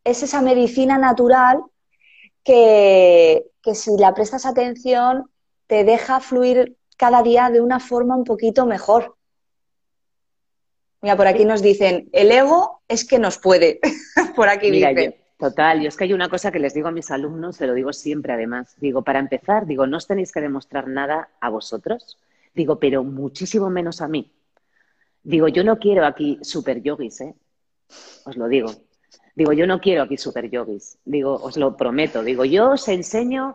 es 0.03 0.23
esa 0.23 0.41
medicina 0.41 0.97
natural 0.97 1.63
que, 2.43 3.45
que 3.63 3.75
si 3.75 3.99
la 3.99 4.15
prestas 4.15 4.47
atención 4.47 5.31
te 5.67 5.85
deja 5.85 6.21
fluir 6.21 6.79
cada 6.97 7.23
día 7.23 7.51
de 7.51 7.61
una 7.61 7.81
forma 7.81 8.17
un 8.17 8.25
poquito 8.25 8.65
mejor. 8.65 9.19
Mira, 11.03 11.17
por 11.17 11.27
aquí 11.27 11.45
nos 11.45 11.63
dicen, 11.63 12.09
el 12.13 12.31
ego 12.31 12.83
es 12.89 13.07
que 13.07 13.19
nos 13.19 13.39
puede. 13.39 13.81
por 14.37 14.49
aquí 14.49 14.71
Mira, 14.71 14.93
total, 15.39 15.81
yo 15.81 15.89
es 15.89 15.97
que 15.97 16.05
hay 16.05 16.13
una 16.13 16.29
cosa 16.29 16.53
que 16.53 16.59
les 16.59 16.75
digo 16.75 16.89
a 16.89 16.93
mis 16.93 17.11
alumnos, 17.11 17.57
se 17.57 17.67
lo 17.67 17.75
digo 17.75 17.93
siempre 17.93 18.33
además. 18.35 18.75
Digo, 18.79 19.03
para 19.03 19.19
empezar, 19.19 19.67
digo, 19.67 19.87
no 19.87 19.97
os 19.97 20.07
tenéis 20.07 20.33
que 20.33 20.41
demostrar 20.41 20.89
nada 20.89 21.31
a 21.41 21.49
vosotros, 21.49 22.19
digo, 22.55 22.79
pero 22.79 23.03
muchísimo 23.03 23.71
menos 23.71 24.03
a 24.03 24.09
mí. 24.09 24.31
Digo, 25.23 25.49
yo 25.49 25.65
no 25.65 25.79
quiero 25.79 26.05
aquí 26.05 26.39
super 26.43 26.83
yogis, 26.83 27.21
¿eh? 27.23 27.35
Os 28.25 28.37
lo 28.37 28.49
digo. 28.49 28.71
Digo, 29.35 29.53
yo 29.53 29.67
no 29.67 29.81
quiero 29.81 30.03
aquí 30.03 30.17
super 30.17 30.51
yogis. 30.51 30.99
Digo, 31.05 31.35
os 31.35 31.57
lo 31.57 31.77
prometo. 31.77 32.23
Digo, 32.23 32.45
yo 32.45 32.71
os 32.71 32.89
enseño 32.89 33.55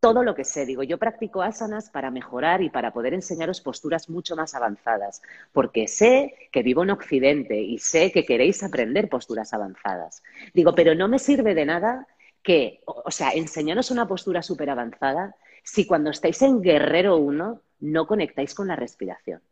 todo 0.00 0.22
lo 0.22 0.34
que 0.34 0.44
sé. 0.44 0.66
Digo, 0.66 0.82
yo 0.82 0.98
practico 0.98 1.42
asanas 1.42 1.90
para 1.90 2.10
mejorar 2.10 2.62
y 2.62 2.70
para 2.70 2.92
poder 2.92 3.14
enseñaros 3.14 3.60
posturas 3.60 4.08
mucho 4.08 4.36
más 4.36 4.54
avanzadas, 4.54 5.22
porque 5.52 5.88
sé 5.88 6.34
que 6.52 6.62
vivo 6.62 6.82
en 6.82 6.90
Occidente 6.90 7.60
y 7.60 7.78
sé 7.78 8.12
que 8.12 8.24
queréis 8.24 8.62
aprender 8.62 9.08
posturas 9.08 9.52
avanzadas. 9.52 10.22
Digo, 10.54 10.74
pero 10.74 10.94
no 10.94 11.08
me 11.08 11.18
sirve 11.18 11.54
de 11.54 11.64
nada 11.66 12.06
que, 12.42 12.80
o 12.86 13.10
sea, 13.10 13.30
enseñaros 13.30 13.90
una 13.90 14.06
postura 14.06 14.42
súper 14.42 14.70
avanzada 14.70 15.34
si 15.64 15.86
cuando 15.86 16.10
estáis 16.10 16.40
en 16.42 16.62
Guerrero 16.62 17.16
1 17.16 17.60
no 17.80 18.06
conectáis 18.06 18.54
con 18.54 18.68
la 18.68 18.76
respiración. 18.76 19.42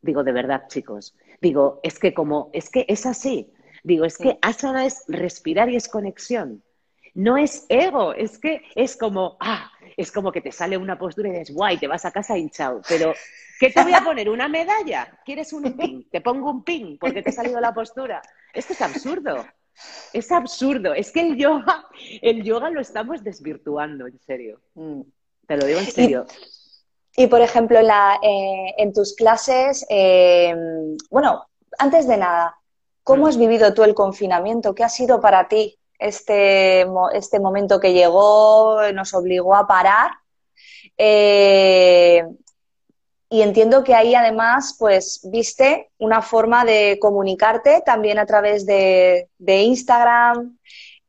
Digo, 0.00 0.24
de 0.24 0.32
verdad, 0.32 0.64
chicos. 0.68 1.14
Digo, 1.40 1.80
es 1.82 1.98
que 1.98 2.14
como, 2.14 2.50
es 2.52 2.70
que 2.70 2.84
es 2.88 3.06
así. 3.06 3.52
Digo, 3.84 4.04
es 4.04 4.18
que 4.18 4.38
asana 4.42 4.86
es 4.86 5.04
respirar 5.08 5.68
y 5.70 5.76
es 5.76 5.88
conexión. 5.88 6.62
No 7.14 7.36
es 7.36 7.66
ego, 7.68 8.14
es 8.14 8.38
que 8.38 8.62
es 8.74 8.96
como, 8.96 9.36
ah, 9.40 9.70
es 9.96 10.10
como 10.10 10.32
que 10.32 10.40
te 10.40 10.50
sale 10.50 10.78
una 10.78 10.98
postura 10.98 11.28
y 11.28 11.32
dices, 11.32 11.54
guay, 11.54 11.78
te 11.78 11.86
vas 11.86 12.04
a 12.04 12.10
casa 12.10 12.38
hinchado. 12.38 12.80
Pero, 12.88 13.12
¿qué 13.60 13.70
te 13.70 13.82
voy 13.82 13.92
a 13.92 14.02
poner? 14.02 14.30
¿Una 14.30 14.48
medalla? 14.48 15.20
¿Quieres 15.24 15.52
un 15.52 15.64
pin? 15.76 16.08
Te 16.10 16.20
pongo 16.20 16.50
un 16.50 16.64
pin 16.64 16.98
porque 16.98 17.22
te 17.22 17.30
ha 17.30 17.32
salido 17.32 17.60
la 17.60 17.74
postura. 17.74 18.22
Esto 18.54 18.72
es 18.72 18.80
absurdo. 18.80 19.44
Es 20.12 20.32
absurdo. 20.32 20.94
Es 20.94 21.12
que 21.12 21.20
el 21.20 21.36
yoga, 21.36 21.86
el 22.22 22.42
yoga 22.42 22.70
lo 22.70 22.80
estamos 22.80 23.22
desvirtuando, 23.22 24.06
en 24.06 24.18
serio. 24.18 24.60
Mm. 24.74 25.02
Te 25.46 25.56
lo 25.56 25.66
digo 25.66 25.80
en 25.80 25.90
serio. 25.90 26.26
Y, 27.14 27.26
por 27.26 27.42
ejemplo, 27.42 27.78
en, 27.78 27.88
la, 27.88 28.18
eh, 28.22 28.74
en 28.78 28.94
tus 28.94 29.14
clases, 29.14 29.84
eh, 29.90 30.54
bueno, 31.10 31.46
antes 31.78 32.08
de 32.08 32.16
nada, 32.16 32.56
¿Cómo 33.04 33.26
has 33.26 33.36
vivido 33.36 33.74
tú 33.74 33.82
el 33.82 33.94
confinamiento? 33.94 34.74
¿Qué 34.74 34.84
ha 34.84 34.88
sido 34.88 35.20
para 35.20 35.48
ti 35.48 35.78
este, 36.02 36.86
este 37.14 37.40
momento 37.40 37.80
que 37.80 37.92
llegó, 37.92 38.80
nos 38.92 39.14
obligó 39.14 39.54
a 39.54 39.66
parar? 39.66 40.10
Eh, 40.96 42.24
y 43.32 43.40
entiendo 43.40 43.82
que 43.82 43.94
ahí 43.94 44.14
además, 44.14 44.76
pues, 44.78 45.20
viste 45.24 45.90
una 45.98 46.20
forma 46.20 46.66
de 46.66 46.98
comunicarte 47.00 47.82
también 47.84 48.18
a 48.18 48.26
través 48.26 48.66
de, 48.66 49.26
Instagram 49.40 50.58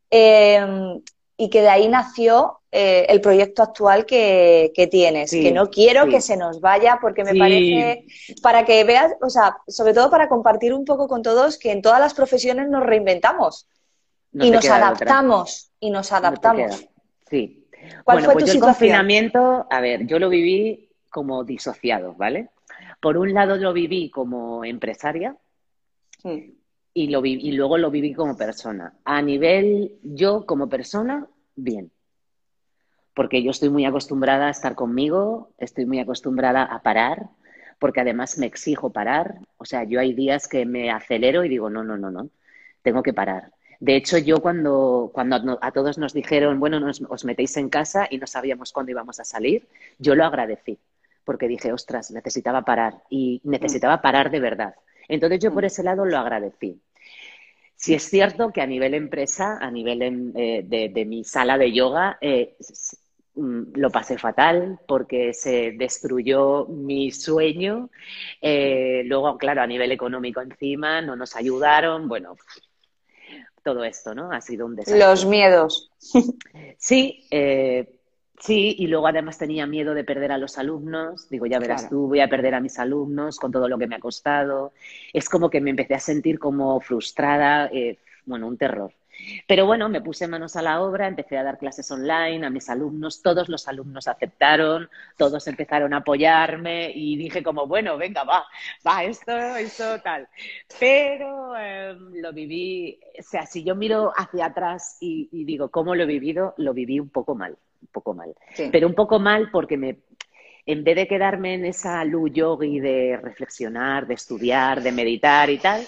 em, 0.09 1.01
y 1.35 1.49
que 1.49 1.61
de 1.61 1.67
ahí 1.67 1.89
nació 1.89 2.61
eh, 2.71 3.07
el 3.09 3.19
proyecto 3.19 3.61
actual 3.61 4.05
que, 4.05 4.71
tienes, 4.89 5.31
que 5.31 5.51
no 5.51 5.69
quiero 5.69 6.07
que 6.07 6.21
se 6.21 6.37
nos 6.37 6.61
vaya 6.61 6.97
porque 7.01 7.25
me 7.25 7.35
parece, 7.35 8.05
para 8.41 8.63
que 8.63 8.85
veas, 8.85 9.11
o 9.21 9.29
sea, 9.29 9.57
sobre 9.67 9.93
todo 9.93 10.09
para 10.09 10.29
compartir 10.29 10.73
un 10.73 10.85
poco 10.85 11.09
con 11.09 11.23
todos 11.23 11.57
que 11.57 11.71
en 11.71 11.81
todas 11.81 11.99
las 11.99 12.13
profesiones 12.13 12.69
nos 12.69 12.83
reinventamos 12.83 13.67
y 14.33 14.51
nos 14.51 14.65
adaptamos, 14.69 15.71
y 15.79 15.89
nos 15.91 16.11
adaptamos. 16.11 16.87
sí. 17.29 17.59
¿Cuál 18.05 18.23
fue 18.23 18.33
pues 18.33 18.45
tu 18.45 18.51
el 18.51 18.59
confinamiento, 18.61 19.67
a 19.69 19.81
ver, 19.81 20.07
yo 20.07 20.17
lo 20.17 20.29
viví 20.29 20.89
como 21.09 21.43
disociado, 21.43 22.13
¿vale? 22.13 22.49
Por 23.01 23.17
un 23.17 23.33
lado 23.33 23.57
lo 23.57 23.73
viví 23.73 24.09
como 24.09 24.63
empresaria 24.63 25.35
y, 26.93 27.07
lo 27.07 27.25
y 27.25 27.51
luego 27.51 27.77
lo 27.77 27.91
viví 27.91 28.13
como 28.13 28.37
persona. 28.37 28.93
A 29.03 29.21
nivel 29.21 29.99
yo 30.01 30.45
como 30.45 30.69
persona, 30.69 31.27
bien 31.55 31.91
porque 33.13 33.43
yo 33.43 33.51
estoy 33.51 33.69
muy 33.69 33.85
acostumbrada 33.85 34.47
a 34.47 34.51
estar 34.51 34.75
conmigo, 34.75 35.51
estoy 35.57 35.85
muy 35.85 35.99
acostumbrada 35.99 36.63
a 36.63 36.81
parar, 36.81 37.29
porque 37.79 38.01
además 38.01 38.37
me 38.37 38.45
exijo 38.45 38.91
parar. 38.91 39.35
O 39.57 39.65
sea, 39.65 39.83
yo 39.83 39.99
hay 39.99 40.13
días 40.13 40.47
que 40.47 40.65
me 40.65 40.91
acelero 40.91 41.43
y 41.43 41.49
digo, 41.49 41.69
no, 41.69 41.83
no, 41.83 41.97
no, 41.97 42.09
no, 42.09 42.29
tengo 42.81 43.03
que 43.03 43.13
parar. 43.13 43.51
De 43.83 43.97
hecho, 43.97 44.17
yo 44.17 44.41
cuando, 44.41 45.11
cuando 45.13 45.59
a 45.61 45.71
todos 45.71 45.97
nos 45.97 46.13
dijeron, 46.13 46.57
bueno, 46.57 46.79
nos, 46.79 47.01
os 47.09 47.25
metéis 47.25 47.57
en 47.57 47.67
casa 47.67 48.07
y 48.09 48.17
no 48.17 48.27
sabíamos 48.27 48.71
cuándo 48.71 48.91
íbamos 48.91 49.19
a 49.19 49.25
salir, 49.25 49.67
yo 49.99 50.15
lo 50.15 50.23
agradecí, 50.23 50.79
porque 51.25 51.49
dije, 51.49 51.73
ostras, 51.73 52.09
necesitaba 52.11 52.61
parar 52.63 52.93
y 53.09 53.41
necesitaba 53.43 54.01
parar 54.01 54.31
de 54.31 54.39
verdad. 54.39 54.75
Entonces 55.09 55.39
yo 55.41 55.53
por 55.53 55.65
ese 55.65 55.83
lado 55.83 56.05
lo 56.05 56.17
agradecí. 56.17 56.79
Si 57.75 57.93
es 57.93 58.03
cierto 58.03 58.51
que 58.53 58.61
a 58.61 58.67
nivel 58.67 58.93
empresa, 58.93 59.57
a 59.59 59.69
nivel 59.69 60.31
eh, 60.35 60.63
de, 60.63 61.05
mi 61.05 61.25
sala 61.25 61.57
de 61.57 61.73
yoga, 61.73 62.17
eh, 62.21 62.55
Mm, 63.35 63.73
lo 63.75 63.89
pasé 63.89 64.17
fatal 64.19 64.79
porque 64.87 65.33
se 65.33 65.71
destruyó 65.71 66.65
mi 66.67 67.11
sueño. 67.11 67.89
Eh, 68.41 69.03
luego, 69.05 69.37
claro, 69.37 69.61
a 69.61 69.67
nivel 69.67 69.91
económico 69.91 70.41
encima, 70.41 71.01
no 71.01 71.15
nos 71.15 71.35
ayudaron. 71.35 72.07
Bueno, 72.07 72.35
todo 73.63 73.83
esto, 73.83 74.13
¿no? 74.13 74.31
Ha 74.31 74.41
sido 74.41 74.65
un 74.65 74.75
desastre. 74.75 74.99
Los 74.99 75.25
miedos. 75.25 75.91
Sí, 76.77 77.25
eh, 77.31 77.97
sí, 78.39 78.75
y 78.77 78.87
luego 78.87 79.07
además 79.07 79.37
tenía 79.37 79.65
miedo 79.65 79.93
de 79.93 80.03
perder 80.03 80.33
a 80.33 80.37
los 80.37 80.57
alumnos. 80.57 81.29
Digo, 81.29 81.45
ya 81.45 81.59
verás 81.59 81.89
tú, 81.89 82.07
voy 82.07 82.19
a 82.19 82.27
perder 82.27 82.55
a 82.55 82.59
mis 82.59 82.77
alumnos 82.77 83.37
con 83.37 83.51
todo 83.51 83.69
lo 83.69 83.77
que 83.77 83.87
me 83.87 83.95
ha 83.95 83.99
costado. 83.99 84.73
Es 85.13 85.29
como 85.29 85.49
que 85.49 85.61
me 85.61 85.69
empecé 85.69 85.93
a 85.95 85.99
sentir 85.99 86.39
como 86.39 86.79
frustrada, 86.81 87.67
eh, 87.67 87.99
bueno, 88.25 88.47
un 88.47 88.57
terror. 88.57 88.91
Pero 89.47 89.65
bueno, 89.65 89.89
me 89.89 90.01
puse 90.01 90.27
manos 90.27 90.55
a 90.55 90.61
la 90.61 90.81
obra, 90.81 91.07
empecé 91.07 91.37
a 91.37 91.43
dar 91.43 91.57
clases 91.57 91.89
online 91.91 92.45
a 92.45 92.49
mis 92.49 92.69
alumnos, 92.69 93.21
todos 93.21 93.49
los 93.49 93.67
alumnos 93.67 94.07
aceptaron, 94.07 94.89
todos 95.17 95.47
empezaron 95.47 95.93
a 95.93 95.97
apoyarme 95.97 96.91
y 96.93 97.15
dije 97.17 97.43
como, 97.43 97.67
bueno, 97.67 97.97
venga, 97.97 98.23
va, 98.23 98.45
va, 98.87 99.03
esto, 99.03 99.35
esto, 99.55 100.01
tal. 100.01 100.27
Pero 100.79 101.55
em, 101.57 102.13
lo 102.15 102.33
viví, 102.33 102.99
o 103.19 103.23
sea, 103.23 103.45
si 103.45 103.63
yo 103.63 103.75
miro 103.75 104.11
hacia 104.15 104.45
atrás 104.45 104.97
y, 104.99 105.43
digo, 105.45 105.69
¿cómo 105.69 105.95
lo 105.95 106.03
he 106.03 106.07
vivido? 106.07 106.53
Lo 106.57 106.73
viví 106.73 106.99
un 106.99 107.09
poco 107.09 107.35
mal, 107.35 107.57
un 107.81 107.87
poco 107.87 108.13
mal. 108.13 108.33
Pero 108.71 108.87
un 108.87 108.95
poco 108.95 109.19
mal 109.19 109.49
porque 109.51 109.77
me, 109.77 109.97
en 110.65 110.83
vez 110.83 110.95
de 110.95 111.07
quedarme 111.07 111.55
en 111.55 111.65
esa 111.65 112.03
luz 112.05 112.31
yogi 112.33 112.79
de 112.79 113.19
reflexionar, 113.21 114.07
de 114.07 114.13
estudiar, 114.13 114.81
de 114.81 114.91
meditar 114.91 115.49
y 115.49 115.57
tal, 115.57 115.85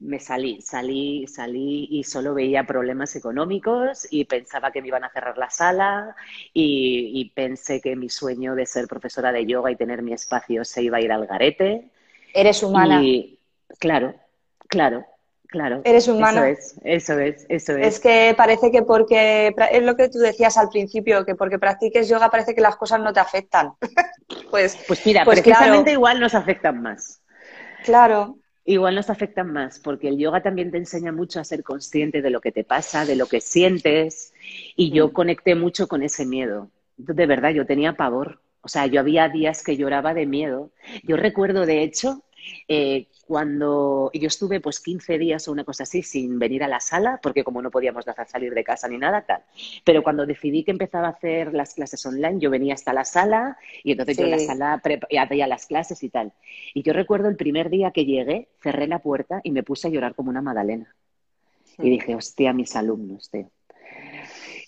me 0.00 0.18
salí, 0.18 0.60
salí, 0.60 1.26
salí 1.26 1.88
y 1.90 2.04
solo 2.04 2.34
veía 2.34 2.64
problemas 2.64 3.14
económicos 3.16 4.06
y 4.10 4.24
pensaba 4.24 4.70
que 4.70 4.82
me 4.82 4.88
iban 4.88 5.04
a 5.04 5.10
cerrar 5.10 5.38
la 5.38 5.50
sala 5.50 6.14
y, 6.52 7.32
pensé 7.34 7.80
que 7.80 7.96
mi 7.96 8.08
sueño 8.08 8.54
de 8.54 8.66
ser 8.66 8.86
profesora 8.86 9.32
de 9.32 9.46
yoga 9.46 9.70
y 9.70 9.76
tener 9.76 10.02
mi 10.02 10.12
espacio 10.12 10.64
se 10.64 10.82
iba 10.82 10.98
a 10.98 11.00
ir 11.00 11.10
al 11.10 11.26
garete. 11.26 11.90
Eres 12.32 12.62
humana. 12.62 13.02
Y, 13.02 13.38
claro, 13.78 14.14
claro, 14.68 15.04
claro. 15.46 15.80
Eres 15.84 16.06
humana. 16.06 16.48
Eso 16.48 16.60
es, 16.60 16.80
eso 16.84 17.18
es, 17.18 17.46
eso 17.48 17.76
es. 17.76 17.86
Es 17.86 18.00
que 18.00 18.34
parece 18.36 18.70
que 18.70 18.82
porque, 18.82 19.54
es 19.70 19.82
lo 19.82 19.96
que 19.96 20.08
tú 20.08 20.18
decías 20.18 20.56
al 20.56 20.68
principio, 20.68 21.24
que 21.24 21.34
porque 21.34 21.58
practiques 21.58 22.08
yoga 22.08 22.30
parece 22.30 22.54
que 22.54 22.60
las 22.60 22.76
cosas 22.76 23.00
no 23.00 23.12
te 23.12 23.20
afectan. 23.20 23.72
pues, 24.50 24.76
pues 24.86 25.04
mira, 25.06 25.24
pues 25.24 25.40
precisamente 25.40 25.92
igual 25.92 26.20
nos 26.20 26.34
afectan 26.34 26.82
más. 26.82 27.20
Claro, 27.84 28.38
Igual 28.66 28.94
nos 28.94 29.10
afectan 29.10 29.52
más, 29.52 29.78
porque 29.78 30.08
el 30.08 30.18
yoga 30.18 30.42
también 30.42 30.70
te 30.70 30.78
enseña 30.78 31.12
mucho 31.12 31.38
a 31.38 31.44
ser 31.44 31.62
consciente 31.62 32.22
de 32.22 32.30
lo 32.30 32.40
que 32.40 32.52
te 32.52 32.64
pasa, 32.64 33.04
de 33.04 33.16
lo 33.16 33.26
que 33.26 33.40
sientes, 33.40 34.32
y 34.74 34.90
yo 34.90 35.08
mm. 35.08 35.12
conecté 35.12 35.54
mucho 35.54 35.86
con 35.86 36.02
ese 36.02 36.24
miedo. 36.24 36.70
De 36.96 37.26
verdad, 37.26 37.50
yo 37.50 37.66
tenía 37.66 37.94
pavor. 37.94 38.40
O 38.62 38.68
sea, 38.68 38.86
yo 38.86 39.00
había 39.00 39.28
días 39.28 39.62
que 39.62 39.76
lloraba 39.76 40.14
de 40.14 40.24
miedo. 40.24 40.70
Yo 41.02 41.18
recuerdo, 41.18 41.66
de 41.66 41.82
hecho, 41.82 42.22
eh, 42.68 43.08
cuando 43.26 44.10
yo 44.12 44.26
estuve 44.26 44.60
pues 44.60 44.80
15 44.80 45.18
días 45.18 45.48
o 45.48 45.52
una 45.52 45.64
cosa 45.64 45.84
así 45.84 46.02
sin 46.02 46.38
venir 46.38 46.62
a 46.64 46.68
la 46.68 46.80
sala, 46.80 47.20
porque 47.22 47.44
como 47.44 47.62
no 47.62 47.70
podíamos 47.70 48.04
dejar 48.04 48.28
salir 48.28 48.54
de 48.54 48.64
casa 48.64 48.88
ni 48.88 48.98
nada, 48.98 49.22
tal. 49.22 49.42
Pero 49.84 50.02
cuando 50.02 50.26
decidí 50.26 50.64
que 50.64 50.70
empezaba 50.70 51.08
a 51.08 51.10
hacer 51.10 51.54
las 51.54 51.74
clases 51.74 52.04
online, 52.06 52.38
yo 52.40 52.50
venía 52.50 52.74
hasta 52.74 52.92
la 52.92 53.04
sala 53.04 53.56
y 53.82 53.92
entonces 53.92 54.16
yo 54.16 54.24
en 54.24 54.30
la 54.30 54.38
sala 54.38 54.82
hacía 55.20 55.46
las 55.46 55.66
clases 55.66 56.02
y 56.02 56.08
tal. 56.08 56.32
Y 56.74 56.82
yo 56.82 56.92
recuerdo 56.92 57.28
el 57.28 57.36
primer 57.36 57.70
día 57.70 57.90
que 57.90 58.04
llegué, 58.04 58.48
cerré 58.62 58.86
la 58.86 59.00
puerta 59.00 59.40
y 59.42 59.50
me 59.50 59.62
puse 59.62 59.88
a 59.88 59.90
llorar 59.90 60.14
como 60.14 60.30
una 60.30 60.42
magdalena. 60.42 60.94
Y 61.78 61.90
dije, 61.90 62.14
hostia, 62.14 62.52
mis 62.52 62.76
alumnos, 62.76 63.30
tío. 63.30 63.50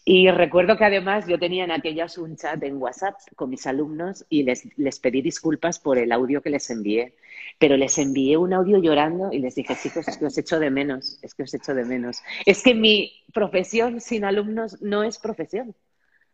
Y 0.09 0.31
recuerdo 0.31 0.77
que 0.77 0.85
además 0.85 1.27
yo 1.27 1.37
tenía 1.37 1.65
en 1.65 1.73
aquellas 1.73 2.17
un 2.17 2.37
chat 2.37 2.63
en 2.63 2.77
WhatsApp 2.77 3.17
con 3.35 3.51
mis 3.51 3.67
alumnos 3.67 4.25
y 4.29 4.45
les, 4.45 4.69
les 4.79 5.01
pedí 5.01 5.21
disculpas 5.21 5.81
por 5.81 5.99
el 5.99 6.13
audio 6.13 6.43
que 6.43 6.51
les 6.51 6.71
envié. 6.71 7.17
Pero 7.59 7.77
les 7.77 7.97
envié 7.99 8.37
un 8.37 8.53
audio 8.53 8.79
llorando 8.79 9.33
y 9.33 9.39
les 9.39 9.55
dije, 9.55 9.75
chicos, 9.77 10.07
es 10.09 10.19
que 10.19 10.27
os 10.27 10.37
echo 10.37 10.59
de 10.59 10.71
menos, 10.71 11.19
es 11.23 11.35
que 11.35 11.45
os 11.45 11.55
echo 11.55 11.75
de 11.75 11.85
menos. 11.85 12.23
Es 12.45 12.63
que 12.63 12.75
mi 12.75 13.25
profesión 13.33 14.01
sin 14.01 14.25
alumnos 14.25 14.83
no 14.83 15.03
es 15.03 15.19
profesión. 15.19 15.75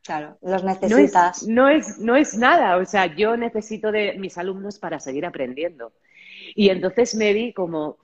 Claro, 0.03 0.37
los 0.43 0.65
necesitas. 0.65 1.45
No 1.47 1.69
es, 1.69 1.99
no 1.99 2.17
es, 2.17 2.37
nada, 2.37 2.77
o 2.77 2.85
sea, 2.85 3.07
yo 3.07 3.37
necesito 3.37 3.93
de 3.93 4.15
mis 4.19 4.37
alumnos 4.37 4.81
para 4.81 4.99
seguir 4.99 5.25
aprendiendo. 5.25 5.93
Y 6.57 6.71
entonces 6.71 7.15
me 7.15 7.33
vi 7.33 7.53
como, 7.53 7.99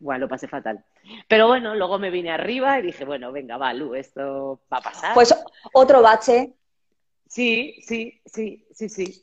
bueno, 0.00 0.22
lo 0.22 0.28
pasé 0.28 0.48
fatal. 0.48 0.84
Pero 1.28 1.46
bueno, 1.46 1.76
luego 1.76 1.98
me 1.98 2.10
vine 2.10 2.30
arriba 2.30 2.78
y 2.78 2.82
dije, 2.82 3.04
bueno, 3.04 3.30
venga, 3.30 3.56
va, 3.56 3.72
Lu, 3.72 3.94
esto 3.94 4.60
va 4.72 4.78
a 4.78 4.82
pasar. 4.82 5.14
Pues 5.14 5.34
otro 5.72 6.02
bache. 6.02 6.54
Sí, 7.28 7.76
sí, 7.82 8.20
sí, 8.24 8.66
sí, 8.72 8.88
sí. 8.88 9.22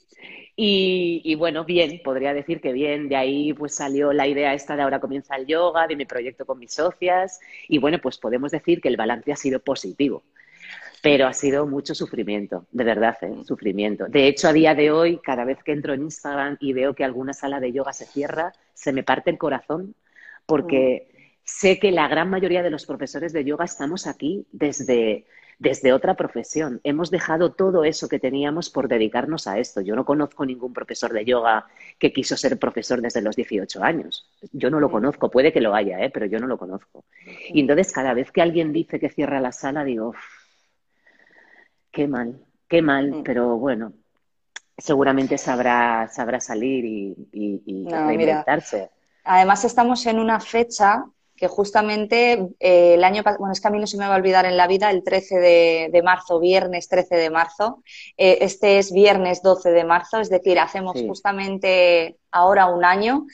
Y, 0.58 1.36
bueno, 1.36 1.66
bien, 1.66 2.02
podría 2.02 2.34
decir 2.34 2.62
que 2.62 2.72
bien, 2.72 3.10
de 3.10 3.18
ahí 3.18 3.54
pues 3.54 3.76
salió 3.76 4.14
la 4.14 4.26
idea 4.26 4.54
esta 4.54 4.78
de 4.78 4.84
ahora 4.84 5.02
comienza 5.02 5.36
el 5.36 5.46
yoga, 5.48 5.86
de 5.86 5.98
mi 5.98 6.06
proyecto 6.06 6.46
con 6.46 6.60
mis 6.60 6.74
socias, 6.74 7.42
y 7.68 7.78
bueno, 7.78 8.00
pues 8.00 8.18
podemos 8.18 8.52
decir 8.52 8.80
que 8.80 8.88
el 8.88 8.96
balance 8.96 9.34
ha 9.34 9.36
sido 9.36 9.60
positivo, 9.60 10.24
pero 11.02 11.28
ha 11.28 11.34
sido 11.34 11.68
mucho 11.68 11.94
sufrimiento, 11.94 12.68
de 12.72 12.84
verdad, 12.86 13.18
¿eh? 13.22 13.44
sufrimiento. 13.44 14.06
De 14.08 14.28
hecho, 14.28 14.48
a 14.48 14.54
día 14.54 14.74
de 14.76 14.92
hoy, 14.92 15.18
cada 15.18 15.44
vez 15.44 15.62
que 15.62 15.74
entro 15.74 15.94
en 15.94 16.04
Instagram 16.04 16.56
y 16.62 16.72
veo 16.72 16.94
que 16.94 17.04
alguna 17.04 17.34
sala 17.34 17.60
de 17.60 17.74
yoga 17.74 17.92
se 17.92 18.06
cierra, 18.06 18.54
se 18.74 18.94
me 18.94 19.04
parte 19.04 19.32
el 19.32 19.38
corazón 19.38 19.94
porque 20.46 21.34
sé 21.44 21.80
que 21.80 21.92
la 21.92 22.08
gran 22.08 22.30
mayoría 22.30 22.64
de 22.64 22.70
los 22.70 22.86
profesores 22.86 23.34
de 23.34 23.44
yoga 23.44 23.66
estamos 23.66 24.08
aquí 24.08 24.46
desde, 24.52 25.26
desde 25.60 25.94
otra 25.94 26.16
profesión. 26.16 26.82
Hemos 26.84 27.12
dejado 27.12 27.54
todo 27.54 27.84
eso 27.84 28.10
que 28.10 28.20
teníamos 28.20 28.70
por 28.70 28.88
dedicarnos 28.88 29.48
a 29.48 29.60
esto. 29.60 29.82
Yo 29.82 29.96
no 29.96 30.06
conozco 30.06 30.46
ningún 30.46 30.74
profesor 30.74 31.14
de 31.14 31.26
yoga 31.26 31.68
que 32.00 32.12
quiso 32.12 32.36
ser 32.36 32.60
profesor 32.60 33.02
desde 33.02 33.22
los 33.22 33.36
18 33.36 33.84
años. 33.84 34.30
Yo 34.52 34.70
no 34.70 34.80
lo 34.80 34.92
conozco, 34.92 35.32
puede 35.32 35.54
que 35.54 35.62
lo 35.62 35.74
haya, 35.76 36.00
¿eh? 36.04 36.10
pero 36.10 36.26
yo 36.26 36.40
no 36.40 36.48
lo 36.48 36.58
conozco. 36.58 37.06
Y 37.50 37.62
entonces 37.62 37.92
cada 37.92 38.14
vez 38.14 38.32
que 38.32 38.42
alguien 38.42 38.74
dice 38.74 39.00
que 39.00 39.10
cierra 39.10 39.40
la 39.40 39.52
sala, 39.52 39.84
digo, 39.84 40.14
qué 41.92 42.08
mal, 42.08 42.42
qué 42.68 42.82
mal, 42.82 43.22
pero 43.24 43.58
bueno, 43.58 43.94
seguramente 44.78 45.38
sabrá, 45.38 46.10
sabrá 46.10 46.40
salir 46.40 46.86
y, 46.86 47.16
y, 47.32 47.88
reinventarse. 47.90 48.90
Además, 49.24 49.66
estamos 49.66 50.06
en 50.06 50.20
una 50.20 50.40
fecha 50.40 51.06
que 51.36 51.48
justamente 51.48 52.50
eh, 52.60 52.94
el 52.94 53.04
año 53.04 53.22
pasado, 53.24 53.40
bueno, 53.40 53.54
es 53.54 53.60
que 53.60 53.68
a 53.68 53.72
mí 53.72 53.80
no 53.80 53.88
se 53.88 53.98
me 53.98 54.08
va 54.08 54.16
a 54.16 54.18
olvidar 54.18 54.46
en 54.46 54.56
la 54.56 54.68
vida, 54.68 54.90
el 54.90 55.04
13 55.04 55.90
de, 55.92 56.02
marzo, 56.04 56.40
viernes 56.40 56.88
13 56.88 57.16
de 57.16 57.30
marzo, 57.30 57.84
eh, 58.18 58.38
este 58.42 58.80
es 58.80 58.92
viernes 58.94 59.42
12 59.42 59.72
de 59.72 59.84
marzo, 59.84 60.20
es 60.20 60.30
decir, 60.30 60.60
hacemos 60.60 61.02
justamente 61.06 62.18
ahora 62.32 62.68
un 62.68 62.84
año 62.84 63.26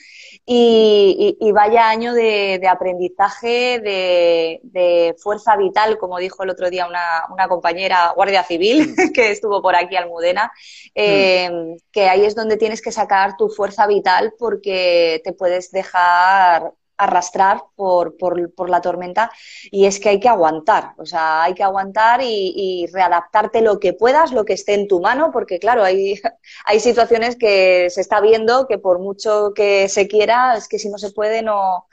y, 0.46 1.38
vaya 1.52 1.88
año 1.88 2.14
de, 2.14 2.60
aprendizaje, 2.68 3.80
de, 3.80 5.14
fuerza 5.18 5.56
vital, 5.56 5.98
como 5.98 6.18
dijo 6.18 6.42
el 6.42 6.50
otro 6.50 6.70
día 6.70 6.86
una, 6.86 7.48
compañera 7.48 8.12
guardia 8.16 8.42
civil 8.42 8.94
mm. 8.96 9.12
que 9.14 9.30
estuvo 9.30 9.62
por 9.62 9.76
aquí, 9.76 9.96
Almudena, 9.96 10.50
eh, 10.94 11.50
mm. 11.50 11.76
que 11.92 12.08
ahí 12.08 12.24
es 12.24 12.34
donde 12.34 12.56
tienes 12.56 12.82
que 12.82 12.90
sacar 12.90 13.36
tu 13.36 13.48
fuerza 13.48 13.86
vital 13.86 14.34
porque 14.38 15.20
te 15.24 15.32
puedes 15.32 15.70
dejar 15.70 16.72
arrastrar 17.02 17.62
por, 17.74 18.16
por, 18.16 18.70
la 18.70 18.80
tormenta 18.80 19.30
y 19.70 19.86
es 19.86 19.98
que 19.98 20.08
hay 20.08 20.20
que 20.20 20.28
aguantar, 20.28 20.92
o 20.98 21.04
sea, 21.04 21.42
hay 21.42 21.54
que 21.54 21.62
aguantar 21.62 22.20
y, 22.22 22.86
readaptarte 22.92 23.60
lo 23.60 23.78
que 23.78 23.92
puedas, 23.92 24.32
lo 24.32 24.44
que 24.44 24.52
esté 24.52 24.74
en 24.74 24.88
tu 24.88 25.00
mano, 25.00 25.30
porque 25.32 25.58
claro, 25.58 25.82
hay, 25.84 26.20
hay 26.64 26.80
situaciones 26.80 27.36
que 27.36 27.88
se 27.90 28.00
está 28.00 28.20
viendo 28.20 28.66
que 28.66 28.78
por 28.78 28.98
mucho 28.98 29.52
que 29.54 29.88
se 29.88 30.08
quiera, 30.08 30.56
es 30.56 30.68
que 30.68 30.78
si 30.78 30.88
no 30.88 30.98
se 30.98 31.10
puede, 31.10 31.42
no, 31.42 31.86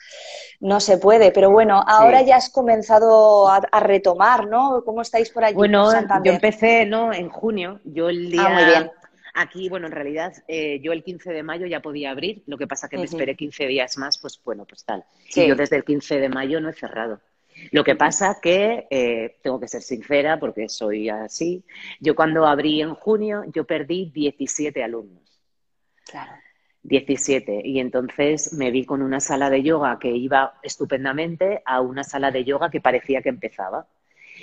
no 0.60 0.80
se 0.80 0.97
puede. 0.97 1.32
Pero 1.32 1.51
bueno, 1.51 1.84
ahora 1.86 2.22
ya 2.22 2.38
has 2.38 2.49
comenzado 2.49 3.49
a, 3.49 3.80
retomar, 3.80 4.47
¿no? 4.47 4.84
¿Cómo 4.86 5.01
estáis 5.01 5.30
por 5.30 5.43
allí? 5.43 5.55
Bueno, 5.55 5.91
yo 6.24 6.32
empecé, 6.32 6.86
¿no? 6.86 7.14
En 7.14 7.30
junio, 7.30 7.80
yo 7.84 8.10
el 8.10 8.30
día... 8.32 8.45
Ah, 8.45 8.53
muy 8.53 8.66
bien 8.66 8.91
Aquí, 9.42 9.70
bueno, 9.70 9.88
en 9.88 9.94
realidad 9.94 10.34
eh, 10.50 10.82
yo 10.82 10.92
el 10.92 11.02
15 11.02 11.32
de 11.32 11.44
mayo 11.44 11.66
ya 11.66 11.82
podía 11.82 12.12
abrir, 12.12 12.44
lo 12.46 12.58
que 12.58 12.68
pasa 12.68 12.90
que 12.90 12.98
me 12.98 13.06
esperé 13.06 13.38
15 13.38 13.68
días 13.68 13.98
más, 13.98 14.18
pues 14.18 14.38
bueno, 14.44 14.66
pues 14.66 14.84
tal. 14.84 15.06
Y 15.34 15.48
yo 15.48 15.56
desde 15.56 15.78
el 15.78 15.86
15 15.86 16.20
de 16.20 16.28
mayo 16.28 16.60
no 16.60 16.68
he 16.68 16.74
cerrado. 16.74 17.22
Lo 17.72 17.86
que 17.86 17.96
pasa 17.96 18.40
que, 18.42 18.86
eh, 18.90 19.38
tengo 19.42 19.58
que 19.58 19.70
ser 19.70 19.82
sincera 19.82 20.42
porque 20.42 20.68
soy 20.68 21.08
así, 21.08 21.64
yo 22.02 22.16
cuando 22.16 22.46
abrí 22.46 22.82
en 22.82 22.96
junio, 22.96 23.46
yo 23.54 23.64
perdí 23.64 24.12
17 24.14 24.84
alumnos. 24.84 25.24
Claro. 26.06 26.34
17. 26.84 27.62
Y 27.64 27.80
entonces 27.80 28.52
me 28.52 28.72
vi 28.72 28.84
con 28.84 29.02
una 29.02 29.22
sala 29.22 29.50
de 29.50 29.64
yoga 29.64 30.00
que 30.00 30.12
iba 30.12 30.60
estupendamente 30.64 31.62
a 31.66 31.80
una 31.80 32.04
sala 32.04 32.30
de 32.32 32.44
yoga 32.44 32.70
que 32.70 32.82
parecía 32.82 33.22
que 33.22 33.30
empezaba. 33.30 33.88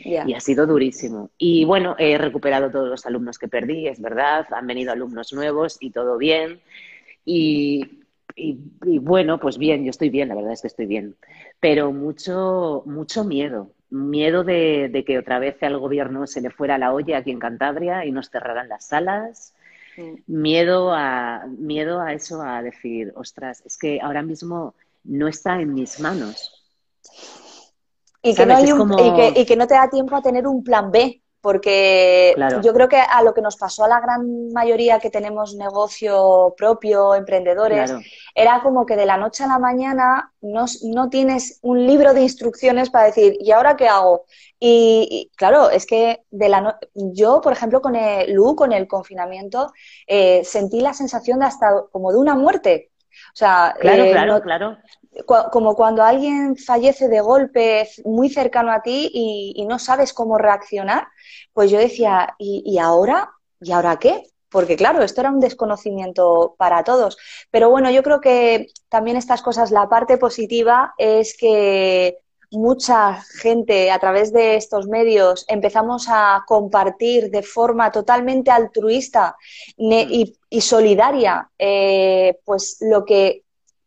Y 0.04 0.34
ha 0.34 0.40
sido 0.40 0.66
durísimo. 0.66 1.30
Y 1.38 1.64
bueno, 1.64 1.96
he 1.98 2.18
recuperado 2.18 2.70
todos 2.70 2.88
los 2.88 3.06
alumnos 3.06 3.38
que 3.38 3.48
perdí, 3.48 3.88
es 3.88 4.00
verdad, 4.00 4.46
han 4.50 4.66
venido 4.66 4.92
alumnos 4.92 5.32
nuevos 5.32 5.78
y 5.80 5.90
todo 5.90 6.18
bien. 6.18 6.60
Y, 7.24 8.02
bueno, 9.00 9.40
pues 9.40 9.58
bien, 9.58 9.84
yo 9.84 9.90
estoy 9.90 10.10
bien, 10.10 10.28
la 10.28 10.34
verdad 10.34 10.52
es 10.52 10.62
que 10.62 10.68
estoy 10.68 10.86
bien. 10.86 11.16
Pero 11.60 11.92
mucho, 11.92 12.82
mucho 12.86 13.24
miedo. 13.24 13.72
Miedo 13.90 14.44
de, 14.44 15.04
que 15.06 15.18
otra 15.18 15.38
vez 15.38 15.62
al 15.62 15.78
gobierno 15.78 16.26
se 16.26 16.40
le 16.40 16.50
fuera 16.50 16.78
la 16.78 16.92
olla 16.92 17.18
aquí 17.18 17.30
en 17.30 17.38
Cantabria 17.38 18.04
y 18.04 18.12
nos 18.12 18.30
cerraran 18.30 18.68
las 18.68 18.86
salas. 18.86 19.54
Miedo, 20.26 20.92
a, 20.92 21.46
miedo 21.46 22.00
a 22.00 22.12
eso, 22.12 22.42
a 22.42 22.62
decir, 22.62 23.12
ostras, 23.16 23.62
es 23.64 23.78
que 23.78 23.98
ahora 24.00 24.22
mismo 24.22 24.74
no 25.04 25.26
está 25.26 25.60
en 25.60 25.72
mis 25.72 26.00
manos. 26.00 26.52
Y 28.26 28.34
que, 28.34 28.44
no 28.44 28.60
y, 28.60 29.44
que, 29.44 29.56
no 29.56 29.66
te 29.66 29.74
da 29.74 29.88
tiempo 29.88 30.16
a 30.16 30.22
tener 30.22 30.46
un 30.48 30.64
plan 30.64 30.90
B, 30.90 31.22
porque 31.40 32.34
yo 32.60 32.72
creo 32.74 32.88
que 32.88 32.96
a 32.98 33.22
lo 33.22 33.32
que 33.32 33.40
nos 33.40 33.56
pasó 33.56 33.84
a 33.84 33.88
la 33.88 34.00
gran 34.00 34.52
mayoría 34.52 34.98
que 34.98 35.10
tenemos 35.10 35.54
negocio 35.54 36.52
propio, 36.56 37.14
emprendedores, 37.14 37.94
era 38.34 38.62
como 38.62 38.84
que 38.84 38.96
de 38.96 39.06
la 39.06 39.16
noche 39.16 39.44
a 39.44 39.46
la 39.46 39.60
mañana 39.60 40.32
no, 40.40 40.64
no, 40.82 41.08
tienes 41.08 41.60
un 41.62 41.86
libro 41.86 42.14
de 42.14 42.22
instrucciones 42.22 42.90
para 42.90 43.06
decir, 43.06 43.36
¿y 43.38 43.52
ahora 43.52 43.76
qué 43.76 43.86
hago? 43.86 44.24
Y, 44.58 45.30
claro, 45.36 45.70
es 45.70 45.86
que 45.86 46.24
de 46.32 46.48
la 46.48 46.80
yo, 46.94 47.40
por 47.40 47.52
ejemplo, 47.52 47.80
con 47.80 47.94
el 47.94 48.32
Lu, 48.32 48.56
con 48.56 48.72
el 48.72 48.88
confinamiento, 48.88 49.72
eh, 50.08 50.42
sentí 50.42 50.80
la 50.80 50.94
sensación 50.94 51.38
de 51.38 51.46
hasta 51.46 51.84
como 51.92 52.10
de 52.10 52.18
una 52.18 52.34
muerte. 52.34 52.90
O 53.32 53.36
sea, 53.36 53.74
claro, 53.78 54.02
eh, 54.02 54.10
claro, 54.10 54.40
claro 54.42 54.78
como 55.24 55.74
cuando 55.74 56.02
alguien 56.02 56.56
fallece 56.56 57.08
de 57.08 57.20
golpe 57.20 57.88
muy 58.04 58.28
cercano 58.28 58.72
a 58.72 58.82
ti 58.82 59.10
y, 59.12 59.64
no 59.66 59.78
sabes 59.78 60.12
cómo 60.12 60.38
reaccionar, 60.38 61.08
pues 61.52 61.70
yo 61.70 61.78
decía, 61.78 62.34
¿y, 62.38 62.78
ahora? 62.78 63.30
¿Y 63.60 63.72
ahora 63.72 63.98
qué? 63.98 64.24
Porque 64.48 64.76
claro, 64.76 65.02
esto 65.02 65.20
era 65.20 65.30
un 65.30 65.40
desconocimiento 65.40 66.54
para 66.58 66.84
todos. 66.84 67.16
Pero 67.50 67.70
bueno, 67.70 67.90
yo 67.90 68.02
creo 68.02 68.20
que 68.20 68.68
también 68.88 69.16
estas 69.16 69.42
cosas, 69.42 69.70
la 69.70 69.88
parte 69.88 70.18
positiva 70.18 70.94
es 70.98 71.36
que 71.36 72.18
mucha 72.50 73.22
gente 73.40 73.90
a 73.90 73.98
través 73.98 74.32
de 74.32 74.56
estos 74.56 74.86
medios 74.86 75.44
empezamos 75.48 76.06
a 76.08 76.44
compartir 76.46 77.30
de 77.30 77.42
forma 77.42 77.90
totalmente 77.90 78.50
altruista 78.50 79.36
y, 79.76 80.36
solidaria 80.60 81.50
eh, 81.58 82.38
pues 82.44 82.78
lo 82.80 83.04
que 83.04 83.45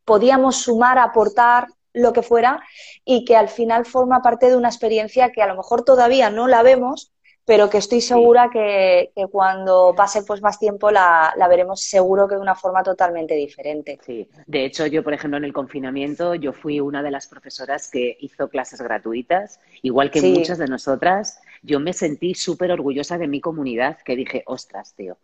podíamos 0.09 0.55
sumar, 0.55 0.97
aportar 0.97 1.67
lo 1.93 2.13
que 2.13 2.23
fuera 2.23 2.63
y 3.05 3.25
que 3.25 3.35
al 3.35 3.47
final 3.47 3.85
forma 3.85 4.23
parte 4.23 4.49
de 4.49 4.55
una 4.55 4.67
experiencia 4.67 5.31
que 5.31 5.43
a 5.43 5.47
lo 5.47 5.55
mejor 5.55 5.83
todavía 5.83 6.31
no 6.31 6.47
la 6.47 6.63
vemos, 6.63 7.11
pero 7.45 7.69
que 7.69 7.77
estoy 7.77 8.01
segura 8.01 8.49
que, 8.51 9.11
cuando 9.31 9.93
pase 9.95 10.23
pues 10.23 10.41
más 10.41 10.57
tiempo 10.57 10.89
la, 10.89 11.31
veremos 11.47 11.81
seguro 11.81 12.27
que 12.27 12.33
de 12.33 12.41
una 12.41 12.55
forma 12.55 12.81
totalmente 12.81 13.35
diferente. 13.35 13.99
Sí, 14.03 14.27
de 14.47 14.65
hecho 14.65 14.87
yo 14.87 15.03
por 15.03 15.13
ejemplo 15.13 15.37
en 15.37 15.43
el 15.43 15.53
confinamiento 15.53 16.33
yo 16.33 16.53
fui 16.53 16.79
una 16.79 17.03
de 17.03 17.11
las 17.11 17.27
profesoras 17.27 17.87
que 17.87 18.17
hizo 18.19 18.49
clases 18.49 18.81
gratuitas, 18.81 19.59
igual 19.83 20.09
que 20.09 20.23
muchas 20.23 20.57
de 20.57 20.65
nosotras, 20.65 21.39
yo 21.61 21.79
me 21.79 21.93
sentí 21.93 22.33
súper 22.33 22.71
orgullosa 22.71 23.19
de 23.19 23.27
mi 23.27 23.41
comunidad 23.41 23.99
que 24.03 24.15
dije, 24.15 24.41
ostras, 24.47 24.95
tío, 24.95 25.19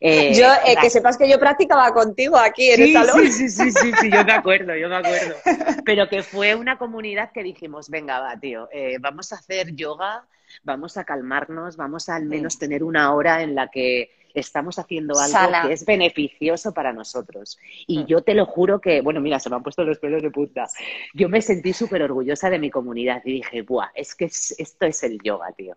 eh, 0.00 0.34
yo, 0.34 0.46
eh, 0.66 0.76
que 0.80 0.90
sepas 0.90 1.16
que 1.16 1.28
yo 1.28 1.38
practicaba 1.38 1.92
contigo 1.92 2.36
aquí 2.36 2.70
en 2.70 2.82
el 2.82 2.92
salón. 2.92 3.26
Sí, 3.30 3.48
sí, 3.48 3.70
sí, 3.70 3.92
sí, 4.00 4.10
yo 4.10 4.24
me 4.24 4.32
acuerdo, 4.32 4.76
yo 4.76 4.88
me 4.88 4.96
acuerdo. 4.96 5.34
Pero 5.84 6.08
que 6.08 6.22
fue 6.22 6.54
una 6.54 6.78
comunidad 6.78 7.32
que 7.32 7.42
dijimos, 7.42 7.88
venga, 7.90 8.20
va, 8.20 8.38
tío, 8.38 8.68
eh, 8.72 8.96
vamos 9.00 9.32
a 9.32 9.36
hacer 9.36 9.74
yoga, 9.74 10.26
vamos 10.62 10.96
a 10.96 11.04
calmarnos, 11.04 11.76
vamos 11.76 12.08
a 12.08 12.16
al 12.16 12.26
menos 12.26 12.58
tener 12.58 12.82
una 12.82 13.14
hora 13.14 13.42
en 13.42 13.54
la 13.54 13.68
que 13.68 14.10
estamos 14.34 14.78
haciendo 14.80 15.14
algo 15.18 15.68
que 15.68 15.72
es 15.72 15.86
beneficioso 15.86 16.74
para 16.74 16.92
nosotros. 16.92 17.56
Y 17.86 18.00
mm. 18.00 18.06
yo 18.06 18.22
te 18.22 18.34
lo 18.34 18.46
juro 18.46 18.80
que, 18.80 19.00
bueno, 19.00 19.20
mira, 19.20 19.38
se 19.38 19.48
me 19.48 19.56
han 19.56 19.62
puesto 19.62 19.84
los 19.84 19.98
pelos 19.98 20.22
de 20.22 20.30
punta. 20.30 20.66
Yo 21.14 21.28
me 21.28 21.40
sentí 21.40 21.72
súper 21.72 22.02
orgullosa 22.02 22.50
de 22.50 22.58
mi 22.58 22.70
comunidad 22.70 23.22
y 23.24 23.34
dije, 23.34 23.62
buah, 23.62 23.90
es 23.94 24.14
que 24.14 24.24
esto 24.24 24.86
es 24.86 25.02
el 25.04 25.20
yoga, 25.22 25.52
tío. 25.52 25.76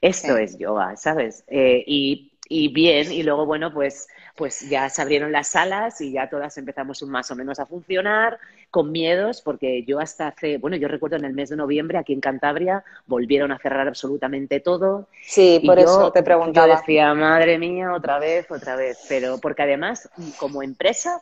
Esto 0.00 0.36
es 0.36 0.58
yoga, 0.58 0.96
¿sabes? 0.96 1.44
y 1.48 2.33
y 2.48 2.68
bien, 2.72 3.10
y 3.10 3.22
luego, 3.22 3.46
bueno, 3.46 3.72
pues, 3.72 4.06
pues 4.36 4.68
ya 4.68 4.88
se 4.90 5.00
abrieron 5.00 5.32
las 5.32 5.48
salas 5.48 6.00
y 6.00 6.12
ya 6.12 6.28
todas 6.28 6.58
empezamos 6.58 7.02
más 7.04 7.30
o 7.30 7.36
menos 7.36 7.58
a 7.58 7.66
funcionar, 7.66 8.38
con 8.70 8.92
miedos, 8.92 9.40
porque 9.40 9.84
yo 9.84 9.98
hasta 9.98 10.28
hace, 10.28 10.58
bueno, 10.58 10.76
yo 10.76 10.88
recuerdo 10.88 11.16
en 11.16 11.24
el 11.24 11.32
mes 11.32 11.48
de 11.48 11.56
noviembre 11.56 11.96
aquí 11.96 12.12
en 12.12 12.20
Cantabria 12.20 12.84
volvieron 13.06 13.50
a 13.52 13.58
cerrar 13.58 13.88
absolutamente 13.88 14.60
todo. 14.60 15.08
Sí, 15.22 15.62
por 15.64 15.78
eso 15.78 16.12
te 16.12 16.22
preguntaba. 16.22 16.66
Yo 16.66 16.76
decía, 16.76 17.14
madre 17.14 17.58
mía, 17.58 17.94
otra 17.94 18.18
vez, 18.18 18.50
otra 18.50 18.76
vez, 18.76 18.98
pero 19.08 19.38
porque 19.40 19.62
además, 19.62 20.10
como 20.38 20.62
empresa, 20.62 21.20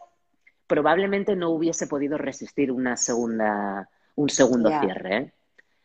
probablemente 0.66 1.36
no 1.36 1.50
hubiese 1.50 1.86
podido 1.86 2.18
resistir 2.18 2.72
una 2.72 2.96
segunda, 2.96 3.88
un 4.16 4.28
segundo 4.28 4.70
cierre, 4.80 5.16
¿eh? 5.16 5.32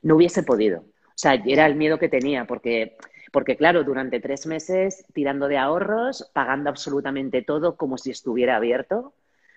No 0.02 0.16
hubiese 0.16 0.44
podido. 0.44 0.80
O 0.80 1.20
sea, 1.20 1.34
era 1.46 1.66
el 1.66 1.76
miedo 1.76 2.00
que 2.00 2.10
tenía, 2.10 2.46
porque 2.46 2.96
porque 3.32 3.56
claro, 3.56 3.84
durante 3.84 4.20
tres 4.20 4.46
meses 4.46 5.06
tirando 5.14 5.48
de 5.48 5.58
ahorros, 5.58 6.30
pagando 6.34 6.70
absolutamente 6.70 7.42
todo 7.42 7.76
como 7.76 7.98
si 7.98 8.12
estuviera 8.12 8.56
abierto. 8.56 9.14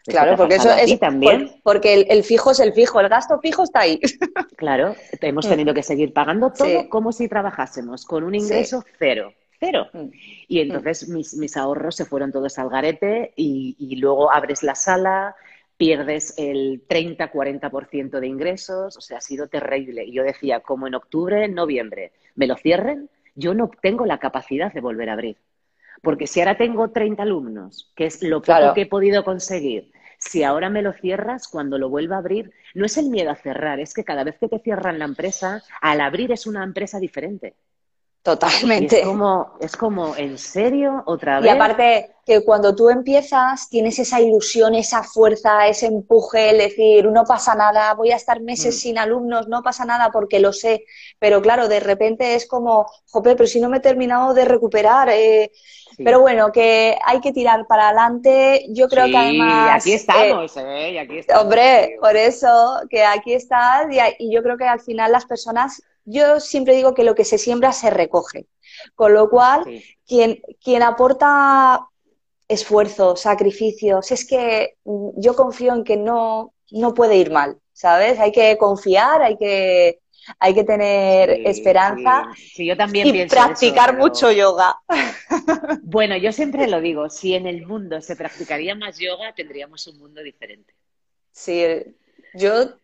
Claro, 0.06 0.36
porque 0.36 0.54
eso 0.54 0.70
es 0.70 0.98
también. 0.98 1.60
porque 1.62 2.06
el, 2.08 2.24
fijo 2.24 2.52
es 2.52 2.60
el 2.60 2.72
fijo, 2.72 3.00
el 3.00 3.08
gasto 3.08 3.38
fijo 3.40 3.64
está 3.64 3.80
ahí. 3.80 4.00
Claro, 4.56 4.94
hemos 5.22 5.46
mm. 5.46 5.48
tenido 5.48 5.74
que 5.74 5.82
seguir 5.82 6.12
pagando 6.12 6.52
todo 6.52 6.88
como 6.90 7.12
si 7.12 7.28
trabajásemos 7.28 8.04
con 8.04 8.24
un 8.24 8.34
ingreso 8.34 8.84
cero, 8.98 9.32
cero. 9.58 9.88
Mm. 9.94 10.08
Y 10.48 10.60
entonces 10.60 11.08
mis, 11.08 11.34
mis, 11.34 11.56
ahorros 11.56 11.96
se 11.96 12.04
fueron 12.04 12.30
todos 12.30 12.58
al 12.58 12.68
garete 12.68 13.32
y, 13.36 13.74
y 13.78 13.96
luego 13.96 14.30
abres 14.30 14.62
la 14.62 14.74
sala, 14.74 15.34
pierdes 15.80 16.34
el 16.36 16.86
30-40% 16.86 18.20
de 18.20 18.26
ingresos, 18.26 18.98
o 18.98 19.00
sea, 19.00 19.16
ha 19.16 19.22
sido 19.22 19.48
terrible. 19.48 20.04
Y 20.04 20.12
yo 20.12 20.22
decía, 20.22 20.60
como 20.60 20.86
en 20.86 20.94
octubre, 20.94 21.48
noviembre, 21.48 22.12
me 22.34 22.46
lo 22.46 22.54
cierren, 22.56 23.08
yo 23.34 23.54
no 23.54 23.70
tengo 23.80 24.06
la 24.06 24.18
capacidad 24.18 24.72
de 24.72 24.80
volver 24.80 25.10
a 25.10 25.14
abrir. 25.14 25.36
Porque 26.02 26.26
si 26.26 26.40
ahora 26.40 26.56
tengo 26.56 26.90
30 26.90 27.22
alumnos, 27.22 27.92
que 27.94 28.06
es 28.06 28.22
lo 28.22 28.40
poco 28.40 28.74
que 28.74 28.82
he 28.82 28.86
podido 28.86 29.24
conseguir, 29.24 29.92
si 30.18 30.42
ahora 30.42 30.68
me 30.68 30.82
lo 30.82 30.92
cierras, 30.92 31.48
cuando 31.48 31.78
lo 31.78 31.88
vuelva 31.88 32.16
a 32.16 32.18
abrir, 32.20 32.52
no 32.74 32.84
es 32.86 32.98
el 32.98 33.08
miedo 33.08 33.30
a 33.30 33.36
cerrar, 33.36 33.80
es 33.80 33.94
que 33.94 34.04
cada 34.04 34.24
vez 34.24 34.38
que 34.38 34.48
te 34.48 34.58
cierran 34.58 34.98
la 34.98 35.06
empresa, 35.06 35.62
al 35.80 36.00
abrir 36.00 36.30
es 36.32 36.46
una 36.46 36.62
empresa 36.62 36.98
diferente. 36.98 37.54
Totalmente. 38.22 39.00
es 39.00 39.06
como, 39.06 39.52
es 39.60 39.76
como, 39.76 40.14
¿en 40.14 40.36
serio? 40.36 41.02
¿Otra 41.06 41.40
vez? 41.40 41.46
Y 41.46 41.48
aparte 41.48 42.16
que 42.26 42.44
cuando 42.44 42.76
tú 42.76 42.90
empiezas 42.90 43.70
tienes 43.70 43.98
esa 43.98 44.20
ilusión, 44.20 44.74
esa 44.74 45.02
fuerza, 45.02 45.66
ese 45.68 45.86
empuje, 45.86 46.50
el 46.50 46.58
decir, 46.58 47.06
no 47.06 47.24
pasa 47.24 47.54
nada, 47.54 47.94
voy 47.94 48.10
a 48.10 48.16
estar 48.16 48.40
meses 48.40 48.76
mm. 48.76 48.78
sin 48.78 48.98
alumnos, 48.98 49.48
no 49.48 49.62
pasa 49.62 49.86
nada 49.86 50.10
porque 50.12 50.38
lo 50.38 50.52
sé. 50.52 50.84
Pero 51.18 51.40
claro, 51.40 51.66
de 51.66 51.80
repente 51.80 52.34
es 52.34 52.46
como, 52.46 52.86
jope, 53.06 53.36
pero 53.36 53.46
si 53.46 53.58
no 53.58 53.70
me 53.70 53.78
he 53.78 53.80
terminado 53.80 54.34
de 54.34 54.44
recuperar. 54.44 55.08
Eh, 55.10 55.50
pero 56.02 56.20
bueno, 56.20 56.52
que 56.52 56.96
hay 57.04 57.20
que 57.20 57.32
tirar 57.32 57.66
para 57.66 57.88
adelante. 57.88 58.66
Yo 58.68 58.88
creo 58.88 59.06
que 59.06 59.16
además. 59.16 59.80
Aquí 59.80 59.94
estamos, 59.94 60.56
eh, 60.56 60.98
aquí 60.98 61.18
estamos. 61.18 61.42
Hombre, 61.42 61.96
por 62.00 62.16
eso, 62.16 62.82
que 62.90 63.02
aquí 63.02 63.32
estás. 63.32 63.86
y 64.18 64.32
yo 64.32 64.42
creo 64.42 64.58
que 64.58 64.64
al 64.64 64.80
final 64.80 65.12
las 65.12 65.24
personas 65.24 65.82
yo 66.04 66.40
siempre 66.40 66.74
digo 66.74 66.94
que 66.94 67.04
lo 67.04 67.14
que 67.14 67.24
se 67.24 67.38
siembra 67.38 67.72
se 67.72 67.90
recoge. 67.90 68.46
Con 68.94 69.14
lo 69.14 69.28
cual, 69.28 69.64
quien, 70.06 70.40
quien 70.62 70.82
aporta 70.82 71.86
esfuerzo, 72.48 73.16
sacrificios, 73.16 74.10
es 74.10 74.26
que 74.26 74.76
mm, 74.84 75.20
yo 75.20 75.34
confío 75.36 75.74
en 75.74 75.84
que 75.84 75.96
no, 75.96 76.52
no 76.70 76.94
puede 76.94 77.16
ir 77.16 77.30
mal, 77.30 77.58
¿sabes? 77.72 78.18
Hay 78.18 78.32
que 78.32 78.56
confiar, 78.58 79.22
hay 79.22 79.36
que, 79.36 80.00
hay 80.38 80.54
que 80.54 80.64
tener 80.64 81.30
esperanza 81.46 82.28
yo 82.56 82.76
también 82.76 83.14
y 83.14 83.26
practicar 83.26 83.96
mucho 83.96 84.30
yoga. 84.32 84.76
Bueno, 85.82 86.16
yo 86.16 86.32
siempre 86.32 86.66
lo 86.68 86.80
digo, 86.80 87.08
si 87.08 87.34
en 87.34 87.46
el 87.46 87.66
mundo 87.66 88.00
se 88.00 88.16
practicaría 88.16 88.74
más 88.74 88.98
yoga, 88.98 89.32
tendríamos 89.34 89.86
un 89.86 89.98
mundo 89.98 90.22
diferente. 90.22 90.74
Sí, 91.32 91.64
yo 92.34 92.79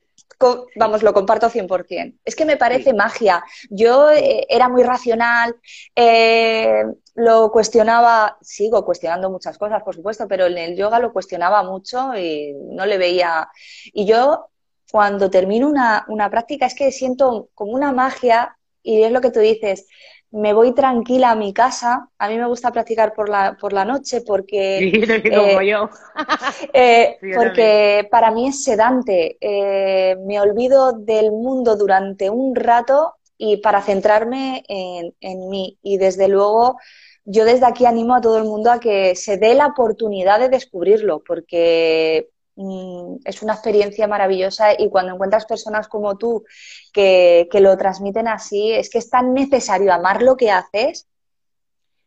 vamos, 0.77 1.03
lo 1.03 1.13
comparto 1.13 1.49
100%. 1.49 2.19
Es 2.25 2.37
que 2.37 2.45
me 2.45 2.57
parece 2.57 2.93
magia. 2.95 3.45
Yo 3.71 4.11
eh, 4.11 4.47
era 4.49 4.69
muy 4.69 4.83
racional, 4.83 5.57
eh, 5.95 6.85
lo 7.15 7.51
cuestionaba, 7.51 8.37
sigo 8.41 8.85
cuestionando 8.85 9.31
muchas 9.31 9.59
cosas, 9.59 9.83
por 9.83 9.95
supuesto, 9.95 10.29
pero 10.29 10.47
en 10.47 10.59
el 10.59 10.77
yoga 10.77 10.99
lo 10.99 11.13
cuestionaba 11.13 11.63
mucho 11.63 12.15
y 12.17 12.53
no 12.71 12.87
le 12.87 12.99
veía. 12.99 13.49
Y 13.87 14.07
yo, 14.07 14.49
cuando 14.91 15.31
termino 15.31 15.69
una, 15.69 16.05
una 16.09 16.31
práctica, 16.31 16.67
es 16.67 16.75
que 16.75 16.93
siento 16.93 17.49
como 17.55 17.73
una 17.73 17.93
magia 17.93 18.57
y 18.83 19.03
es 19.03 19.11
lo 19.11 19.21
que 19.21 19.31
tú 19.31 19.41
dices 19.41 19.87
me 20.31 20.53
voy 20.53 20.75
tranquila 20.75 21.31
a 21.31 21.37
mi 21.37 21.53
casa. 21.53 22.09
A 22.19 22.29
mí 22.29 22.37
me 22.37 22.47
gusta 22.47 22.73
practicar 22.73 23.15
por 23.15 23.29
la, 23.29 23.57
por 23.61 23.73
la 23.73 23.85
noche 23.85 24.23
porque... 24.27 24.93
como 25.31 25.61
eh, 25.61 25.69
yo. 25.69 25.91
Eh, 26.73 27.19
porque 27.35 28.09
para 28.11 28.31
mí 28.31 28.49
es 28.49 28.63
sedante. 28.65 29.37
Eh, 29.41 30.17
me 30.27 30.41
olvido 30.41 30.93
del 30.93 31.31
mundo 31.31 31.77
durante 31.77 32.31
un 32.31 32.55
rato 32.55 33.15
y 33.39 33.59
para 33.59 33.83
centrarme 33.83 34.65
en, 34.69 35.15
en 35.21 35.49
mí. 35.49 35.79
Y 35.83 35.99
desde 35.99 36.29
luego 36.29 36.77
yo 37.25 37.45
desde 37.45 37.67
aquí 37.67 37.85
animo 37.87 38.15
a 38.15 38.21
todo 38.21 38.39
el 38.39 38.45
mundo 38.45 38.71
a 38.71 38.79
que 38.79 39.17
se 39.17 39.37
dé 39.37 39.55
la 39.55 39.67
oportunidad 39.67 40.39
de 40.39 40.49
descubrirlo, 40.49 41.23
porque 41.27 42.29
Mm, 42.57 43.17
es 43.25 43.43
una 43.43 43.53
experiencia 43.53 44.09
maravillosa 44.09 44.73
y 44.79 44.89
cuando 44.89 45.13
encuentras 45.13 45.45
personas 45.45 45.89
como 45.89 46.17
tú 46.17 46.45
que, 46.93 47.49
lo 47.53 47.77
transmiten 47.77 48.29
así, 48.29 48.73
es 48.73 48.89
que 48.89 48.99
es 48.99 49.11
tan 49.11 49.35
necesario 49.35 49.93
amar 49.93 50.23
lo 50.23 50.37
que 50.37 50.51
haces. 50.51 51.07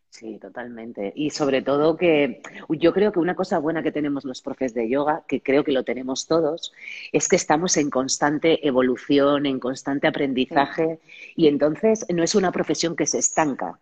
Sí, 0.09 0.39
totalmente. 0.39 1.13
Y 1.15 1.29
sobre 1.29 1.61
todo 1.61 1.95
que 1.95 2.41
yo 2.69 2.93
creo 2.93 3.11
que 3.11 3.19
una 3.19 3.35
cosa 3.35 3.59
buena 3.59 3.83
que 3.83 3.91
tenemos 3.91 4.25
los 4.25 4.41
profes 4.41 4.73
de 4.73 4.89
yoga, 4.89 5.23
que 5.27 5.41
creo 5.41 5.63
que 5.63 5.71
lo 5.71 5.83
tenemos 5.83 6.25
todos, 6.25 6.73
es 7.11 7.27
que 7.27 7.35
estamos 7.35 7.77
en 7.77 7.91
constante 7.91 8.67
evolución, 8.67 9.45
en 9.45 9.59
constante 9.59 10.07
aprendizaje 10.07 10.99
y 11.35 11.47
entonces 11.47 12.07
no 12.09 12.23
es 12.23 12.33
una 12.33 12.51
profesión 12.51 12.95
que 12.95 13.05
se 13.05 13.19
estanca. 13.19 13.79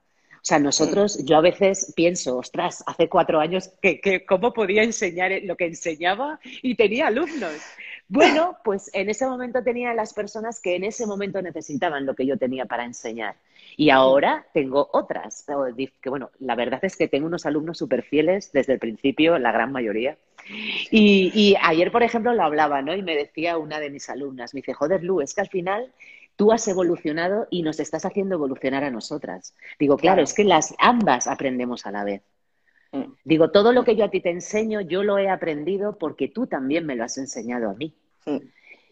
O 0.47 0.49
sea, 0.49 0.59
nosotros, 0.59 1.25
yo 1.25 1.35
a 1.35 1.41
veces 1.41 1.91
pienso, 1.93 2.37
ostras, 2.37 2.81
hace 2.87 3.09
cuatro 3.09 3.41
años, 3.41 3.69
que, 3.81 4.23
¿cómo 4.25 4.53
podía 4.53 4.81
enseñar 4.81 5.29
lo 5.43 5.57
que 5.57 5.65
enseñaba 5.65 6.39
y 6.61 6.75
tenía 6.75 7.07
alumnos? 7.07 7.51
Bueno, 8.07 8.55
pues 8.63 8.89
en 8.93 9.09
ese 9.09 9.27
momento 9.27 9.61
tenía 9.61 9.93
las 9.93 10.13
personas 10.13 10.61
que 10.61 10.77
en 10.77 10.85
ese 10.85 11.05
momento 11.05 11.41
necesitaban 11.41 12.05
lo 12.05 12.15
que 12.15 12.25
yo 12.25 12.37
tenía 12.37 12.63
para 12.63 12.85
enseñar. 12.85 13.35
Y 13.75 13.89
ahora 13.89 14.45
tengo 14.53 14.89
otras. 14.93 15.45
Que 16.01 16.09
bueno, 16.09 16.31
la 16.39 16.55
verdad 16.55 16.79
es 16.83 16.95
que 16.95 17.09
tengo 17.09 17.27
unos 17.27 17.45
alumnos 17.45 17.77
súper 17.77 18.03
fieles 18.03 18.53
desde 18.53 18.71
el 18.71 18.79
principio, 18.79 19.37
la 19.39 19.51
gran 19.51 19.73
mayoría. 19.73 20.17
Y, 20.91 21.29
y, 21.35 21.57
ayer, 21.61 21.91
por 21.91 22.03
ejemplo, 22.03 22.33
lo 22.33 22.43
hablaba, 22.43 22.81
¿no? 22.81 22.95
Y 22.95 23.03
me 23.03 23.17
decía 23.17 23.57
una 23.57 23.81
de 23.81 23.89
mis 23.89 24.09
alumnas, 24.09 24.53
me 24.53 24.59
dice, 24.59 24.71
joder, 24.71 25.03
Lu, 25.03 25.19
es 25.19 25.33
que 25.33 25.41
al 25.41 25.49
final 25.49 25.91
tú 26.37 26.53
has 26.53 26.65
evolucionado 26.67 27.47
y 27.49 27.63
nos 27.63 27.81
estás 27.81 28.05
haciendo 28.05 28.35
evolucionar 28.35 28.85
a 28.85 28.91
nosotras. 28.91 29.53
Digo, 29.77 29.97
claro, 29.97 30.21
es 30.21 30.33
que 30.33 30.45
las 30.45 30.73
ambas 30.77 31.27
aprendemos 31.27 31.85
a 31.85 31.91
la 31.91 32.05
vez. 32.05 32.21
Mm. 32.93 33.11
Digo, 33.25 33.51
todo 33.51 33.73
lo 33.73 33.83
que 33.83 33.95
yo 33.95 34.05
a 34.05 34.09
ti 34.09 34.21
te 34.21 34.29
enseño, 34.29 34.79
yo 34.79 35.03
lo 35.03 35.17
he 35.17 35.29
aprendido 35.29 35.97
porque 35.97 36.29
tú 36.29 36.47
también 36.47 36.85
me 36.85 36.95
lo 36.95 37.03
has 37.03 37.17
enseñado 37.17 37.69
a 37.69 37.73
mí. 37.73 37.93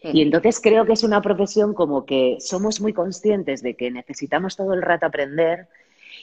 Y 0.02 0.22
entonces 0.22 0.60
creo 0.60 0.86
que 0.86 0.92
es 0.92 1.02
una 1.02 1.22
profesión 1.22 1.74
como 1.74 2.04
que 2.04 2.36
somos 2.40 2.80
muy 2.80 2.92
conscientes 2.92 3.62
de 3.62 3.74
que 3.74 3.90
necesitamos 3.90 4.56
todo 4.56 4.74
el 4.74 4.82
rato 4.82 5.06
aprender 5.06 5.68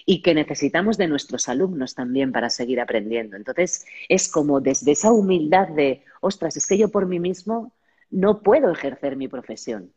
y 0.06 0.22
que 0.22 0.34
necesitamos 0.34 0.98
de 0.98 1.08
nuestros 1.08 1.50
alumnos 1.50 1.96
también 1.96 2.32
para 2.32 2.50
seguir 2.50 2.80
aprendiendo. 2.80 3.36
Entonces 3.36 3.86
es 4.10 4.30
como 4.30 4.62
desde 4.62 4.92
esa 4.92 5.12
humildad 5.12 5.70
de, 5.70 6.04
ostras, 6.22 6.56
es 6.58 6.68
que 6.68 6.78
yo 6.78 6.90
por 6.90 7.08
mí 7.08 7.20
mismo 7.20 7.74
no 8.10 8.42
puedo 8.42 8.72
ejercer 8.72 9.16
mi 9.16 9.28
profesión. 9.28 9.92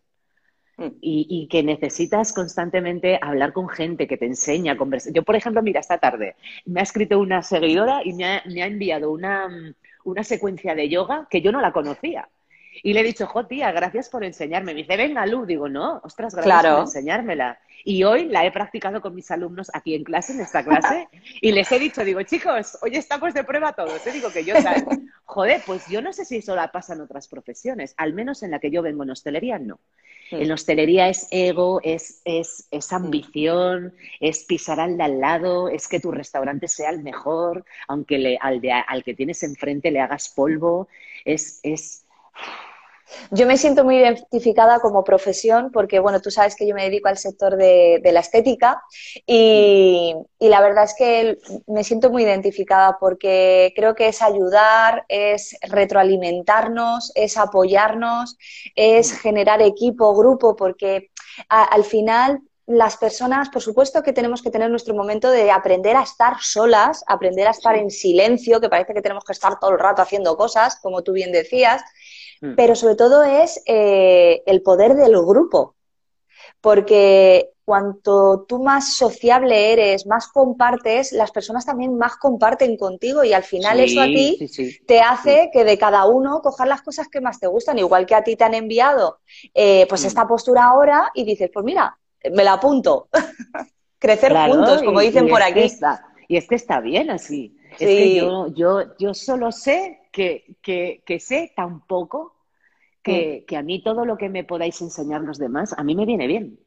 Mm. 0.79 0.89
Y, 1.01 1.49
que 1.51 1.63
necesitas 1.63 2.35
constantemente 2.35 3.19
hablar 3.23 3.55
con 3.55 3.69
gente 3.69 4.07
que 4.07 4.19
te 4.19 4.27
enseña, 4.27 4.77
conversar. 4.77 5.13
Yo, 5.13 5.23
por 5.23 5.35
ejemplo, 5.35 5.63
mira, 5.63 5.81
esta 5.81 5.99
tarde 5.99 6.37
me 6.67 6.81
ha 6.81 6.83
escrito 6.83 7.19
una 7.19 7.43
seguidora 7.43 8.03
y 8.05 8.13
me 8.13 8.25
ha, 8.27 8.67
enviado 8.67 9.11
una, 9.11 9.49
una, 10.05 10.23
secuencia 10.23 10.75
de 10.75 10.91
yoga 10.91 11.29
que 11.31 11.41
yo 11.41 11.51
no 11.51 11.63
la 11.63 11.73
conocía. 11.73 12.29
Y 12.83 12.93
le 12.93 13.01
he 13.01 13.05
dicho, 13.05 13.27
jo, 13.27 13.47
tía, 13.47 13.73
gracias 13.73 14.11
por 14.11 14.23
enseñarme. 14.23 14.75
Me 14.75 14.83
dice, 14.83 14.99
venga, 14.99 15.25
Lu. 15.25 15.47
Digo, 15.47 15.67
no, 15.67 16.01
ostras, 16.05 16.35
gracias 16.35 16.67
por 16.67 16.81
enseñármela. 16.81 17.59
Y 17.83 18.05
hoy 18.05 18.27
la 18.27 18.45
he 18.45 18.53
practicado 18.53 19.01
con 19.01 19.15
mis 19.15 19.31
alumnos 19.31 19.71
aquí 19.73 19.95
en 19.95 20.05
clase, 20.05 20.33
en 20.33 20.41
esta 20.41 20.63
clase, 20.63 21.09
y 21.41 21.53
les 21.53 21.71
he 21.73 21.79
dicho, 21.79 22.05
digo, 22.05 22.21
chicos, 22.23 22.77
hoy 22.83 22.97
estamos 22.97 23.33
de 23.33 23.45
prueba 23.45 23.73
todos. 23.73 24.03
Te 24.03 24.11
¿eh? 24.11 24.13
digo 24.13 24.31
que 24.31 24.45
yo, 24.45 24.61
¿sabes? 24.61 24.85
joder, 25.25 25.63
pues 25.65 25.87
yo 25.89 26.03
no 26.03 26.13
sé 26.13 26.25
si 26.25 26.37
eso 26.39 26.55
la 26.55 26.71
pasa 26.71 26.95
en 26.95 27.01
otras 27.01 27.29
profesiones, 27.29 27.95
al 27.97 28.13
menos 28.13 28.43
en 28.43 28.51
la 28.51 28.59
que 28.59 28.71
yo 28.71 28.83
vengo 28.83 29.05
en 29.05 29.11
hostelería, 29.11 29.59
no. 29.59 29.79
En 30.31 30.51
hostelería 30.51 31.09
es 31.09 31.29
ego, 31.31 31.81
es, 31.83 32.21
es, 32.25 32.67
es 32.71 32.93
ambición, 32.93 33.95
es 34.21 34.45
pisar 34.45 34.81
al 34.81 34.97
de 34.97 35.05
al 35.05 35.21
lado, 35.21 35.69
es 35.69 35.89
que 35.89 36.01
tu 36.01 36.11
restaurante 36.11 36.69
sea 36.69 36.91
el 36.91 37.03
mejor, 37.03 37.65
aunque 37.89 38.19
le, 38.19 38.39
al, 38.41 38.61
de, 38.61 38.73
al 38.73 39.05
que 39.05 39.15
tienes 39.15 39.43
enfrente 39.43 39.91
le 39.91 40.01
hagas 40.01 40.29
polvo. 40.29 40.89
Es, 41.25 41.61
es, 41.63 42.05
yo 43.31 43.47
me 43.47 43.57
siento 43.57 43.85
muy 43.85 43.99
identificada 43.99 44.81
como 44.81 45.05
profesión 45.05 45.71
porque, 45.73 45.99
bueno, 45.99 46.21
tú 46.21 46.31
sabes 46.31 46.57
que 46.57 46.67
yo 46.67 46.75
me 46.75 46.85
dedico 46.85 47.09
al 47.09 47.19
sector 47.19 47.57
de, 47.57 48.01
la 48.05 48.21
estética 48.21 48.83
y, 49.27 50.15
la 50.41 50.61
verdad 50.61 50.85
es 50.85 50.95
que 50.97 51.39
me 51.67 51.85
siento 51.85 52.11
muy 52.11 52.23
identificada 52.25 52.99
porque 52.99 53.73
creo 53.77 53.95
que 53.95 54.09
es 54.09 54.23
ayudar, 54.23 55.05
es 55.09 55.57
retroalimentarnos, 55.63 57.13
es 57.15 57.37
apoyarnos, 57.37 58.37
es 58.75 59.13
generar 59.19 59.63
equipo, 59.63 60.15
grupo, 60.15 60.57
porque 60.57 61.11
al 61.49 61.85
final 61.85 62.41
las 62.67 62.97
personas, 62.97 63.49
por 63.49 63.63
supuesto 63.63 64.03
que 64.03 64.13
tenemos 64.13 64.43
que 64.43 64.51
tener 64.51 64.71
nuestro 64.71 64.95
momento 64.95 65.31
de 65.31 65.53
aprender 65.53 65.97
a 65.97 66.03
estar 66.03 66.37
solas, 66.41 67.05
aprender 67.07 67.47
a 67.47 67.53
estar 67.53 67.77
en 67.77 67.91
silencio, 67.91 68.61
que 68.61 68.69
parece 68.69 68.93
que 68.93 69.03
tenemos 69.03 69.25
que 69.25 69.33
estar 69.33 69.61
todo 69.61 69.71
el 69.71 69.79
rato 69.79 70.03
haciendo 70.03 70.37
cosas, 70.37 70.77
como 70.83 71.03
tú 71.03 71.13
bien 71.13 71.31
decías, 71.31 71.83
Mm. 72.41 72.55
pero 72.55 72.75
sobre 72.75 72.97
todo 72.97 73.25
es 73.25 73.63
eh, 73.67 74.43
el 74.47 74.63
poder 74.63 74.95
del 74.95 75.17
grupo, 75.19 75.75
porque 76.61 77.51
cuanto 77.65 78.45
tú 78.49 78.63
más 78.63 78.97
sociable 78.97 79.73
eres, 79.73 80.07
más 80.07 80.29
compartes, 80.29 81.13
las 81.13 81.33
personas 81.33 81.67
también 81.67 81.99
más 81.99 82.17
comparten 82.17 82.77
contigo 82.77 83.25
y 83.25 83.33
al 83.33 83.43
final 83.43 83.81
eso 83.81 84.01
a 84.01 84.05
ti 84.05 84.39
te 84.87 85.01
hace 85.01 85.51
que 85.53 85.65
de 85.65 85.77
cada 85.77 86.07
uno 86.07 86.41
cojas 86.43 86.69
las 86.69 86.83
cosas 86.83 87.09
que 87.09 87.21
más 87.21 87.41
te 87.41 87.49
gustan, 87.49 87.79
igual 87.79 88.07
que 88.07 88.15
a 88.15 88.23
ti 88.23 88.37
te 88.37 88.45
han 88.45 88.55
enviado 88.55 89.19
eh, 89.53 89.87
pues 89.89 90.05
mm. 90.05 90.07
esta 90.07 90.29
postura 90.29 90.67
ahora 90.67 91.11
y 91.13 91.25
dices, 91.25 91.51
pues 91.53 91.65
mira, 91.65 91.99
me 92.33 92.45
la 92.45 92.55
apunto. 92.55 93.09
Crecer 93.99 94.37
juntos, 94.49 94.83
como 94.83 95.01
dicen 95.01 95.27
por 95.27 95.43
aquí. 95.43 95.67
y 96.29 96.37
es 96.37 96.47
que 96.47 96.55
está 96.55 96.81
bien 96.81 97.11
así. 97.11 97.57
Es 97.73 97.89
que 97.89 98.15
yo, 98.15 98.47
yo, 98.49 98.97
yo 98.99 99.15
solo 99.15 99.51
sé 99.51 100.01
que, 100.17 101.03
que, 101.05 101.21
sé 101.21 101.53
tan 101.55 101.87
poco 101.87 102.35
que, 103.03 103.45
a 103.55 103.63
mí 103.63 103.83
todo 103.83 104.07
lo 104.07 104.17
que 104.17 104.31
me 104.31 104.45
podáis 104.45 104.81
enseñar 104.81 105.21
los 105.21 105.39
demás, 105.39 105.75
a 105.77 105.85
mí 105.85 105.95
me 105.95 106.07
viene 106.07 106.27
bien. 106.27 106.59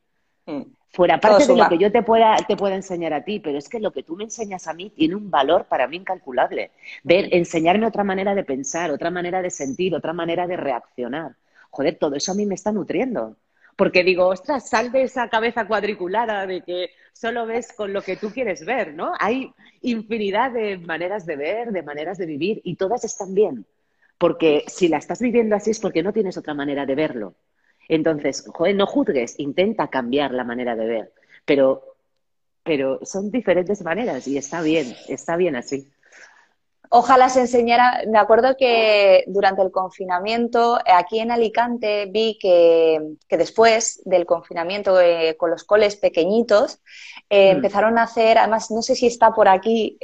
Fuera 0.91 1.19
parte 1.19 1.45
de 1.47 1.55
lo 1.55 1.67
que 1.67 1.77
yo 1.77 1.91
te 1.91 2.03
pueda, 2.03 2.35
te 2.47 2.55
pueda 2.55 2.75
enseñar 2.75 3.13
a 3.13 3.23
ti, 3.23 3.39
pero 3.39 3.57
es 3.57 3.67
que 3.67 3.79
lo 3.79 3.91
que 3.91 4.03
tú 4.03 4.15
me 4.15 4.23
enseñas 4.23 4.67
a 4.67 4.73
mí 4.73 4.91
tiene 4.91 5.15
un 5.15 5.29
valor 5.31 5.65
para 5.65 5.87
mí 5.87 5.97
incalculable. 5.97 6.71
Ver, 7.03 7.33
enseñarme 7.33 7.87
otra 7.87 8.03
manera 8.03 8.35
de 8.35 8.43
pensar, 8.43 8.91
otra 8.91 9.09
manera 9.09 9.41
de 9.41 9.49
sentir, 9.49 9.95
otra 9.95 10.13
manera 10.13 10.47
de 10.47 10.57
reaccionar. 10.57 11.35
Joder, 11.71 11.97
todo 11.97 12.15
eso 12.15 12.31
a 12.31 12.35
mí 12.35 12.45
me 12.45 12.55
está 12.55 12.71
nutriendo. 12.71 13.35
Porque 13.75 14.03
digo, 14.03 14.27
ostras, 14.27 14.69
sal 14.69 14.91
de 14.91 15.03
esa 15.03 15.29
cabeza 15.29 15.65
cuadriculada 15.65 16.45
de 16.45 16.61
que 16.61 16.91
solo 17.13 17.45
ves 17.45 17.73
con 17.73 17.93
lo 17.93 18.01
que 18.01 18.15
tú 18.15 18.29
quieres 18.31 18.65
ver, 18.65 18.93
¿no? 18.93 19.13
Hay 19.19 19.51
infinidad 19.81 20.51
de 20.51 20.77
maneras 20.77 21.25
de 21.25 21.35
ver, 21.35 21.71
de 21.71 21.83
maneras 21.83 22.17
de 22.17 22.25
vivir 22.25 22.61
y 22.63 22.75
todas 22.75 23.03
están 23.03 23.33
bien. 23.33 23.65
Porque 24.17 24.63
si 24.67 24.87
la 24.87 24.97
estás 24.97 25.19
viviendo 25.19 25.55
así 25.55 25.71
es 25.71 25.79
porque 25.79 26.03
no 26.03 26.13
tienes 26.13 26.37
otra 26.37 26.53
manera 26.53 26.85
de 26.85 26.95
verlo. 26.95 27.35
Entonces, 27.87 28.45
joder, 28.47 28.75
no 28.75 28.85
juzgues, 28.85 29.39
intenta 29.39 29.87
cambiar 29.87 30.31
la 30.33 30.43
manera 30.43 30.75
de 30.75 30.87
ver. 30.87 31.13
Pero, 31.45 31.95
pero 32.63 32.99
son 33.03 33.31
diferentes 33.31 33.81
maneras 33.83 34.27
y 34.27 34.37
está 34.37 34.61
bien, 34.61 34.93
está 35.07 35.37
bien 35.37 35.55
así. 35.55 35.87
Ojalá 36.91 37.29
se 37.29 37.41
enseñara. 37.41 38.01
Me 38.07 38.17
acuerdo 38.17 38.57
que 38.57 39.23
durante 39.27 39.61
el 39.61 39.71
confinamiento, 39.71 40.79
eh, 40.79 40.91
aquí 40.91 41.19
en 41.19 41.29
Alicante, 41.29 42.07
vi 42.07 42.39
que, 42.41 42.99
después 43.29 44.01
del 44.05 44.25
confinamiento 44.25 44.99
eh, 44.99 45.37
con 45.37 45.51
los 45.51 45.63
coles 45.63 45.95
pequeñitos, 45.97 46.81
eh, 47.29 47.53
mm. 47.53 47.57
empezaron 47.57 47.99
a 47.99 48.03
hacer, 48.03 48.39
además, 48.39 48.71
no 48.71 48.81
sé 48.81 48.95
si 48.95 49.05
está 49.05 49.31
por 49.31 49.47
aquí 49.47 49.97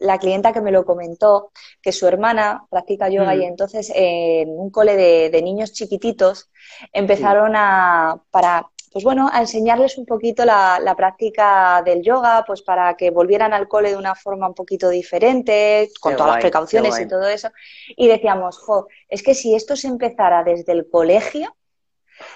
la 0.00 0.18
clienta 0.18 0.52
que 0.52 0.62
me 0.62 0.72
lo 0.72 0.84
comentó, 0.84 1.50
que 1.82 1.92
su 1.92 2.06
hermana 2.06 2.66
practica 2.70 3.08
yoga 3.08 3.34
y 3.34 3.40
mm. 3.40 3.42
entonces 3.42 3.90
en 3.94 4.50
un 4.50 4.70
cole 4.70 4.96
de, 4.96 5.42
niños 5.42 5.72
chiquititos 5.72 6.50
empezaron 6.92 7.54
a, 7.56 8.22
para 8.30 8.66
pues 8.90 9.04
bueno, 9.04 9.30
a 9.32 9.40
enseñarles 9.40 9.98
un 9.98 10.04
poquito 10.04 10.44
la, 10.44 10.94
práctica 10.96 11.80
del 11.84 12.02
yoga, 12.02 12.44
pues 12.44 12.62
para 12.62 12.96
que 12.96 13.10
volvieran 13.10 13.52
al 13.52 13.68
cole 13.68 13.90
de 13.90 13.96
una 13.96 14.16
forma 14.16 14.48
un 14.48 14.54
poquito 14.54 14.88
diferente, 14.88 15.90
con 16.00 16.16
todas 16.16 16.32
las 16.32 16.40
precauciones 16.40 16.98
y 16.98 17.06
todo 17.06 17.28
eso. 17.28 17.50
Y 17.96 18.08
decíamos, 18.08 18.58
jo, 18.58 18.88
es 19.08 19.22
que 19.22 19.34
si 19.34 19.54
esto 19.54 19.76
se 19.76 19.86
empezara 19.86 20.42
desde 20.42 20.72
el 20.72 20.88
colegio, 20.90 21.54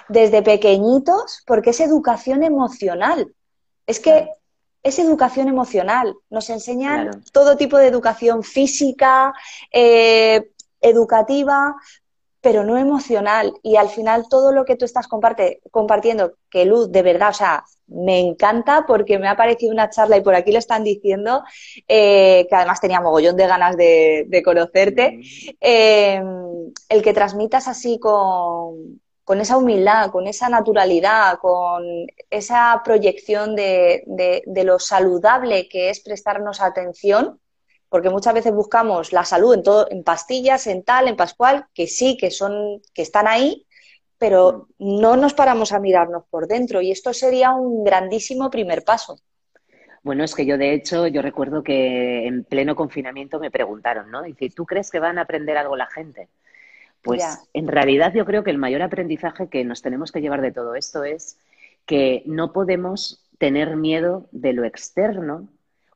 desde 0.08 0.42
pequeñitos, 0.42 1.42
porque 1.44 1.70
es 1.70 1.80
educación 1.80 2.44
emocional. 2.44 3.34
Es 3.86 3.98
que 3.98 4.28
es 4.82 4.98
educación 4.98 5.48
emocional. 5.48 6.14
Nos 6.30 6.50
enseñan 6.50 7.24
todo 7.32 7.56
tipo 7.56 7.78
de 7.78 7.88
educación 7.88 8.44
física, 8.44 9.32
eh, 9.72 10.50
educativa, 10.80 11.74
pero 12.44 12.62
no 12.62 12.76
emocional. 12.76 13.54
Y 13.62 13.76
al 13.76 13.88
final 13.88 14.26
todo 14.28 14.52
lo 14.52 14.66
que 14.66 14.76
tú 14.76 14.84
estás 14.84 15.08
compartiendo, 15.08 16.34
que 16.50 16.66
Luz, 16.66 16.92
de 16.92 17.00
verdad, 17.00 17.30
o 17.30 17.32
sea, 17.32 17.64
me 17.86 18.20
encanta 18.20 18.84
porque 18.86 19.18
me 19.18 19.28
ha 19.28 19.36
parecido 19.36 19.72
una 19.72 19.88
charla 19.88 20.18
y 20.18 20.20
por 20.20 20.34
aquí 20.34 20.52
lo 20.52 20.58
están 20.58 20.84
diciendo, 20.84 21.42
eh, 21.88 22.46
que 22.46 22.54
además 22.54 22.82
tenía 22.82 23.00
mogollón 23.00 23.36
de 23.36 23.46
ganas 23.46 23.78
de, 23.78 24.42
conocerte, 24.44 25.12
mm. 25.12 25.22
eh, 25.58 26.22
el 26.90 27.02
que 27.02 27.14
transmitas 27.14 27.66
así 27.66 27.98
con, 27.98 29.00
con, 29.24 29.40
esa 29.40 29.56
humildad, 29.56 30.10
con 30.10 30.26
esa 30.26 30.50
naturalidad, 30.50 31.38
con 31.38 31.82
esa 32.28 32.82
proyección 32.84 33.56
de, 33.56 34.04
de 34.44 34.64
lo 34.64 34.78
saludable 34.78 35.66
que 35.66 35.88
es 35.88 36.00
prestarnos 36.00 36.60
atención 36.60 37.40
porque 37.94 38.10
muchas 38.10 38.34
veces 38.34 38.52
buscamos 38.52 39.12
la 39.12 39.24
salud 39.24 39.54
en 39.54 39.62
todo, 39.62 39.86
en 39.88 40.02
pastillas, 40.02 40.66
en 40.66 40.82
tal, 40.82 41.06
en 41.06 41.14
pascual, 41.14 41.66
que 41.72 41.86
sí, 41.86 42.16
que 42.16 42.32
son, 42.32 42.82
que 42.92 43.02
están 43.02 43.28
ahí, 43.28 43.68
pero 44.18 44.66
no 44.80 45.16
nos 45.16 45.32
paramos 45.32 45.70
a 45.70 45.78
mirarnos 45.78 46.24
por 46.28 46.48
dentro 46.48 46.82
y 46.82 46.90
esto 46.90 47.12
sería 47.12 47.52
un 47.52 47.84
grandísimo 47.84 48.50
primer 48.50 48.82
paso. 48.82 49.20
Bueno, 50.02 50.24
es 50.24 50.34
que 50.34 50.44
yo 50.44 50.58
de 50.58 50.74
hecho, 50.74 51.06
yo 51.06 51.22
recuerdo 51.22 51.62
que 51.62 52.26
en 52.26 52.42
pleno 52.42 52.74
confinamiento 52.74 53.38
me 53.38 53.52
preguntaron, 53.52 54.10
¿no? 54.10 54.24
Dice, 54.24 54.50
¿tú 54.50 54.66
crees 54.66 54.90
que 54.90 54.98
van 54.98 55.18
a 55.18 55.22
aprender 55.22 55.56
algo 55.56 55.76
la 55.76 55.86
gente? 55.86 56.26
Pues 57.00 57.22
en 57.52 57.68
realidad 57.68 58.12
yo 58.12 58.24
creo 58.24 58.42
que 58.42 58.50
el 58.50 58.58
mayor 58.58 58.82
aprendizaje 58.82 59.48
que 59.48 59.62
nos 59.64 59.82
tenemos 59.82 60.10
que 60.10 60.20
llevar 60.20 60.40
de 60.40 60.50
todo 60.50 60.74
esto 60.74 61.04
es 61.04 61.38
que 61.86 62.24
no 62.26 62.52
podemos 62.52 63.24
tener 63.38 63.76
miedo 63.76 64.26
de 64.32 64.52
lo 64.52 64.64
externo 64.64 65.46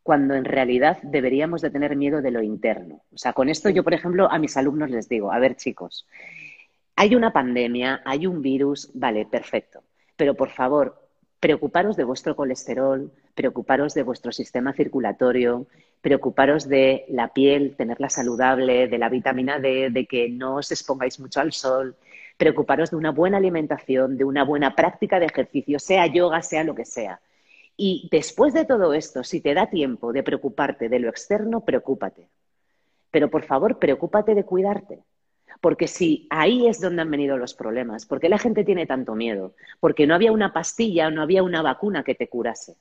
cuando 0.08 0.34
en 0.34 0.46
realidad 0.46 0.96
deberíamos 1.02 1.60
de 1.60 1.68
tener 1.68 1.94
miedo 1.94 2.22
de 2.22 2.30
lo 2.30 2.42
interno. 2.42 3.02
O 3.12 3.18
sea, 3.18 3.34
con 3.34 3.50
esto 3.50 3.68
yo, 3.68 3.84
por 3.84 3.92
ejemplo, 3.92 4.32
a 4.32 4.38
mis 4.38 4.56
alumnos 4.56 4.88
les 4.88 5.06
digo, 5.06 5.30
a 5.30 5.38
ver 5.38 5.54
chicos, 5.54 6.06
hay 6.96 7.14
una 7.14 7.30
pandemia, 7.30 8.00
hay 8.06 8.26
un 8.26 8.40
virus, 8.40 8.90
vale, 8.94 9.26
perfecto, 9.26 9.82
pero 10.16 10.32
por 10.34 10.48
favor, 10.48 10.98
preocuparos 11.40 11.94
de 11.98 12.04
vuestro 12.04 12.34
colesterol, 12.34 13.12
preocuparos 13.34 13.92
de 13.92 14.02
vuestro 14.02 14.32
sistema 14.32 14.72
circulatorio, 14.72 15.66
preocuparos 16.00 16.66
de 16.66 17.04
la 17.10 17.34
piel, 17.34 17.76
tenerla 17.76 18.08
saludable, 18.08 18.88
de 18.88 18.96
la 18.96 19.10
vitamina 19.10 19.58
D, 19.58 19.90
de 19.90 20.06
que 20.06 20.30
no 20.30 20.54
os 20.54 20.72
expongáis 20.72 21.20
mucho 21.20 21.40
al 21.40 21.52
sol, 21.52 21.96
preocuparos 22.38 22.92
de 22.92 22.96
una 22.96 23.10
buena 23.10 23.36
alimentación, 23.36 24.16
de 24.16 24.24
una 24.24 24.42
buena 24.42 24.74
práctica 24.74 25.20
de 25.20 25.26
ejercicio, 25.26 25.78
sea 25.78 26.06
yoga, 26.06 26.40
sea 26.40 26.64
lo 26.64 26.74
que 26.74 26.86
sea. 26.86 27.20
Y 27.80 28.08
después 28.10 28.52
de 28.54 28.64
todo 28.64 28.92
esto, 28.92 29.22
si 29.22 29.40
te 29.40 29.54
da 29.54 29.70
tiempo 29.70 30.12
de 30.12 30.24
preocuparte 30.24 30.88
de 30.88 30.98
lo 30.98 31.08
externo, 31.08 31.64
preocúpate. 31.64 32.28
Pero 33.12 33.30
por 33.30 33.44
favor, 33.44 33.78
preocúpate 33.78 34.34
de 34.34 34.44
cuidarte. 34.44 34.98
Porque 35.60 35.86
si 35.86 36.26
ahí 36.28 36.66
es 36.66 36.80
donde 36.80 37.02
han 37.02 37.10
venido 37.10 37.36
los 37.36 37.54
problemas, 37.54 38.04
¿por 38.04 38.18
qué 38.18 38.28
la 38.28 38.38
gente 38.38 38.64
tiene 38.64 38.84
tanto 38.86 39.14
miedo? 39.14 39.54
Porque 39.78 40.08
no 40.08 40.16
había 40.16 40.32
una 40.32 40.52
pastilla, 40.52 41.08
no 41.10 41.22
había 41.22 41.44
una 41.44 41.62
vacuna 41.62 42.02
que 42.02 42.16
te 42.16 42.28
curase. 42.28 42.74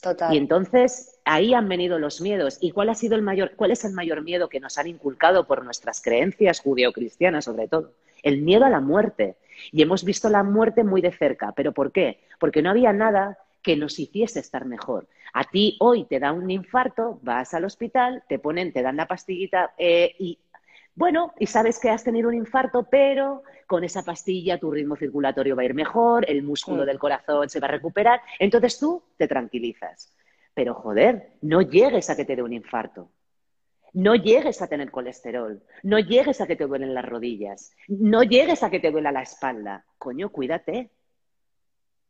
Total. 0.00 0.32
Y 0.32 0.38
entonces 0.38 1.18
ahí 1.24 1.52
han 1.52 1.68
venido 1.68 1.98
los 1.98 2.20
miedos. 2.20 2.58
¿Y 2.60 2.70
cuál 2.70 2.90
ha 2.90 2.94
sido 2.94 3.16
el 3.16 3.22
mayor, 3.22 3.56
cuál 3.56 3.72
es 3.72 3.84
el 3.84 3.94
mayor 3.94 4.22
miedo 4.22 4.48
que 4.48 4.60
nos 4.60 4.78
han 4.78 4.86
inculcado 4.86 5.48
por 5.48 5.64
nuestras 5.64 6.00
creencias 6.00 6.60
judeocristianas, 6.60 7.46
sobre 7.46 7.66
todo? 7.66 7.94
El 8.22 8.42
miedo 8.42 8.64
a 8.64 8.70
la 8.70 8.80
muerte. 8.80 9.34
Y 9.72 9.82
hemos 9.82 10.04
visto 10.04 10.28
la 10.28 10.44
muerte 10.44 10.84
muy 10.84 11.00
de 11.00 11.10
cerca. 11.10 11.50
¿Pero 11.50 11.72
por 11.72 11.90
qué? 11.90 12.20
Porque 12.38 12.62
no 12.62 12.70
había 12.70 12.92
nada 12.92 13.38
que 13.66 13.76
nos 13.76 13.98
hiciese 13.98 14.38
estar 14.38 14.64
mejor. 14.64 15.08
A 15.34 15.42
ti 15.42 15.76
hoy 15.80 16.04
te 16.04 16.20
da 16.20 16.32
un 16.32 16.48
infarto, 16.52 17.18
vas 17.22 17.52
al 17.52 17.64
hospital, 17.64 18.22
te 18.28 18.38
ponen, 18.38 18.72
te 18.72 18.80
dan 18.80 18.96
la 18.96 19.08
pastillita 19.08 19.74
eh, 19.76 20.14
y 20.20 20.38
bueno, 20.94 21.34
y 21.40 21.46
sabes 21.46 21.80
que 21.80 21.90
has 21.90 22.04
tenido 22.04 22.28
un 22.28 22.36
infarto, 22.36 22.86
pero 22.88 23.42
con 23.66 23.82
esa 23.82 24.04
pastilla 24.04 24.60
tu 24.60 24.70
ritmo 24.70 24.94
circulatorio 24.94 25.56
va 25.56 25.62
a 25.62 25.64
ir 25.64 25.74
mejor, 25.74 26.30
el 26.30 26.44
músculo 26.44 26.86
del 26.86 27.00
corazón 27.00 27.48
se 27.48 27.58
va 27.58 27.66
a 27.66 27.72
recuperar, 27.72 28.20
entonces 28.38 28.78
tú 28.78 29.02
te 29.16 29.26
tranquilizas. 29.26 30.14
Pero 30.54 30.72
joder, 30.74 31.32
no 31.42 31.60
llegues 31.60 32.08
a 32.08 32.16
que 32.16 32.24
te 32.24 32.36
dé 32.36 32.42
un 32.42 32.52
infarto. 32.52 33.10
No 33.94 34.14
llegues 34.14 34.62
a 34.62 34.68
tener 34.68 34.92
colesterol, 34.92 35.60
no 35.82 35.98
llegues 35.98 36.40
a 36.40 36.46
que 36.46 36.54
te 36.54 36.66
duelen 36.66 36.94
las 36.94 37.04
rodillas, 37.04 37.74
no 37.88 38.22
llegues 38.22 38.62
a 38.62 38.70
que 38.70 38.78
te 38.78 38.92
duela 38.92 39.10
la 39.10 39.22
espalda. 39.22 39.84
Coño, 39.98 40.30
cuídate. 40.30 40.92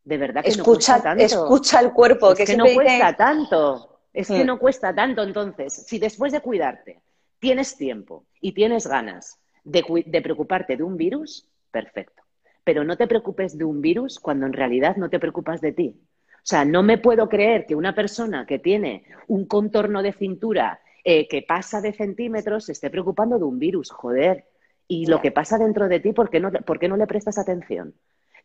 De 0.06 0.18
verdad 0.18 0.44
que 0.44 0.50
escucha, 0.50 0.98
no 0.98 1.02
cuesta 1.02 1.02
tanto. 1.02 1.24
Escucha 1.24 1.80
el 1.80 1.92
cuerpo. 1.92 2.32
Es 2.32 2.48
que, 2.48 2.56
no 2.56 2.64
cuesta 2.72 3.16
tanto. 3.16 3.98
Es 4.14 4.28
que 4.28 4.44
mm. 4.44 4.46
no 4.46 4.58
cuesta 4.60 4.94
tanto. 4.94 5.24
Entonces, 5.24 5.84
si 5.84 5.98
después 5.98 6.32
de 6.32 6.40
cuidarte 6.40 7.02
tienes 7.40 7.76
tiempo 7.76 8.24
y 8.40 8.52
tienes 8.52 8.86
ganas 8.86 9.40
de, 9.64 9.84
de 10.06 10.22
preocuparte 10.22 10.76
de 10.76 10.84
un 10.84 10.96
virus, 10.96 11.48
perfecto. 11.72 12.22
Pero 12.62 12.84
no 12.84 12.96
te 12.96 13.08
preocupes 13.08 13.58
de 13.58 13.64
un 13.64 13.80
virus 13.80 14.20
cuando 14.20 14.46
en 14.46 14.52
realidad 14.52 14.94
no 14.94 15.10
te 15.10 15.18
preocupas 15.18 15.60
de 15.60 15.72
ti. 15.72 16.00
O 16.36 16.48
sea, 16.48 16.64
no 16.64 16.84
me 16.84 16.98
puedo 16.98 17.28
creer 17.28 17.66
que 17.66 17.74
una 17.74 17.92
persona 17.92 18.46
que 18.46 18.60
tiene 18.60 19.02
un 19.26 19.46
contorno 19.46 20.04
de 20.04 20.12
cintura 20.12 20.78
eh, 21.02 21.26
que 21.26 21.42
pasa 21.42 21.80
de 21.80 21.92
centímetros 21.92 22.66
se 22.66 22.72
esté 22.72 22.90
preocupando 22.90 23.38
de 23.38 23.44
un 23.44 23.58
virus, 23.58 23.90
joder. 23.90 24.44
Y 24.86 25.06
lo 25.06 25.20
que 25.20 25.32
pasa 25.32 25.58
dentro 25.58 25.88
de 25.88 25.98
ti, 25.98 26.12
¿por 26.12 26.30
qué 26.30 26.38
no, 26.38 26.52
¿por 26.52 26.78
qué 26.78 26.86
no 26.86 26.96
le 26.96 27.08
prestas 27.08 27.38
atención? 27.38 27.94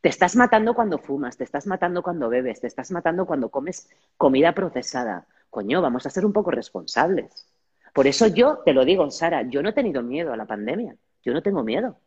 Te 0.01 0.09
estás 0.09 0.35
matando 0.35 0.73
cuando 0.73 0.97
fumas, 0.97 1.37
te 1.37 1.43
estás 1.43 1.67
matando 1.67 2.01
cuando 2.01 2.27
bebes, 2.27 2.59
te 2.59 2.67
estás 2.67 2.91
matando 2.91 3.25
cuando 3.25 3.49
comes 3.49 3.87
comida 4.17 4.53
procesada. 4.53 5.27
Coño, 5.49 5.81
vamos 5.81 6.05
a 6.05 6.09
ser 6.09 6.25
un 6.25 6.33
poco 6.33 6.49
responsables. 6.49 7.47
Por 7.93 8.07
eso 8.07 8.27
yo 8.27 8.59
te 8.65 8.73
lo 8.73 8.83
digo, 8.83 9.11
Sara, 9.11 9.43
yo 9.43 9.61
no 9.61 9.69
he 9.69 9.73
tenido 9.73 10.01
miedo 10.01 10.33
a 10.33 10.37
la 10.37 10.45
pandemia. 10.45 10.95
Yo 11.23 11.33
no 11.33 11.43
tengo 11.43 11.63
miedo. 11.63 11.97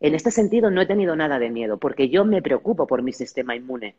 En 0.00 0.14
este 0.14 0.30
sentido 0.30 0.70
no 0.70 0.82
he 0.82 0.86
tenido 0.86 1.16
nada 1.16 1.38
de 1.38 1.50
miedo, 1.50 1.78
porque 1.78 2.08
yo 2.08 2.24
me 2.24 2.42
preocupo 2.42 2.86
por 2.86 3.02
mi 3.02 3.12
sistema 3.12 3.56
inmune. 3.56 3.96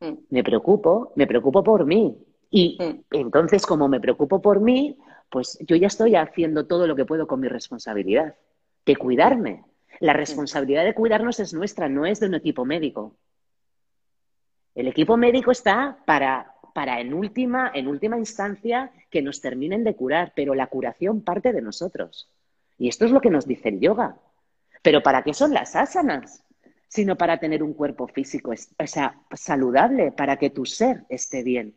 Mm. 0.00 0.14
Me 0.30 0.42
preocupo, 0.42 1.12
me 1.14 1.26
preocupo 1.26 1.62
por 1.62 1.84
mí. 1.84 2.18
Y 2.50 2.78
mm. 2.80 3.16
entonces, 3.16 3.66
como 3.66 3.88
me 3.88 4.00
preocupo 4.00 4.40
por 4.40 4.60
mí, 4.60 4.98
pues 5.30 5.58
yo 5.60 5.76
ya 5.76 5.86
estoy 5.86 6.16
haciendo 6.16 6.66
todo 6.66 6.86
lo 6.86 6.96
que 6.96 7.04
puedo 7.04 7.26
con 7.26 7.40
mi 7.40 7.48
responsabilidad, 7.48 8.34
que 8.84 8.96
cuidarme, 8.96 9.64
la 10.00 10.12
responsabilidad 10.12 10.84
de 10.84 10.94
cuidarnos 10.94 11.40
es 11.40 11.54
nuestra, 11.54 11.88
no 11.88 12.06
es 12.06 12.20
de 12.20 12.26
un 12.26 12.34
equipo 12.34 12.64
médico. 12.64 13.16
El 14.74 14.88
equipo 14.88 15.16
médico 15.16 15.52
está 15.52 15.98
para, 16.04 16.54
para 16.74 17.00
en, 17.00 17.14
última, 17.14 17.70
en 17.72 17.86
última 17.86 18.18
instancia 18.18 18.90
que 19.10 19.22
nos 19.22 19.40
terminen 19.40 19.84
de 19.84 19.94
curar, 19.94 20.32
pero 20.34 20.54
la 20.54 20.66
curación 20.66 21.22
parte 21.22 21.52
de 21.52 21.62
nosotros. 21.62 22.28
Y 22.78 22.88
esto 22.88 23.04
es 23.04 23.12
lo 23.12 23.20
que 23.20 23.30
nos 23.30 23.46
dice 23.46 23.68
el 23.68 23.80
yoga. 23.80 24.16
Pero 24.82 25.02
¿para 25.02 25.22
qué 25.22 25.32
son 25.32 25.54
las 25.54 25.76
asanas? 25.76 26.42
Sino 26.88 27.16
para 27.16 27.38
tener 27.38 27.62
un 27.62 27.74
cuerpo 27.74 28.08
físico 28.08 28.52
o 28.52 28.86
sea, 28.86 29.20
saludable, 29.32 30.12
para 30.12 30.36
que 30.36 30.50
tu 30.50 30.66
ser 30.66 31.04
esté 31.08 31.42
bien. 31.42 31.76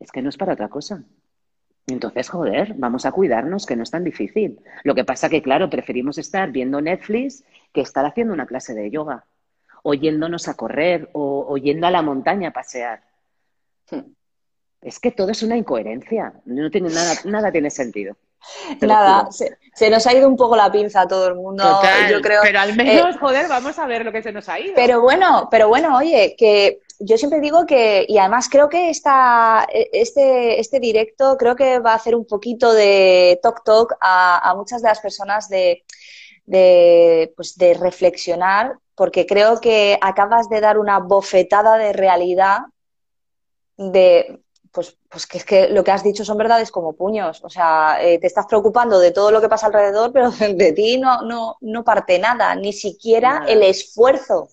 Es 0.00 0.10
que 0.10 0.22
no 0.22 0.30
es 0.30 0.36
para 0.36 0.54
otra 0.54 0.68
cosa. 0.68 1.04
Entonces, 1.88 2.28
joder, 2.28 2.74
vamos 2.76 3.06
a 3.06 3.12
cuidarnos, 3.12 3.64
que 3.64 3.74
no 3.74 3.82
es 3.82 3.90
tan 3.90 4.04
difícil. 4.04 4.60
Lo 4.84 4.94
que 4.94 5.04
pasa 5.04 5.30
que, 5.30 5.42
claro, 5.42 5.70
preferimos 5.70 6.18
estar 6.18 6.50
viendo 6.50 6.80
Netflix 6.82 7.44
que 7.72 7.80
estar 7.80 8.04
haciendo 8.04 8.34
una 8.34 8.46
clase 8.46 8.74
de 8.74 8.90
yoga, 8.90 9.24
o 9.82 9.94
yéndonos 9.94 10.48
a 10.48 10.54
correr, 10.54 11.08
o, 11.14 11.56
yendo 11.56 11.86
a 11.86 11.90
la 11.90 12.02
montaña 12.02 12.50
a 12.50 12.52
pasear. 12.52 13.02
Hmm. 13.90 14.12
Es 14.82 15.00
que 15.00 15.10
todo 15.10 15.30
es 15.30 15.42
una 15.42 15.56
incoherencia. 15.56 16.34
No 16.44 16.70
tiene 16.70 16.90
nada, 16.90 17.14
nada 17.24 17.50
tiene 17.50 17.70
sentido. 17.70 18.16
Nada, 18.82 19.28
se, 19.32 19.90
nos 19.90 20.06
ha 20.06 20.14
ido 20.14 20.28
un 20.28 20.36
poco 20.36 20.56
la 20.56 20.70
pinza 20.70 21.02
a 21.02 21.08
todo 21.08 21.26
el 21.26 21.34
mundo. 21.34 21.64
yo 22.08 22.20
creo. 22.20 22.40
Pero 22.42 22.60
al 22.60 22.76
menos, 22.76 23.16
eh, 23.16 23.18
joder, 23.18 23.48
vamos 23.48 23.78
a 23.78 23.86
ver 23.86 24.04
lo 24.04 24.12
que 24.12 24.22
se 24.22 24.30
nos 24.30 24.48
ha 24.48 24.60
ido. 24.60 24.74
Pero 24.76 25.00
bueno, 25.00 25.48
pero 25.50 25.68
bueno, 25.68 25.96
oye, 25.96 26.36
que 26.38 26.80
yo 27.00 27.16
siempre 27.16 27.40
digo 27.40 27.64
que, 27.66 28.04
y 28.08 28.18
además 28.18 28.48
creo 28.50 28.68
que 28.68 28.90
esta, 28.90 29.66
este, 29.70 30.60
este 30.60 30.80
directo 30.80 31.36
creo 31.38 31.54
que 31.54 31.78
va 31.78 31.92
a 31.92 31.96
hacer 31.96 32.14
un 32.14 32.26
poquito 32.26 32.72
de 32.72 33.38
talk 33.42 33.62
talk 33.64 33.96
a, 34.00 34.54
muchas 34.56 34.82
de 34.82 34.88
las 34.88 35.00
personas 35.00 35.48
de, 35.48 35.84
de, 36.46 37.32
pues 37.36 37.56
de 37.56 37.74
reflexionar, 37.74 38.78
porque 38.94 39.26
creo 39.26 39.60
que 39.60 39.98
acabas 40.00 40.48
de 40.48 40.60
dar 40.60 40.78
una 40.78 40.98
bofetada 40.98 41.78
de 41.78 41.92
realidad 41.92 42.58
de 43.76 44.40
pues, 44.72 44.96
pues 45.08 45.26
que 45.26 45.38
es 45.38 45.44
que 45.44 45.68
lo 45.68 45.82
que 45.82 45.90
has 45.90 46.04
dicho 46.04 46.24
son 46.24 46.36
verdades 46.36 46.70
como 46.70 46.94
puños. 46.94 47.42
O 47.42 47.50
sea, 47.50 47.98
eh, 48.00 48.18
te 48.18 48.26
estás 48.26 48.46
preocupando 48.46 48.98
de 48.98 49.12
todo 49.12 49.30
lo 49.30 49.40
que 49.40 49.48
pasa 49.48 49.66
alrededor, 49.66 50.12
pero 50.12 50.30
de 50.54 50.72
ti 50.72 50.98
no, 50.98 51.22
no, 51.22 51.56
no 51.60 51.84
parte 51.84 52.18
nada, 52.18 52.54
ni 52.54 52.72
siquiera 52.72 53.44
el 53.48 53.62
esfuerzo. 53.62 54.50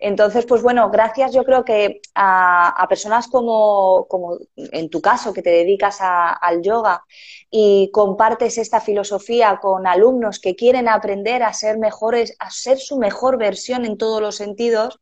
Entonces, 0.00 0.46
pues 0.46 0.62
bueno, 0.62 0.90
gracias 0.90 1.32
yo 1.32 1.44
creo 1.44 1.64
que 1.64 2.00
a, 2.14 2.86
personas 2.88 3.28
como, 3.28 4.06
como, 4.08 4.38
en 4.56 4.90
tu 4.90 5.00
caso, 5.00 5.32
que 5.32 5.42
te 5.42 5.50
dedicas 5.50 5.98
al 6.00 6.62
yoga 6.62 7.04
y 7.50 7.90
compartes 7.92 8.58
esta 8.58 8.80
filosofía 8.80 9.58
con 9.60 9.86
alumnos 9.86 10.38
que 10.40 10.56
quieren 10.56 10.88
aprender 10.88 11.42
a 11.42 11.52
ser 11.52 11.78
mejores, 11.78 12.36
a 12.38 12.50
ser 12.50 12.78
su 12.78 12.98
mejor 12.98 13.38
versión 13.38 13.84
en 13.84 13.98
todos 13.98 14.20
los 14.20 14.36
sentidos, 14.36 15.00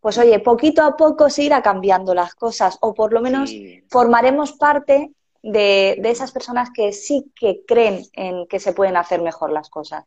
pues 0.00 0.18
oye, 0.18 0.38
poquito 0.40 0.82
a 0.82 0.96
poco 0.96 1.30
se 1.30 1.44
irá 1.44 1.62
cambiando 1.62 2.14
las 2.14 2.34
cosas 2.34 2.78
o 2.80 2.94
por 2.94 3.12
lo 3.12 3.20
menos 3.20 3.52
formaremos 3.88 4.52
parte 4.52 5.10
de, 5.42 6.00
esas 6.04 6.32
personas 6.32 6.70
que 6.74 6.92
sí 6.92 7.32
que 7.34 7.62
creen 7.66 8.02
en 8.12 8.46
que 8.46 8.58
se 8.58 8.72
pueden 8.72 8.96
hacer 8.96 9.22
mejor 9.22 9.52
las 9.52 9.70
cosas. 9.70 10.04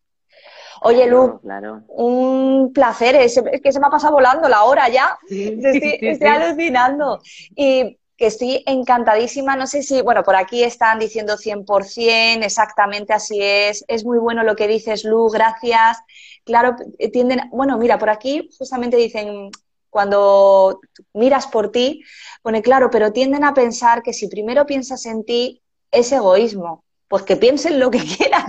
Oye, 0.82 1.08
Lu, 1.08 1.40
un 1.88 2.72
placer, 2.74 3.16
es, 3.16 3.42
que 3.64 3.72
se 3.72 3.80
me 3.80 3.88
ha 3.88 3.90
pasado 3.90 4.14
volando 4.14 4.48
la 4.48 4.64
hora 4.64 4.90
ya, 4.90 5.18
estoy, 5.30 6.28
alucinando. 6.28 7.22
Y 7.56 7.98
que 8.16 8.28
estoy 8.28 8.64
encantadísima, 8.66 9.56
no 9.56 9.66
sé 9.66 9.82
si, 9.82 10.02
bueno, 10.02 10.24
por 10.24 10.36
aquí 10.36 10.64
están 10.64 11.00
diciendo 11.00 11.38
100%, 11.38 12.44
exactamente 12.44 13.14
así 13.14 13.40
es, 13.42 13.86
es 13.88 14.04
muy 14.04 14.18
bueno 14.18 14.44
lo 14.44 14.58
que 14.58 14.68
dices, 14.68 15.06
Lu, 15.06 15.30
gracias. 15.30 16.00
Claro, 16.44 16.76
tienden, 17.14 17.50
bueno, 17.52 17.78
mira, 17.78 17.98
por 17.98 18.10
aquí 18.10 18.50
justamente 18.58 18.98
dicen, 18.98 19.50
cuando 19.90 20.80
miras 21.14 21.48
por 21.48 21.72
ti, 21.72 22.04
pone 22.42 22.62
claro, 22.62 22.90
pero 22.90 23.12
tienden 23.12 23.44
a 23.44 23.54
pensar 23.54 24.04
que 24.04 24.14
si 24.14 24.28
primero 24.28 24.66
piensas 24.66 25.06
en 25.06 25.24
ti, 25.24 25.62
es 25.92 26.12
egoísmo. 26.12 26.84
Pues 27.08 27.24
que 27.24 27.38
piensen 27.38 27.80
lo 27.80 27.90
que 27.90 28.00
quieran. 28.18 28.49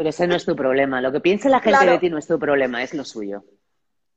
Pero 0.00 0.08
ese 0.08 0.26
no 0.26 0.34
es 0.34 0.46
tu 0.46 0.56
problema. 0.56 1.02
Lo 1.02 1.12
que 1.12 1.20
piense 1.20 1.50
la 1.50 1.60
gente 1.60 1.84
de 1.84 1.98
ti 1.98 2.08
no 2.08 2.16
es 2.16 2.26
tu 2.26 2.38
problema, 2.38 2.82
es 2.82 2.94
lo 2.94 3.04
suyo. 3.04 3.44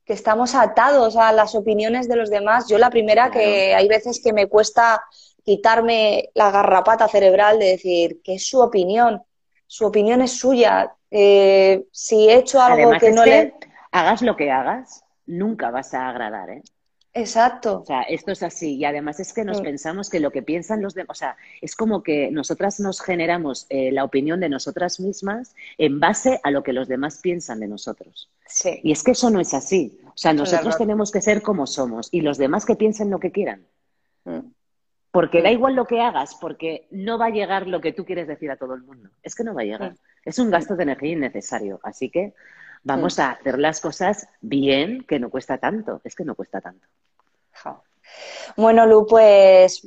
Que 0.06 0.14
estamos 0.14 0.54
atados 0.54 1.14
a 1.14 1.30
las 1.30 1.54
opiniones 1.54 2.08
de 2.08 2.16
los 2.16 2.30
demás. 2.30 2.68
Yo 2.70 2.78
la 2.78 2.88
primera 2.88 3.30
que 3.30 3.74
hay 3.74 3.86
veces 3.86 4.22
que 4.24 4.32
me 4.32 4.46
cuesta 4.46 5.04
quitarme 5.44 6.30
la 6.32 6.50
garrapata 6.50 7.06
cerebral 7.06 7.58
de 7.58 7.66
decir 7.66 8.22
que 8.24 8.36
es 8.36 8.48
su 8.48 8.60
opinión. 8.60 9.24
Su 9.66 9.84
opinión 9.84 10.22
es 10.22 10.38
suya. 10.38 10.90
Eh, 11.10 11.84
si 11.92 12.30
he 12.30 12.36
hecho 12.36 12.62
algo 12.62 12.92
que 12.98 13.12
no 13.12 13.26
le... 13.26 13.52
Hagas 13.92 14.22
lo 14.22 14.36
que 14.36 14.50
hagas, 14.50 15.04
nunca 15.26 15.70
vas 15.70 15.92
a 15.92 16.08
agradar, 16.08 16.48
¿eh? 16.48 16.62
Exacto. 17.16 17.80
O 17.82 17.86
sea, 17.86 18.02
esto 18.02 18.32
es 18.32 18.42
así. 18.42 18.74
Y 18.74 18.84
además 18.84 19.20
es 19.20 19.32
que 19.32 19.44
nos 19.44 19.60
pensamos 19.60 20.10
que 20.10 20.18
lo 20.18 20.32
que 20.32 20.42
piensan 20.42 20.82
los 20.82 20.94
demás, 20.94 21.10
o 21.10 21.14
sea, 21.14 21.36
es 21.60 21.76
como 21.76 22.02
que 22.02 22.30
nosotras 22.32 22.80
nos 22.80 23.00
generamos 23.00 23.66
eh, 23.70 23.92
la 23.92 24.02
opinión 24.02 24.40
de 24.40 24.48
nosotras 24.48 24.98
mismas 24.98 25.54
en 25.78 26.00
base 26.00 26.40
a 26.42 26.50
lo 26.50 26.64
que 26.64 26.72
los 26.72 26.88
demás 26.88 27.20
piensan 27.22 27.60
de 27.60 27.68
nosotros. 27.68 28.30
Sí. 28.46 28.80
Y 28.82 28.90
es 28.90 29.04
que 29.04 29.12
eso 29.12 29.30
no 29.30 29.38
es 29.38 29.54
así. 29.54 30.00
O 30.06 30.16
sea, 30.16 30.32
nosotros 30.32 30.76
tenemos 30.76 31.12
que 31.12 31.20
ser 31.20 31.40
como 31.40 31.68
somos 31.68 32.08
y 32.10 32.20
los 32.20 32.36
demás 32.36 32.66
que 32.66 32.74
piensen 32.74 33.10
lo 33.10 33.20
que 33.20 33.30
quieran. 33.30 33.64
Mm. 34.24 34.50
Porque 35.12 35.40
da 35.40 35.52
igual 35.52 35.76
lo 35.76 35.86
que 35.86 36.00
hagas, 36.00 36.34
porque 36.40 36.88
no 36.90 37.16
va 37.16 37.26
a 37.26 37.30
llegar 37.30 37.68
lo 37.68 37.80
que 37.80 37.92
tú 37.92 38.04
quieres 38.04 38.26
decir 38.26 38.50
a 38.50 38.56
todo 38.56 38.74
el 38.74 38.82
mundo. 38.82 39.10
Es 39.22 39.36
que 39.36 39.44
no 39.44 39.54
va 39.54 39.60
a 39.60 39.64
llegar. 39.64 39.94
Es 40.24 40.40
un 40.40 40.50
gasto 40.50 40.74
de 40.74 40.82
energía 40.82 41.12
innecesario. 41.12 41.78
Así 41.84 42.10
que 42.10 42.34
Vamos 42.84 43.18
a 43.18 43.30
hacer 43.30 43.58
las 43.58 43.80
cosas 43.80 44.28
bien, 44.42 45.04
que 45.08 45.18
no 45.18 45.30
cuesta 45.30 45.56
tanto. 45.56 46.02
Es 46.04 46.14
que 46.14 46.24
no 46.24 46.34
cuesta 46.34 46.60
tanto. 46.60 46.86
Bueno, 48.56 48.86
Lu, 48.86 49.06
pues 49.06 49.82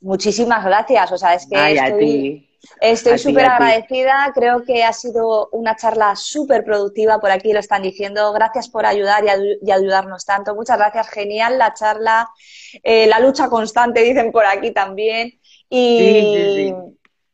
muchísimas 0.00 0.64
gracias. 0.64 1.12
O 1.12 1.18
sea, 1.18 1.34
es 1.34 1.46
que 1.46 2.46
estoy, 2.80 3.18
súper 3.18 3.46
agradecida. 3.46 4.32
Creo 4.34 4.64
que 4.64 4.82
ha 4.82 4.92
sido 4.92 5.48
una 5.52 5.76
charla 5.76 6.16
súper 6.16 6.64
productiva. 6.64 7.20
Por 7.20 7.30
aquí 7.30 7.52
lo 7.52 7.60
están 7.60 7.82
diciendo. 7.82 8.32
Gracias 8.32 8.68
por 8.68 8.86
ayudar 8.86 9.24
y, 9.24 9.70
ayudarnos 9.70 10.24
tanto. 10.24 10.54
Muchas 10.54 10.78
gracias. 10.78 11.08
Genial 11.08 11.58
la 11.58 11.74
charla. 11.74 12.28
Eh, 12.82 13.06
la 13.06 13.20
lucha 13.20 13.48
constante, 13.48 14.02
dicen 14.02 14.32
por 14.32 14.46
aquí 14.46 14.72
también. 14.72 15.38
Y, 15.68 16.72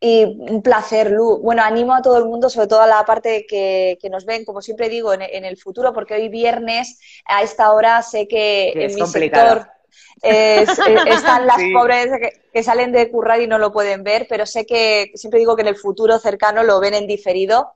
y 0.00 0.24
un 0.24 0.62
placer, 0.62 1.10
Lu. 1.10 1.38
Bueno, 1.38 1.62
animo 1.62 1.94
a 1.94 2.00
todo 2.00 2.16
el 2.16 2.24
mundo, 2.24 2.48
sobre 2.48 2.68
todo 2.68 2.80
a 2.80 2.86
la 2.86 3.04
parte 3.04 3.46
que, 3.46 3.98
nos 4.10 4.24
ven, 4.24 4.46
como 4.46 4.62
siempre 4.62 4.88
digo, 4.88 5.12
en, 5.12 5.44
el 5.44 5.56
futuro, 5.58 5.92
porque 5.92 6.14
hoy 6.14 6.28
viernes 6.30 6.98
a 7.26 7.42
esta 7.42 7.72
hora 7.72 8.00
sé 8.02 8.26
que 8.26 8.72
en 8.74 8.94
mi 8.94 9.06
sector 9.06 9.68
eh, 10.22 10.64
están 11.06 11.46
las 11.46 11.60
pobres 11.74 12.08
que, 12.52 12.62
salen 12.62 12.92
de 12.92 13.10
currar 13.10 13.42
y 13.42 13.46
no 13.46 13.58
lo 13.58 13.72
pueden 13.72 14.02
ver, 14.02 14.26
pero 14.26 14.46
sé 14.46 14.64
que 14.64 15.12
siempre 15.14 15.38
digo 15.38 15.54
que 15.54 15.62
en 15.62 15.68
el 15.68 15.76
futuro 15.76 16.18
cercano 16.18 16.62
lo 16.62 16.80
ven 16.80 16.94
en 16.94 17.06
diferido 17.06 17.72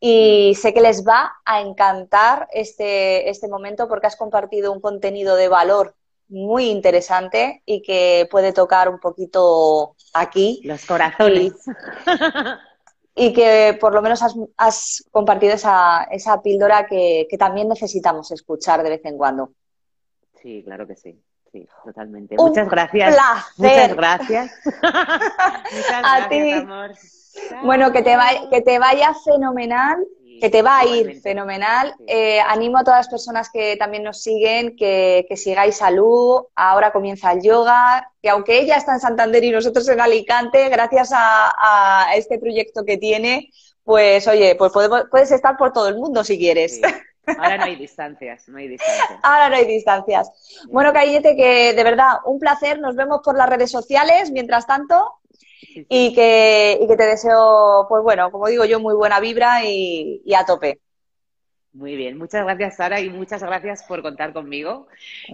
y 0.00 0.56
sé 0.60 0.74
que 0.74 0.80
les 0.80 1.06
va 1.06 1.32
a 1.44 1.60
encantar 1.60 2.48
este, 2.52 3.30
este 3.30 3.48
momento 3.48 3.88
porque 3.88 4.08
has 4.08 4.16
compartido 4.16 4.72
un 4.72 4.80
contenido 4.80 5.36
de 5.36 5.48
valor 5.48 5.94
muy 6.28 6.70
interesante 6.70 7.62
y 7.64 7.82
que 7.82 8.28
puede 8.30 8.52
tocar 8.52 8.88
un 8.88 9.00
poquito 9.00 9.96
aquí. 10.14 10.60
Los 10.64 10.84
corazones. 10.84 11.52
Y, 13.20 13.32
que 13.32 13.76
por 13.80 13.92
lo 13.92 14.00
menos 14.00 14.22
has, 14.56 15.04
compartido 15.10 15.54
esa, 15.54 16.04
esa 16.04 16.40
píldora 16.40 16.86
que, 16.86 17.26
también 17.36 17.68
necesitamos 17.68 18.30
escuchar 18.30 18.84
de 18.84 18.90
vez 18.90 19.04
en 19.04 19.18
cuando. 19.18 19.54
Sí, 20.40 20.62
claro 20.64 20.86
que 20.86 20.94
sí. 20.94 21.20
Sí, 21.50 21.66
totalmente. 21.84 22.36
Muchas 22.38 22.68
gracias. 22.68 23.16
Muchas 23.56 23.96
gracias. 23.96 24.52
Muchas 24.64 26.04
a 26.04 26.28
ti. 26.28 26.52
Amor. 26.52 26.92
Bueno, 27.64 27.90
que 27.90 28.02
te, 28.02 28.16
que 28.52 28.60
te 28.62 28.78
vaya 28.78 29.12
fenomenal 29.24 29.98
que 30.40 30.50
te 30.50 30.62
va 30.62 30.80
a 30.80 30.86
ir 30.86 31.20
fenomenal. 31.20 31.94
Eh, 32.06 32.40
animo 32.40 32.78
a 32.78 32.84
todas 32.84 33.00
las 33.00 33.08
personas 33.08 33.50
que 33.50 33.76
también 33.76 34.02
nos 34.02 34.22
siguen 34.22 34.76
que, 34.76 35.26
sigáis 35.36 35.76
salud. 35.76 36.44
Ahora 36.54 36.92
comienza 36.92 37.32
el 37.32 37.42
yoga, 37.42 38.10
que 38.22 38.30
aunque 38.30 38.60
ella 38.60 38.76
está 38.76 38.94
en 38.94 39.00
Santander 39.00 39.42
y 39.44 39.50
nosotros 39.50 39.88
en 39.88 40.00
Alicante, 40.00 40.68
gracias 40.68 41.10
a, 41.12 42.10
este 42.14 42.38
proyecto 42.38 42.84
que 42.84 42.96
tiene, 42.96 43.50
pues 43.84 44.26
oye, 44.26 44.54
pues 44.56 44.72
puedes 45.10 45.30
estar 45.30 45.56
por 45.56 45.72
todo 45.72 45.88
el 45.88 45.96
mundo 45.96 46.24
si 46.24 46.38
quieres. 46.38 46.80
Ahora 47.36 47.58
no 47.58 47.64
hay 47.64 47.76
distancias, 47.76 48.48
no 48.48 48.58
hay 48.58 48.68
distancias. 48.68 49.20
Ahora 49.22 49.50
no 49.50 49.56
hay 49.56 49.66
distancias. 49.66 50.30
Bueno, 50.70 50.92
cariñete, 50.92 51.36
que 51.36 51.74
de 51.74 51.84
verdad, 51.84 52.18
un 52.24 52.38
placer. 52.38 52.80
Nos 52.80 52.96
vemos 52.96 53.20
por 53.22 53.36
las 53.36 53.48
redes 53.48 53.70
sociales. 53.70 54.30
Mientras 54.30 54.66
tanto, 54.66 55.20
y 55.88 56.14
que, 56.14 56.78
y 56.80 56.86
que 56.86 56.96
te 56.96 57.06
deseo, 57.06 57.86
pues 57.88 58.02
bueno, 58.02 58.30
como 58.30 58.48
digo 58.48 58.64
yo, 58.64 58.80
muy 58.80 58.94
buena 58.94 59.20
vibra 59.20 59.64
y, 59.64 60.22
a 60.34 60.44
tope. 60.44 60.80
Muy 61.72 61.96
bien, 61.96 62.18
muchas 62.18 62.44
gracias 62.44 62.76
Sara 62.76 63.00
y 63.00 63.10
muchas 63.10 63.42
gracias 63.42 63.84
por 63.84 64.02
contar 64.02 64.32
conmigo. 64.32 64.88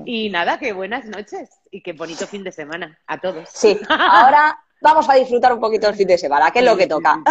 Y 0.05 0.31
nada, 0.31 0.59
que 0.59 0.73
buenas 0.73 1.07
noches 1.07 1.51
y 1.71 1.81
qué 1.81 1.93
bonito 1.93 2.27
fin 2.27 2.45
de 2.45 2.53
semana 2.53 2.99
a 3.07 3.19
todos. 3.21 3.49
Sí, 3.49 3.79
ahora 3.89 4.59
vamos 4.81 5.09
a 5.09 5.15
disfrutar 5.15 5.53
un 5.53 5.61
poquito 5.61 5.89
el 5.89 5.95
fin 5.95 6.09
de 6.09 6.19
semana, 6.19 6.51
que 6.51 6.59
es 6.59 6.65
lo 6.65 6.77
que 6.77 6.87
toca. 6.87 7.23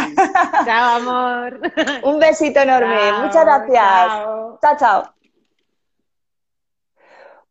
Chao, 0.65 0.95
amor. 0.97 1.59
Un 2.03 2.19
besito 2.19 2.61
enorme, 2.61 3.11
muchas 3.23 3.45
gracias. 3.45 4.07
chao. 4.61 4.77
chao. 4.79 5.13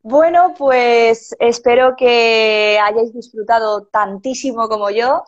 Bueno, 0.05 0.55
pues 0.59 1.35
espero 1.39 1.95
que 1.97 2.79
hayáis 2.83 3.13
disfrutado 3.15 3.87
tantísimo 3.87 4.69
como 4.69 4.91
yo. 4.91 5.23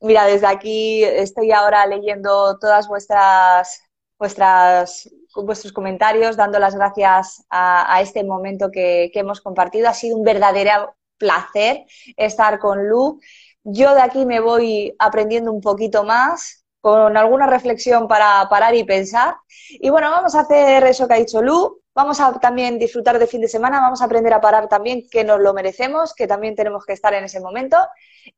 Mira, 0.00 0.24
desde 0.26 0.48
aquí 0.48 1.04
estoy 1.04 1.52
ahora 1.52 1.86
leyendo 1.86 2.58
todas 2.58 2.88
vuestras, 2.88 3.82
vuestras 4.18 5.08
vuestros 5.44 5.72
comentarios, 5.72 6.36
dando 6.36 6.58
las 6.58 6.74
gracias 6.74 7.44
a, 7.50 8.00
este 8.02 8.24
momento 8.24 8.70
que, 8.72 9.10
hemos 9.14 9.40
compartido. 9.40 9.88
Ha 9.88 9.94
sido 9.94 10.16
un 10.16 10.24
verdadero 10.24 10.96
placer 11.18 11.84
estar 12.16 12.58
con 12.58 12.88
Lu. 12.88 13.20
Yo 13.62 13.94
de 13.94 14.02
aquí 14.02 14.26
me 14.26 14.40
voy 14.40 14.94
aprendiendo 14.98 15.52
un 15.52 15.60
poquito 15.60 16.04
más, 16.04 16.64
con 16.80 17.16
alguna 17.16 17.46
reflexión 17.46 18.08
para 18.08 18.48
parar 18.48 18.74
y 18.74 18.84
pensar. 18.84 19.36
Y 19.70 19.90
bueno, 19.90 20.10
vamos 20.10 20.34
a 20.34 20.40
hacer 20.40 20.84
eso 20.84 21.06
que 21.06 21.14
ha 21.14 21.18
dicho 21.18 21.42
Lu. 21.42 21.80
Vamos 21.96 22.20
a 22.20 22.30
también 22.38 22.78
disfrutar 22.78 23.18
de 23.18 23.26
fin 23.26 23.40
de 23.40 23.48
semana, 23.48 23.80
vamos 23.80 24.02
a 24.02 24.04
aprender 24.04 24.34
a 24.34 24.40
parar 24.42 24.68
también, 24.68 25.08
que 25.10 25.24
nos 25.24 25.40
lo 25.40 25.54
merecemos, 25.54 26.12
que 26.12 26.26
también 26.26 26.54
tenemos 26.54 26.84
que 26.84 26.92
estar 26.92 27.14
en 27.14 27.24
ese 27.24 27.40
momento. 27.40 27.78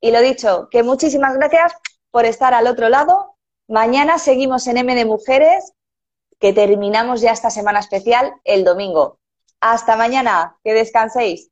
Y 0.01 0.13
lo 0.13 0.21
dicho, 0.21 0.69
que 0.71 0.85
muchísimas 0.85 1.35
gracias 1.37 1.73
por 2.13 2.25
estar 2.25 2.55
al 2.55 2.69
otro 2.69 2.89
lado. 2.89 3.35
Mañana 3.67 4.21
seguimos 4.21 4.69
en 4.69 4.77
M 4.77 4.95
de 4.95 5.05
Mujeres, 5.05 5.73
que 6.39 6.53
terminamos 6.53 7.21
ya 7.21 7.33
esta 7.33 7.51
semana 7.51 7.81
especial 7.81 8.33
el 8.45 8.63
domingo. 8.63 9.19
Hasta 9.61 9.97
mañana, 9.97 10.57
que 10.63 10.73
descanséis. 10.73 11.51